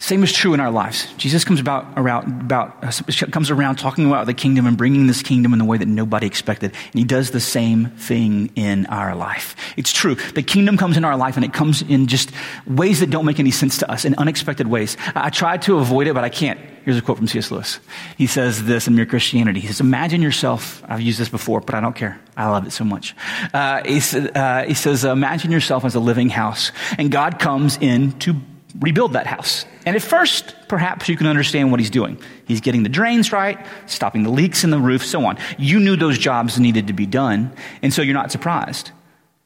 same 0.00 0.22
is 0.22 0.32
true 0.32 0.54
in 0.54 0.60
our 0.60 0.70
lives. 0.70 1.12
Jesus 1.16 1.44
comes 1.44 1.58
about 1.58 1.84
around 1.96 2.42
about 2.42 2.84
uh, 2.84 3.26
comes 3.32 3.50
around 3.50 3.76
talking 3.76 4.06
about 4.06 4.26
the 4.26 4.34
kingdom 4.34 4.64
and 4.64 4.76
bringing 4.76 5.08
this 5.08 5.22
kingdom 5.22 5.52
in 5.52 5.58
the 5.58 5.64
way 5.64 5.76
that 5.76 5.88
nobody 5.88 6.24
expected, 6.24 6.70
and 6.70 6.94
he 6.94 7.02
does 7.02 7.32
the 7.32 7.40
same 7.40 7.86
thing 7.90 8.52
in 8.54 8.86
our 8.86 9.16
life. 9.16 9.56
It's 9.76 9.92
true. 9.92 10.14
The 10.14 10.42
kingdom 10.44 10.76
comes 10.76 10.96
in 10.96 11.04
our 11.04 11.16
life, 11.16 11.34
and 11.34 11.44
it 11.44 11.52
comes 11.52 11.82
in 11.82 12.06
just 12.06 12.30
ways 12.64 13.00
that 13.00 13.10
don't 13.10 13.24
make 13.24 13.40
any 13.40 13.50
sense 13.50 13.78
to 13.78 13.90
us, 13.90 14.04
in 14.04 14.14
unexpected 14.14 14.68
ways. 14.68 14.96
I 15.16 15.30
tried 15.30 15.62
to 15.62 15.78
avoid 15.78 16.06
it, 16.06 16.14
but 16.14 16.22
I 16.22 16.28
can't. 16.28 16.60
Here's 16.88 16.96
a 16.96 17.02
quote 17.02 17.18
from 17.18 17.26
C.S. 17.26 17.50
Lewis. 17.50 17.80
He 18.16 18.26
says 18.26 18.64
this 18.64 18.88
in 18.88 18.94
Mere 18.94 19.04
Christianity. 19.04 19.60
He 19.60 19.66
says, 19.66 19.78
"Imagine 19.78 20.22
yourself." 20.22 20.82
I've 20.88 21.02
used 21.02 21.20
this 21.20 21.28
before, 21.28 21.60
but 21.60 21.74
I 21.74 21.82
don't 21.82 21.94
care. 21.94 22.18
I 22.34 22.48
love 22.48 22.66
it 22.66 22.70
so 22.70 22.82
much. 22.82 23.14
Uh, 23.52 23.82
he, 23.84 24.00
uh, 24.34 24.64
he 24.64 24.72
says, 24.72 25.04
"Imagine 25.04 25.50
yourself 25.50 25.84
as 25.84 25.94
a 25.96 26.00
living 26.00 26.30
house, 26.30 26.72
and 26.96 27.10
God 27.10 27.38
comes 27.38 27.76
in 27.76 28.18
to." 28.20 28.36
rebuild 28.80 29.14
that 29.14 29.26
house. 29.26 29.64
And 29.86 29.96
at 29.96 30.02
first, 30.02 30.54
perhaps 30.68 31.08
you 31.08 31.16
can 31.16 31.26
understand 31.26 31.70
what 31.70 31.80
he's 31.80 31.90
doing. 31.90 32.18
He's 32.46 32.60
getting 32.60 32.82
the 32.82 32.90
drains 32.90 33.32
right, 33.32 33.58
stopping 33.86 34.22
the 34.22 34.30
leaks 34.30 34.62
in 34.62 34.70
the 34.70 34.78
roof, 34.78 35.04
so 35.04 35.24
on. 35.24 35.38
You 35.56 35.80
knew 35.80 35.96
those 35.96 36.18
jobs 36.18 36.60
needed 36.60 36.86
to 36.88 36.92
be 36.92 37.06
done, 37.06 37.50
and 37.82 37.92
so 37.92 38.02
you're 38.02 38.14
not 38.14 38.30
surprised. 38.30 38.92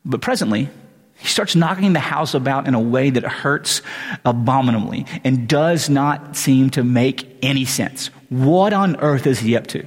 But 0.04 0.20
presently, 0.20 0.68
he 1.22 1.28
starts 1.28 1.54
knocking 1.54 1.92
the 1.92 2.00
house 2.00 2.34
about 2.34 2.66
in 2.66 2.74
a 2.74 2.80
way 2.80 3.08
that 3.10 3.22
hurts 3.22 3.80
abominably 4.24 5.06
and 5.22 5.46
does 5.46 5.88
not 5.88 6.36
seem 6.36 6.68
to 6.70 6.82
make 6.82 7.38
any 7.42 7.64
sense. 7.64 8.08
What 8.28 8.72
on 8.72 8.96
earth 8.96 9.28
is 9.28 9.38
he 9.38 9.56
up 9.56 9.68
to? 9.68 9.86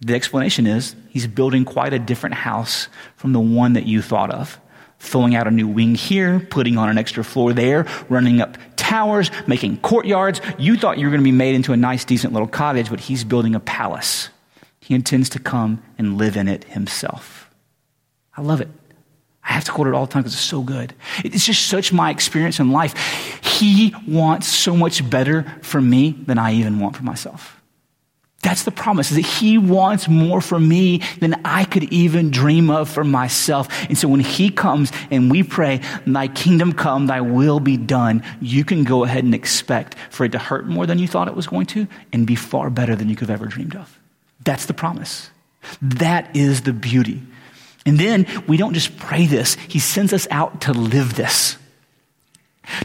The 0.00 0.14
explanation 0.14 0.68
is 0.68 0.94
he's 1.08 1.26
building 1.26 1.64
quite 1.64 1.92
a 1.92 1.98
different 1.98 2.36
house 2.36 2.86
from 3.16 3.32
the 3.32 3.40
one 3.40 3.72
that 3.72 3.86
you 3.86 4.00
thought 4.00 4.30
of 4.30 4.60
throwing 5.00 5.34
out 5.34 5.48
a 5.48 5.50
new 5.50 5.66
wing 5.66 5.96
here, 5.96 6.38
putting 6.50 6.78
on 6.78 6.88
an 6.88 6.98
extra 6.98 7.24
floor 7.24 7.52
there, 7.52 7.84
running 8.08 8.40
up 8.40 8.56
towers, 8.76 9.32
making 9.48 9.76
courtyards. 9.78 10.40
You 10.56 10.76
thought 10.76 10.98
you 10.98 11.06
were 11.06 11.10
going 11.10 11.20
to 11.20 11.24
be 11.24 11.32
made 11.32 11.56
into 11.56 11.72
a 11.72 11.76
nice, 11.76 12.04
decent 12.04 12.32
little 12.32 12.48
cottage, 12.48 12.90
but 12.90 13.00
he's 13.00 13.24
building 13.24 13.56
a 13.56 13.60
palace. 13.60 14.28
He 14.78 14.94
intends 14.94 15.28
to 15.30 15.40
come 15.40 15.82
and 15.98 16.16
live 16.16 16.36
in 16.36 16.46
it 16.46 16.62
himself. 16.64 17.50
I 18.36 18.42
love 18.42 18.60
it. 18.60 18.68
I 19.44 19.52
have 19.52 19.64
to 19.64 19.72
quote 19.72 19.86
it 19.86 19.94
all 19.94 20.06
the 20.06 20.12
time 20.12 20.22
because 20.22 20.34
it's 20.34 20.42
so 20.42 20.62
good. 20.62 20.94
It's 21.22 21.44
just 21.44 21.66
such 21.66 21.92
my 21.92 22.10
experience 22.10 22.60
in 22.60 22.70
life. 22.70 22.96
He 23.44 23.94
wants 24.08 24.46
so 24.46 24.74
much 24.76 25.08
better 25.08 25.44
for 25.62 25.80
me 25.80 26.12
than 26.12 26.38
I 26.38 26.54
even 26.54 26.80
want 26.80 26.96
for 26.96 27.04
myself. 27.04 27.60
That's 28.42 28.64
the 28.64 28.70
promise, 28.70 29.10
is 29.10 29.16
that 29.16 29.26
he 29.26 29.56
wants 29.56 30.06
more 30.06 30.42
for 30.42 30.60
me 30.60 31.00
than 31.18 31.40
I 31.46 31.64
could 31.64 31.84
even 31.84 32.30
dream 32.30 32.68
of 32.68 32.90
for 32.90 33.02
myself. 33.02 33.68
And 33.88 33.96
so 33.96 34.06
when 34.06 34.20
he 34.20 34.50
comes 34.50 34.92
and 35.10 35.30
we 35.30 35.42
pray, 35.42 35.80
thy 36.06 36.28
kingdom 36.28 36.74
come, 36.74 37.06
thy 37.06 37.22
will 37.22 37.58
be 37.58 37.78
done, 37.78 38.22
you 38.42 38.62
can 38.62 38.84
go 38.84 39.04
ahead 39.04 39.24
and 39.24 39.34
expect 39.34 39.96
for 40.10 40.24
it 40.24 40.32
to 40.32 40.38
hurt 40.38 40.66
more 40.66 40.84
than 40.84 40.98
you 40.98 41.08
thought 41.08 41.26
it 41.26 41.34
was 41.34 41.46
going 41.46 41.64
to 41.66 41.86
and 42.12 42.26
be 42.26 42.34
far 42.34 42.68
better 42.68 42.94
than 42.94 43.08
you 43.08 43.16
could 43.16 43.30
have 43.30 43.40
ever 43.40 43.48
dreamed 43.48 43.76
of. 43.76 43.98
That's 44.44 44.66
the 44.66 44.74
promise. 44.74 45.30
That 45.80 46.36
is 46.36 46.62
the 46.62 46.74
beauty. 46.74 47.22
And 47.86 47.98
then 47.98 48.26
we 48.46 48.56
don't 48.56 48.74
just 48.74 48.96
pray 48.96 49.26
this, 49.26 49.56
he 49.68 49.78
sends 49.78 50.12
us 50.12 50.26
out 50.30 50.62
to 50.62 50.72
live 50.72 51.14
this. 51.14 51.56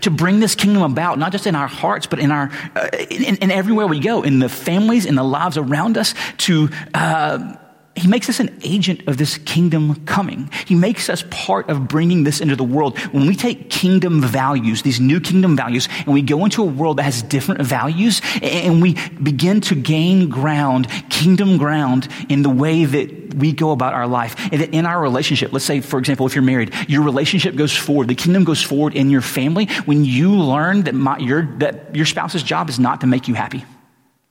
To 0.02 0.12
bring 0.12 0.42
this 0.42 0.56
kingdom 0.56 0.84
about, 0.84 1.20
not 1.20 1.32
just 1.32 1.48
in 1.48 1.56
our 1.56 1.68
hearts, 1.68 2.06
but 2.06 2.20
in 2.20 2.32
our, 2.32 2.52
uh, 2.76 2.90
in, 3.10 3.38
in, 3.38 3.50
everywhere 3.50 3.88
we 3.88 4.02
go, 4.02 4.24
in 4.24 4.40
the 4.40 4.50
families, 4.50 5.06
in 5.06 5.16
the 5.16 5.24
lives 5.24 5.56
around 5.56 5.98
us, 5.98 6.14
to, 6.40 6.68
uh, 6.94 7.56
he 7.96 8.08
makes 8.08 8.30
us 8.30 8.40
an 8.40 8.58
agent 8.64 9.08
of 9.08 9.18
this 9.18 9.38
kingdom 9.40 10.06
coming. 10.06 10.50
He 10.66 10.76
makes 10.76 11.10
us 11.10 11.24
part 11.30 11.70
of 11.70 11.88
bringing 11.88 12.24
this 12.24 12.40
into 12.40 12.56
the 12.56 12.64
world. 12.64 12.98
When 13.12 13.28
we 13.28 13.36
take 13.36 13.70
kingdom 13.70 14.22
values, 14.22 14.82
these 14.82 15.00
new 15.00 15.20
kingdom 15.20 15.56
values, 15.56 15.90
and 16.06 16.14
we 16.14 16.22
go 16.22 16.46
into 16.46 16.62
a 16.62 16.66
world 16.66 16.98
that 16.98 17.04
has 17.04 17.22
different 17.22 17.62
values, 17.62 18.22
and 18.42 18.82
we 18.82 18.96
begin 19.22 19.62
to 19.62 19.76
gain 19.76 20.30
ground, 20.30 20.88
kingdom 21.10 21.58
ground, 21.58 22.08
in 22.30 22.42
the 22.42 22.50
way 22.50 22.86
that 22.86 23.34
we 23.34 23.52
go 23.52 23.72
about 23.72 23.94
our 23.94 24.08
life. 24.08 24.36
And 24.52 24.62
that 24.62 24.74
in 24.74 24.86
our 24.86 25.02
relationship, 25.02 25.52
let's 25.52 25.66
say, 25.66 25.82
for 25.82 26.00
example, 26.00 26.26
if 26.26 26.36
you're 26.36 26.44
married, 26.44 26.74
your 26.88 27.04
relationship 27.04 27.56
goes 27.56 27.76
forward, 27.76 28.08
the 28.08 28.16
kingdom 28.16 28.44
goes 28.44 28.62
forward 28.62 28.96
in 28.96 29.10
your 29.10 29.22
family 29.22 29.66
when 29.86 30.06
you 30.06 30.36
learn 30.36 30.84
that, 30.84 30.96
my, 30.96 31.18
your, 31.18 31.44
that 31.58 31.96
your 31.96 32.06
spouse's 32.06 32.44
job 32.44 32.70
is 32.70 32.80
not 32.80 33.02
to 33.02 33.08
make 33.08 33.28
you 33.28 33.34
happy. 33.34 33.66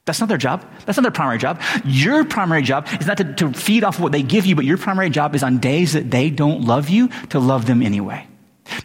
That's 0.08 0.20
not 0.20 0.30
their 0.30 0.38
job. 0.38 0.64
That's 0.86 0.96
not 0.96 1.02
their 1.02 1.12
primary 1.12 1.36
job. 1.36 1.60
Your 1.84 2.24
primary 2.24 2.62
job 2.62 2.88
is 2.98 3.06
not 3.06 3.18
to, 3.18 3.34
to, 3.34 3.52
feed 3.52 3.84
off 3.84 4.00
what 4.00 4.10
they 4.10 4.22
give 4.22 4.46
you, 4.46 4.56
but 4.56 4.64
your 4.64 4.78
primary 4.78 5.10
job 5.10 5.34
is 5.34 5.42
on 5.42 5.58
days 5.58 5.92
that 5.92 6.10
they 6.10 6.30
don't 6.30 6.62
love 6.62 6.88
you 6.88 7.10
to 7.28 7.38
love 7.38 7.66
them 7.66 7.82
anyway. 7.82 8.26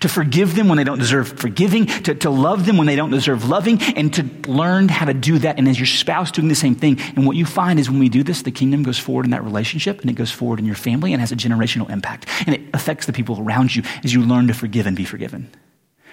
To 0.02 0.10
forgive 0.10 0.54
them 0.54 0.68
when 0.68 0.78
they 0.78 0.84
don't 0.84 1.00
deserve 1.00 1.40
forgiving, 1.40 1.86
to, 1.86 2.14
to 2.14 2.30
love 2.30 2.66
them 2.66 2.76
when 2.76 2.88
they 2.88 2.98
don't 2.98 3.10
deserve 3.10 3.48
loving, 3.48 3.82
and 3.96 4.14
to 4.16 4.24
learn 4.52 4.90
how 4.90 5.06
to 5.06 5.14
do 5.14 5.40
that. 5.40 5.58
And 5.58 5.70
as 5.70 5.80
your 5.80 5.86
spouse 5.86 6.30
doing 6.30 6.50
the 6.50 6.56
same 6.56 6.76
thing. 6.76 7.00
And 7.16 7.26
what 7.26 7.38
you 7.38 7.46
find 7.46 7.80
is 7.80 7.90
when 7.90 8.00
we 8.00 8.10
do 8.10 8.22
this, 8.22 8.42
the 8.42 8.52
kingdom 8.52 8.84
goes 8.84 9.00
forward 9.00 9.24
in 9.24 9.32
that 9.32 9.46
relationship 9.46 10.02
and 10.02 10.10
it 10.10 10.14
goes 10.14 10.30
forward 10.30 10.60
in 10.60 10.66
your 10.66 10.76
family 10.76 11.14
and 11.14 11.22
has 11.22 11.32
a 11.32 11.38
generational 11.38 11.90
impact. 11.90 12.28
And 12.46 12.54
it 12.54 12.64
affects 12.74 13.06
the 13.06 13.14
people 13.14 13.40
around 13.40 13.74
you 13.74 13.84
as 14.04 14.14
you 14.14 14.24
learn 14.24 14.48
to 14.48 14.54
forgive 14.54 14.88
and 14.88 14.98
be 14.98 15.06
forgiven. 15.06 15.50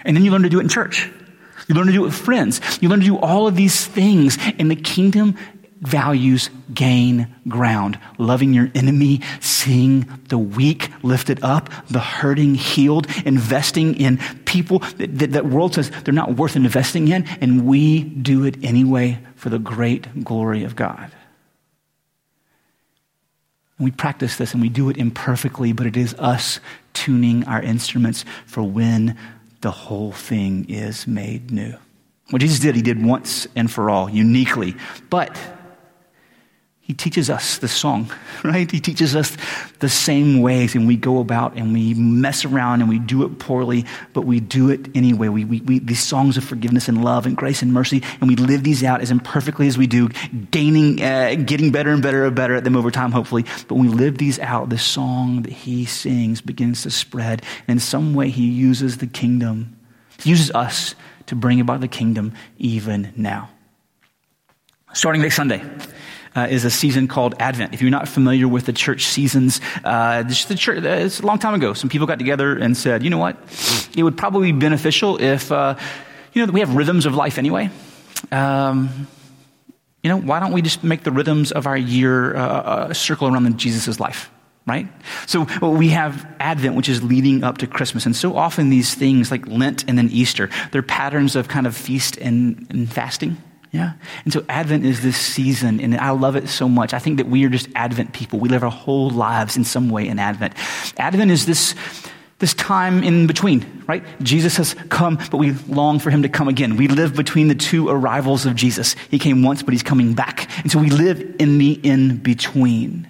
And 0.04 0.16
then 0.16 0.24
you 0.24 0.30
learn 0.30 0.42
to 0.42 0.48
do 0.48 0.60
it 0.60 0.62
in 0.62 0.68
church. 0.68 1.10
You 1.70 1.76
learn 1.76 1.86
to 1.86 1.92
do 1.92 2.02
it 2.02 2.06
with 2.06 2.16
friends. 2.16 2.60
You 2.80 2.88
learn 2.88 2.98
to 2.98 3.06
do 3.06 3.16
all 3.16 3.46
of 3.46 3.54
these 3.54 3.86
things, 3.86 4.36
and 4.58 4.68
the 4.68 4.74
kingdom 4.74 5.36
values 5.78 6.50
gain 6.74 7.32
ground. 7.46 7.96
Loving 8.18 8.52
your 8.52 8.72
enemy, 8.74 9.20
seeing 9.38 10.00
the 10.30 10.36
weak 10.36 10.90
lifted 11.04 11.44
up, 11.44 11.70
the 11.86 12.00
hurting 12.00 12.56
healed, 12.56 13.06
investing 13.24 13.94
in 13.94 14.18
people 14.46 14.80
that, 14.80 15.16
that, 15.16 15.30
that 15.30 15.46
world 15.46 15.74
says 15.74 15.92
they're 16.02 16.12
not 16.12 16.34
worth 16.34 16.56
investing 16.56 17.06
in, 17.06 17.24
and 17.40 17.64
we 17.64 18.02
do 18.02 18.44
it 18.44 18.56
anyway 18.64 19.20
for 19.36 19.48
the 19.48 19.60
great 19.60 20.24
glory 20.24 20.64
of 20.64 20.74
God. 20.74 21.12
We 23.78 23.92
practice 23.92 24.34
this 24.38 24.54
and 24.54 24.60
we 24.60 24.70
do 24.70 24.90
it 24.90 24.96
imperfectly, 24.96 25.72
but 25.72 25.86
it 25.86 25.96
is 25.96 26.14
us 26.14 26.58
tuning 26.94 27.44
our 27.44 27.62
instruments 27.62 28.24
for 28.44 28.64
when 28.64 29.16
the 29.60 29.70
whole 29.70 30.12
thing 30.12 30.66
is 30.68 31.06
made 31.06 31.50
new. 31.50 31.74
What 32.30 32.40
Jesus 32.40 32.60
did, 32.60 32.76
he 32.76 32.82
did 32.82 33.04
once 33.04 33.46
and 33.56 33.70
for 33.70 33.90
all, 33.90 34.08
uniquely. 34.08 34.76
But 35.10 35.36
he 36.90 36.94
teaches 36.94 37.30
us 37.30 37.58
the 37.58 37.68
song, 37.68 38.10
right? 38.42 38.68
He 38.68 38.80
teaches 38.80 39.14
us 39.14 39.36
the 39.78 39.88
same 39.88 40.42
ways, 40.42 40.74
and 40.74 40.88
we 40.88 40.96
go 40.96 41.20
about 41.20 41.54
and 41.56 41.72
we 41.72 41.94
mess 41.94 42.44
around 42.44 42.80
and 42.80 42.88
we 42.88 42.98
do 42.98 43.22
it 43.22 43.38
poorly, 43.38 43.84
but 44.12 44.22
we 44.22 44.40
do 44.40 44.70
it 44.70 44.88
anyway. 44.96 45.28
We, 45.28 45.44
we, 45.44 45.60
we, 45.60 45.78
these 45.78 46.02
songs 46.02 46.36
of 46.36 46.42
forgiveness 46.42 46.88
and 46.88 47.04
love 47.04 47.26
and 47.26 47.36
grace 47.36 47.62
and 47.62 47.72
mercy, 47.72 48.02
and 48.20 48.28
we 48.28 48.34
live 48.34 48.64
these 48.64 48.82
out 48.82 49.02
as 49.02 49.12
imperfectly 49.12 49.68
as 49.68 49.78
we 49.78 49.86
do, 49.86 50.08
gaining, 50.50 51.00
uh, 51.00 51.36
getting 51.36 51.70
better 51.70 51.90
and 51.92 52.02
better 52.02 52.24
and 52.24 52.34
better 52.34 52.56
at 52.56 52.64
them 52.64 52.74
over 52.74 52.90
time, 52.90 53.12
hopefully. 53.12 53.44
But 53.68 53.76
when 53.76 53.86
we 53.86 53.94
live 53.94 54.18
these 54.18 54.40
out, 54.40 54.68
the 54.68 54.76
song 54.76 55.42
that 55.42 55.52
he 55.52 55.84
sings 55.84 56.40
begins 56.40 56.82
to 56.82 56.90
spread, 56.90 57.44
and 57.68 57.76
in 57.76 57.78
some 57.78 58.14
way, 58.14 58.30
he 58.30 58.48
uses 58.48 58.96
the 58.96 59.06
kingdom, 59.06 59.78
he 60.18 60.30
uses 60.30 60.50
us 60.50 60.96
to 61.26 61.36
bring 61.36 61.60
about 61.60 61.82
the 61.82 61.88
kingdom 61.88 62.32
even 62.58 63.12
now. 63.14 63.48
Starting 64.92 65.22
next 65.22 65.36
Sunday 65.36 65.62
uh, 66.36 66.46
is 66.50 66.64
a 66.64 66.70
season 66.70 67.08
called 67.08 67.34
Advent. 67.38 67.74
If 67.74 67.82
you're 67.82 67.90
not 67.90 68.08
familiar 68.08 68.48
with 68.48 68.66
the 68.66 68.72
church 68.72 69.06
seasons, 69.06 69.60
uh, 69.84 70.22
the 70.22 70.54
church, 70.56 70.84
uh, 70.84 70.88
it's 70.88 71.20
a 71.20 71.26
long 71.26 71.38
time 71.38 71.54
ago. 71.54 71.72
Some 71.74 71.90
people 71.90 72.06
got 72.06 72.18
together 72.18 72.56
and 72.56 72.76
said, 72.76 73.02
you 73.02 73.10
know 73.10 73.18
what? 73.18 73.36
It 73.96 74.02
would 74.02 74.16
probably 74.16 74.52
be 74.52 74.58
beneficial 74.58 75.20
if, 75.20 75.50
uh, 75.50 75.76
you 76.32 76.44
know, 76.44 76.52
we 76.52 76.60
have 76.60 76.74
rhythms 76.74 77.06
of 77.06 77.14
life 77.14 77.38
anyway. 77.38 77.70
Um, 78.30 79.08
you 80.02 80.08
know, 80.08 80.16
why 80.18 80.40
don't 80.40 80.52
we 80.52 80.62
just 80.62 80.82
make 80.82 81.02
the 81.02 81.10
rhythms 81.10 81.52
of 81.52 81.66
our 81.66 81.76
year 81.76 82.36
uh, 82.36 82.94
circle 82.94 83.28
around 83.28 83.58
Jesus' 83.58 84.00
life? 84.00 84.30
right? 84.66 84.86
So 85.26 85.46
we 85.66 85.88
have 85.88 86.26
Advent, 86.38 86.76
which 86.76 86.88
is 86.88 87.02
leading 87.02 87.42
up 87.42 87.58
to 87.58 87.66
Christmas. 87.66 88.06
And 88.06 88.14
so 88.14 88.36
often 88.36 88.70
these 88.70 88.94
things, 88.94 89.30
like 89.30 89.46
Lent 89.48 89.84
and 89.88 89.98
then 89.98 90.08
Easter, 90.12 90.48
they're 90.70 90.82
patterns 90.82 91.34
of 91.34 91.48
kind 91.48 91.66
of 91.66 91.76
feast 91.76 92.16
and, 92.18 92.66
and 92.70 92.90
fasting. 92.90 93.36
Yeah. 93.72 93.92
And 94.24 94.32
so 94.32 94.44
Advent 94.48 94.84
is 94.84 95.02
this 95.02 95.16
season, 95.16 95.80
and 95.80 95.96
I 95.96 96.10
love 96.10 96.34
it 96.34 96.48
so 96.48 96.68
much. 96.68 96.92
I 96.92 96.98
think 96.98 97.18
that 97.18 97.28
we 97.28 97.44
are 97.44 97.48
just 97.48 97.68
Advent 97.76 98.12
people. 98.12 98.40
We 98.40 98.48
live 98.48 98.64
our 98.64 98.70
whole 98.70 99.10
lives 99.10 99.56
in 99.56 99.64
some 99.64 99.90
way 99.90 100.08
in 100.08 100.18
Advent. 100.18 100.54
Advent 100.98 101.30
is 101.30 101.46
this, 101.46 101.76
this 102.40 102.52
time 102.54 103.04
in 103.04 103.28
between, 103.28 103.84
right? 103.86 104.02
Jesus 104.22 104.56
has 104.56 104.74
come, 104.88 105.20
but 105.30 105.36
we 105.36 105.52
long 105.68 106.00
for 106.00 106.10
him 106.10 106.22
to 106.22 106.28
come 106.28 106.48
again. 106.48 106.76
We 106.76 106.88
live 106.88 107.14
between 107.14 107.46
the 107.46 107.54
two 107.54 107.88
arrivals 107.88 108.44
of 108.44 108.56
Jesus. 108.56 108.96
He 109.08 109.20
came 109.20 109.44
once, 109.44 109.62
but 109.62 109.72
he's 109.72 109.84
coming 109.84 110.14
back. 110.14 110.50
And 110.62 110.70
so 110.70 110.80
we 110.80 110.90
live 110.90 111.36
in 111.38 111.58
the 111.58 111.72
in 111.84 112.16
between. 112.16 113.08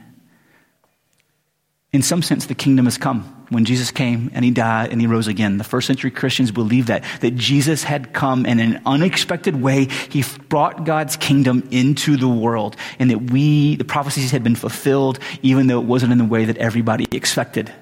In 1.93 2.03
some 2.03 2.21
sense, 2.23 2.47
the 2.47 2.55
kingdom 2.55 2.85
has 2.85 2.99
come 2.99 3.40
when 3.51 3.65
Jesus 3.65 3.91
came 3.91 4.31
and 4.33 4.45
he 4.45 4.51
died 4.51 4.91
and 4.91 5.01
he 5.01 5.07
rose 5.07 5.27
again. 5.27 5.59
The 5.59 5.65
first 5.65 5.87
century 5.87 6.11
Christians 6.11 6.51
believed 6.51 6.89
that, 6.89 7.05
that 7.21 7.35
Jesus 7.35 7.83
had 7.83 8.13
come 8.13 8.47
in 8.47 8.59
an 8.61 8.81
unexpected 8.87 9.61
way, 9.61 9.87
he 10.09 10.25
brought 10.49 10.85
God's 10.85 11.17
kingdom 11.17 11.69
into 11.71 12.17
the 12.17 12.29
world 12.29 12.77
and 12.99 13.11
that 13.11 13.31
we, 13.31 13.77
the 13.77 13.85
prophecies 13.85 14.31
had 14.31 14.43
been 14.43 14.55
fulfilled 14.55 15.19
even 15.43 15.67
though 15.67 15.81
it 15.81 15.87
wasn't 15.87 16.13
in 16.13 16.19
the 16.19 16.25
way 16.25 16.47
that 16.47 16.57
everybody 16.57 17.07
expected. 17.13 17.73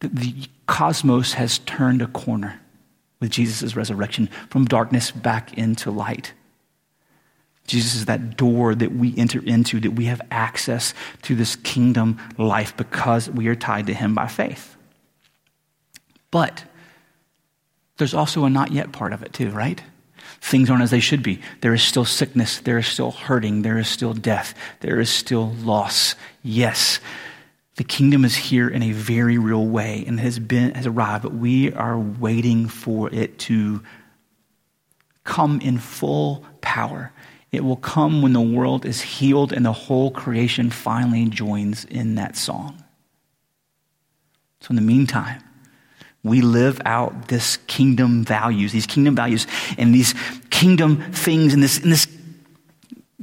The, 0.00 0.08
the 0.08 0.34
cosmos 0.66 1.34
has 1.34 1.58
turned 1.60 2.02
a 2.02 2.06
corner 2.06 2.60
with 3.20 3.30
Jesus' 3.30 3.76
resurrection 3.76 4.28
from 4.48 4.64
darkness 4.64 5.10
back 5.10 5.56
into 5.58 5.90
light. 5.90 6.32
Jesus 7.68 7.94
is 7.94 8.06
that 8.06 8.36
door 8.36 8.74
that 8.74 8.92
we 8.92 9.14
enter 9.16 9.40
into, 9.44 9.78
that 9.80 9.92
we 9.92 10.06
have 10.06 10.22
access 10.30 10.94
to 11.22 11.36
this 11.36 11.54
kingdom 11.54 12.18
life 12.38 12.76
because 12.76 13.30
we 13.30 13.46
are 13.48 13.54
tied 13.54 13.86
to 13.86 13.94
him 13.94 14.14
by 14.14 14.26
faith. 14.26 14.74
But 16.30 16.64
there's 17.98 18.14
also 18.14 18.44
a 18.44 18.50
not 18.50 18.72
yet 18.72 18.90
part 18.90 19.12
of 19.12 19.22
it, 19.22 19.34
too, 19.34 19.50
right? 19.50 19.82
Things 20.40 20.70
aren't 20.70 20.82
as 20.82 20.90
they 20.90 21.00
should 21.00 21.22
be. 21.22 21.40
There 21.60 21.74
is 21.74 21.82
still 21.82 22.04
sickness. 22.06 22.60
There 22.60 22.78
is 22.78 22.86
still 22.86 23.10
hurting. 23.10 23.62
There 23.62 23.78
is 23.78 23.88
still 23.88 24.14
death. 24.14 24.54
There 24.80 24.98
is 24.98 25.10
still 25.10 25.52
loss. 25.56 26.14
Yes, 26.42 27.00
the 27.76 27.84
kingdom 27.84 28.24
is 28.24 28.34
here 28.34 28.68
in 28.68 28.82
a 28.82 28.92
very 28.92 29.36
real 29.38 29.66
way 29.66 30.04
and 30.06 30.18
has 30.20 30.38
been 30.38 30.74
has 30.74 30.86
arrived, 30.86 31.22
but 31.22 31.34
we 31.34 31.72
are 31.72 31.98
waiting 31.98 32.66
for 32.66 33.12
it 33.12 33.38
to 33.40 33.82
come 35.24 35.60
in 35.60 35.78
full 35.78 36.44
power 36.60 37.12
it 37.50 37.64
will 37.64 37.76
come 37.76 38.22
when 38.22 38.32
the 38.32 38.40
world 38.40 38.84
is 38.84 39.00
healed 39.00 39.52
and 39.52 39.64
the 39.64 39.72
whole 39.72 40.10
creation 40.10 40.70
finally 40.70 41.26
joins 41.26 41.84
in 41.84 42.16
that 42.16 42.36
song. 42.36 42.82
So, 44.60 44.70
in 44.70 44.76
the 44.76 44.82
meantime, 44.82 45.42
we 46.22 46.40
live 46.40 46.80
out 46.84 47.28
this 47.28 47.56
kingdom 47.68 48.24
values, 48.24 48.72
these 48.72 48.86
kingdom 48.86 49.14
values, 49.14 49.46
and 49.78 49.94
these 49.94 50.14
kingdom 50.50 51.00
things, 51.12 51.54
and 51.54 51.62
this, 51.62 51.78
and 51.78 51.92
this 51.92 52.06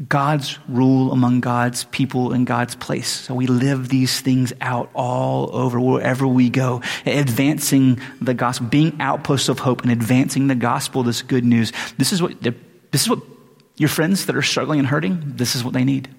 God's 0.10 0.60
rule 0.68 1.12
among 1.12 1.40
God's 1.40 1.86
people 1.86 2.34
in 2.34 2.46
God's 2.46 2.76
place. 2.76 3.08
So 3.08 3.34
we 3.34 3.48
live 3.48 3.88
these 3.90 4.20
things 4.20 4.52
out 4.60 4.90
all 4.94 5.56
over 5.56 5.80
wherever 5.80 6.28
we 6.28 6.50
go, 6.50 6.82
advancing 7.06 8.02
the 8.20 8.34
gospel, 8.34 8.68
being 8.68 8.98
outposts 9.00 9.48
of 9.48 9.60
hope 9.60 9.84
and 9.84 9.92
advancing 9.92 10.48
the 10.48 10.56
gospel, 10.56 11.04
this 11.04 11.22
good 11.22 11.46
news. 11.46 11.72
This 11.98 12.12
is 12.12 12.22
what, 12.22 12.42
this 12.42 13.04
is 13.04 13.10
what 13.10 13.20
your 13.78 13.90
friends 13.90 14.26
that 14.26 14.36
are 14.36 14.42
struggling 14.42 14.80
and 14.80 14.88
hurting, 14.88 15.22
this 15.36 15.56
is 15.56 15.64
what 15.64 15.74
they 15.74 15.84
need. 15.84 16.10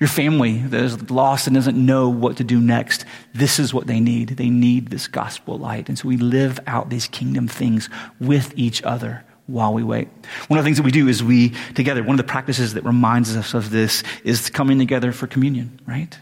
Your 0.00 0.08
family 0.08 0.58
that 0.58 0.82
is 0.82 1.10
lost 1.10 1.46
and 1.46 1.54
doesn't 1.54 1.76
know 1.76 2.08
what 2.08 2.36
to 2.38 2.44
do 2.44 2.60
next, 2.60 3.04
this 3.32 3.58
is 3.58 3.72
what 3.72 3.86
they 3.86 4.00
need. 4.00 4.30
They 4.30 4.50
need 4.50 4.88
this 4.88 5.06
gospel 5.06 5.58
light. 5.58 5.88
And 5.88 5.98
so 5.98 6.08
we 6.08 6.16
live 6.16 6.58
out 6.66 6.90
these 6.90 7.06
kingdom 7.06 7.46
things 7.46 7.88
with 8.20 8.52
each 8.56 8.82
other 8.82 9.24
while 9.46 9.72
we 9.72 9.82
wait. 9.82 10.08
One 10.48 10.58
of 10.58 10.64
the 10.64 10.66
things 10.66 10.78
that 10.78 10.84
we 10.84 10.90
do 10.90 11.06
is 11.08 11.22
we 11.22 11.50
together, 11.74 12.02
one 12.02 12.14
of 12.14 12.26
the 12.26 12.30
practices 12.30 12.74
that 12.74 12.84
reminds 12.84 13.36
us 13.36 13.54
of 13.54 13.70
this 13.70 14.02
is 14.24 14.50
coming 14.50 14.78
together 14.78 15.12
for 15.12 15.26
communion, 15.26 15.80
right? 15.86 16.18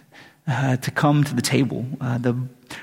Uh, 0.46 0.76
to 0.76 0.90
come 0.90 1.22
to 1.24 1.34
the 1.34 1.42
table. 1.42 1.86
Uh, 2.00 2.18
the 2.18 2.34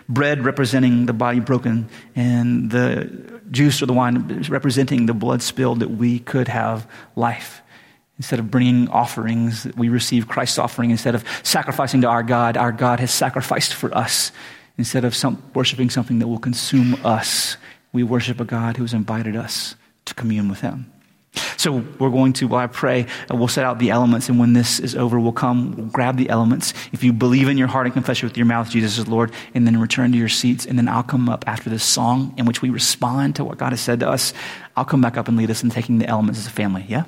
bread 0.07 0.45
representing 0.45 1.05
the 1.05 1.13
body 1.13 1.39
broken, 1.39 1.89
and 2.15 2.71
the 2.71 3.41
juice 3.51 3.81
or 3.81 3.85
the 3.85 3.93
wine 3.93 4.45
representing 4.49 5.07
the 5.07 5.13
blood 5.13 5.41
spilled 5.41 5.81
that 5.81 5.89
we 5.89 6.19
could 6.19 6.47
have 6.47 6.87
life. 7.15 7.61
Instead 8.19 8.39
of 8.39 8.51
bringing 8.51 8.89
offerings, 8.89 9.65
we 9.77 9.87
receive 9.87 10.27
Christ's 10.27 10.59
offering. 10.59 10.91
Instead 10.91 11.15
of 11.15 11.23
sacrificing 11.41 12.01
to 12.01 12.07
our 12.07 12.21
God, 12.21 12.57
our 12.57 12.73
God 12.73 12.99
has 12.99 13.11
sacrificed 13.11 13.73
for 13.73 13.95
us. 13.97 14.33
Instead 14.77 15.05
of 15.05 15.15
some, 15.15 15.41
worshiping 15.55 15.89
something 15.89 16.19
that 16.19 16.27
will 16.27 16.37
consume 16.37 16.95
us, 17.05 17.55
we 17.93 18.03
worship 18.03 18.41
a 18.41 18.45
God 18.45 18.75
who 18.75 18.83
has 18.83 18.93
invited 18.93 19.37
us 19.37 19.75
to 20.03 20.13
commune 20.13 20.49
with 20.49 20.59
Him. 20.59 20.91
So 21.55 21.83
we're 21.97 22.09
going 22.09 22.33
to, 22.33 22.47
while 22.47 22.61
I 22.61 22.67
pray, 22.67 23.05
uh, 23.31 23.35
we'll 23.35 23.47
set 23.47 23.63
out 23.63 23.79
the 23.79 23.91
elements, 23.91 24.29
and 24.29 24.37
when 24.37 24.53
this 24.53 24.79
is 24.79 24.95
over, 24.95 25.19
we'll 25.19 25.31
come, 25.31 25.75
we'll 25.75 25.87
grab 25.87 26.17
the 26.17 26.29
elements. 26.29 26.73
If 26.91 27.03
you 27.03 27.13
believe 27.13 27.47
in 27.47 27.57
your 27.57 27.67
heart 27.67 27.85
and 27.85 27.93
confess 27.93 28.21
with 28.21 28.35
your 28.35 28.45
mouth 28.45 28.69
Jesus 28.69 28.97
is 28.97 29.07
Lord, 29.07 29.31
and 29.53 29.65
then 29.65 29.79
return 29.79 30.11
to 30.11 30.17
your 30.17 30.29
seats, 30.29 30.65
and 30.65 30.77
then 30.77 30.89
I'll 30.89 31.03
come 31.03 31.29
up 31.29 31.45
after 31.47 31.69
this 31.69 31.83
song 31.83 32.33
in 32.37 32.45
which 32.45 32.61
we 32.61 32.69
respond 32.69 33.35
to 33.37 33.45
what 33.45 33.57
God 33.57 33.71
has 33.71 33.81
said 33.81 34.01
to 34.01 34.09
us. 34.09 34.33
I'll 34.75 34.85
come 34.85 35.01
back 35.01 35.15
up 35.15 35.27
and 35.29 35.37
lead 35.37 35.51
us 35.51 35.63
in 35.63 35.69
taking 35.69 35.99
the 35.99 36.07
elements 36.07 36.39
as 36.39 36.47
a 36.47 36.51
family, 36.51 36.85
yeah? 36.87 37.03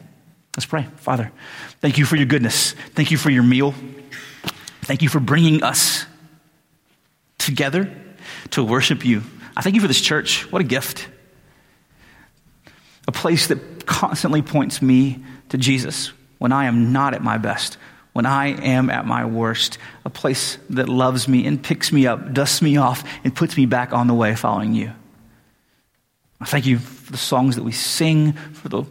Let's 0.56 0.66
pray. 0.66 0.88
Father, 0.98 1.32
thank 1.80 1.98
you 1.98 2.06
for 2.06 2.16
your 2.16 2.26
goodness. 2.26 2.74
Thank 2.94 3.12
you 3.12 3.18
for 3.18 3.30
your 3.30 3.44
meal. 3.44 3.74
Thank 4.82 5.02
you 5.02 5.10
for 5.10 5.20
bringing 5.20 5.64
us 5.64 6.06
together 7.38 7.92
to 8.52 8.64
worship 8.64 9.06
you. 9.06 9.24
I 9.56 9.62
thank 9.62 9.76
you 9.76 9.82
for 9.82 9.88
this 9.88 10.02
church. 10.02 10.52
What 10.52 10.62
a 10.62 10.66
gift. 10.66 11.08
A 13.08 13.12
place 13.12 13.48
that 13.48 13.86
constantly 13.86 14.42
points 14.42 14.82
me 14.82 15.24
to 15.50 15.58
Jesus 15.58 16.12
when 16.38 16.52
I 16.52 16.66
am 16.66 16.92
not 16.92 17.14
at 17.14 17.24
my 17.24 17.38
best, 17.38 17.78
when 18.14 18.26
I 18.26 18.48
am 18.48 18.90
at 18.90 19.06
my 19.06 19.26
worst. 19.26 19.78
A 20.06 20.10
place 20.10 20.58
that 20.72 20.90
loves 20.90 21.28
me 21.28 21.46
and 21.46 21.62
picks 21.62 21.92
me 21.92 22.08
up, 22.08 22.34
dusts 22.34 22.62
me 22.62 22.78
off, 22.78 23.04
and 23.24 23.36
puts 23.36 23.56
me 23.56 23.66
back 23.66 23.94
on 23.94 24.08
the 24.08 24.14
way 24.14 24.36
following 24.36 24.74
you. 24.74 24.92
I 26.40 26.46
thank 26.46 26.66
you 26.66 26.80
for 26.80 27.12
the 27.12 27.18
songs 27.18 27.56
that 27.56 27.64
we 27.64 27.72
sing, 27.72 28.34
for 28.34 28.70
the 28.70 28.84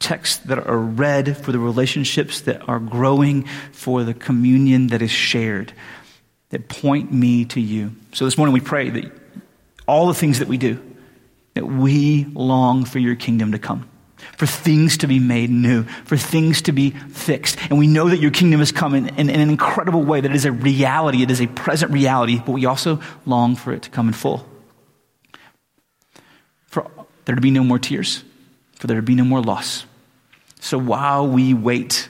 texts 0.00 0.38
that 0.46 0.58
are 0.58 0.78
read, 0.78 1.36
for 1.36 1.52
the 1.52 1.58
relationships 1.60 2.40
that 2.42 2.68
are 2.68 2.80
growing, 2.80 3.44
for 3.70 4.02
the 4.02 4.14
communion 4.14 4.88
that 4.88 5.02
is 5.02 5.10
shared, 5.10 5.72
that 6.48 6.68
point 6.68 7.12
me 7.12 7.44
to 7.44 7.60
you. 7.60 7.92
So 8.12 8.24
this 8.24 8.36
morning 8.36 8.52
we 8.54 8.60
pray 8.60 8.90
that 8.90 9.12
all 9.86 10.08
the 10.08 10.14
things 10.14 10.40
that 10.40 10.48
we 10.48 10.58
do, 10.58 10.82
that 11.54 11.66
we 11.66 12.24
long 12.34 12.84
for 12.84 12.98
your 12.98 13.14
kingdom 13.14 13.52
to 13.52 13.58
come. 13.58 13.88
for 14.36 14.46
things 14.46 14.98
to 14.98 15.06
be 15.06 15.18
made 15.18 15.50
new, 15.50 15.82
for 15.82 16.16
things 16.16 16.62
to 16.62 16.72
be 16.72 16.90
fixed. 16.90 17.58
And 17.70 17.78
we 17.78 17.86
know 17.86 18.08
that 18.08 18.18
your 18.18 18.30
kingdom 18.30 18.60
is 18.60 18.72
coming 18.72 19.08
in, 19.08 19.30
in, 19.30 19.40
an 19.40 19.50
incredible 19.50 20.02
way, 20.02 20.20
that 20.20 20.30
it 20.30 20.34
is 20.34 20.44
a 20.44 20.52
reality, 20.52 21.22
it 21.22 21.30
is 21.30 21.40
a 21.40 21.46
present 21.46 21.92
reality, 21.92 22.38
but 22.38 22.52
we 22.52 22.66
also 22.66 23.00
long 23.26 23.56
for 23.56 23.72
it 23.72 23.82
to 23.82 23.90
come 23.90 24.08
in 24.08 24.14
full. 24.14 24.46
For 26.66 26.90
there 27.24 27.34
to 27.34 27.40
be 27.40 27.50
no 27.50 27.64
more 27.64 27.78
tears, 27.78 28.24
for 28.74 28.86
there 28.86 28.96
to 28.96 29.02
be 29.02 29.14
no 29.14 29.24
more 29.24 29.40
loss. 29.40 29.84
So 30.60 30.78
while 30.78 31.26
we 31.26 31.54
wait, 31.54 32.08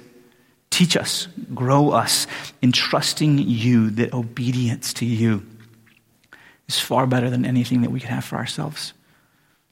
teach 0.71 0.97
us, 0.97 1.29
grow 1.55 1.91
us 1.91 2.27
in 2.61 2.73
trusting 2.73 3.39
you 3.39 3.91
that 3.91 4.13
obedience 4.13 4.93
to 4.95 5.07
you 5.07 5.47
is 6.69 6.79
far 6.79 7.07
better 7.07 7.31
than 7.31 7.45
anything 7.45 7.83
that 7.83 7.91
we 7.91 8.01
could 8.01 8.11
have 8.11 8.25
for 8.25 8.37
ourselves. 8.37 8.93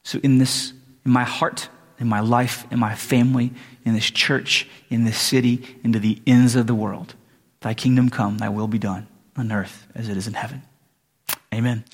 So 0.03 0.19
in 0.23 0.39
this, 0.39 0.73
in 1.05 1.13
my 1.13 1.25
heart, 1.25 1.69
in 1.99 2.09
my 2.09 2.21
life, 2.21 2.67
in 2.71 2.79
my 2.79 2.95
family, 2.95 3.53
in 3.85 3.95
this 3.95 4.11
church, 4.11 4.69
in 4.89 5.05
this 5.05 5.19
city, 5.19 5.65
into 5.83 5.99
the 5.99 6.21
ends 6.27 6.55
of 6.55 6.67
the 6.67 6.75
world. 6.75 7.15
Thy 7.61 7.75
kingdom 7.75 8.09
come, 8.09 8.39
thy 8.39 8.49
will 8.49 8.69
be 8.69 8.79
done 8.79 9.09
on 9.37 9.53
earth 9.53 9.87
as 9.95 10.09
it 10.09 10.17
is 10.17 10.27
in 10.27 10.35
heaven. 10.35 10.63
Amen. 11.53 11.85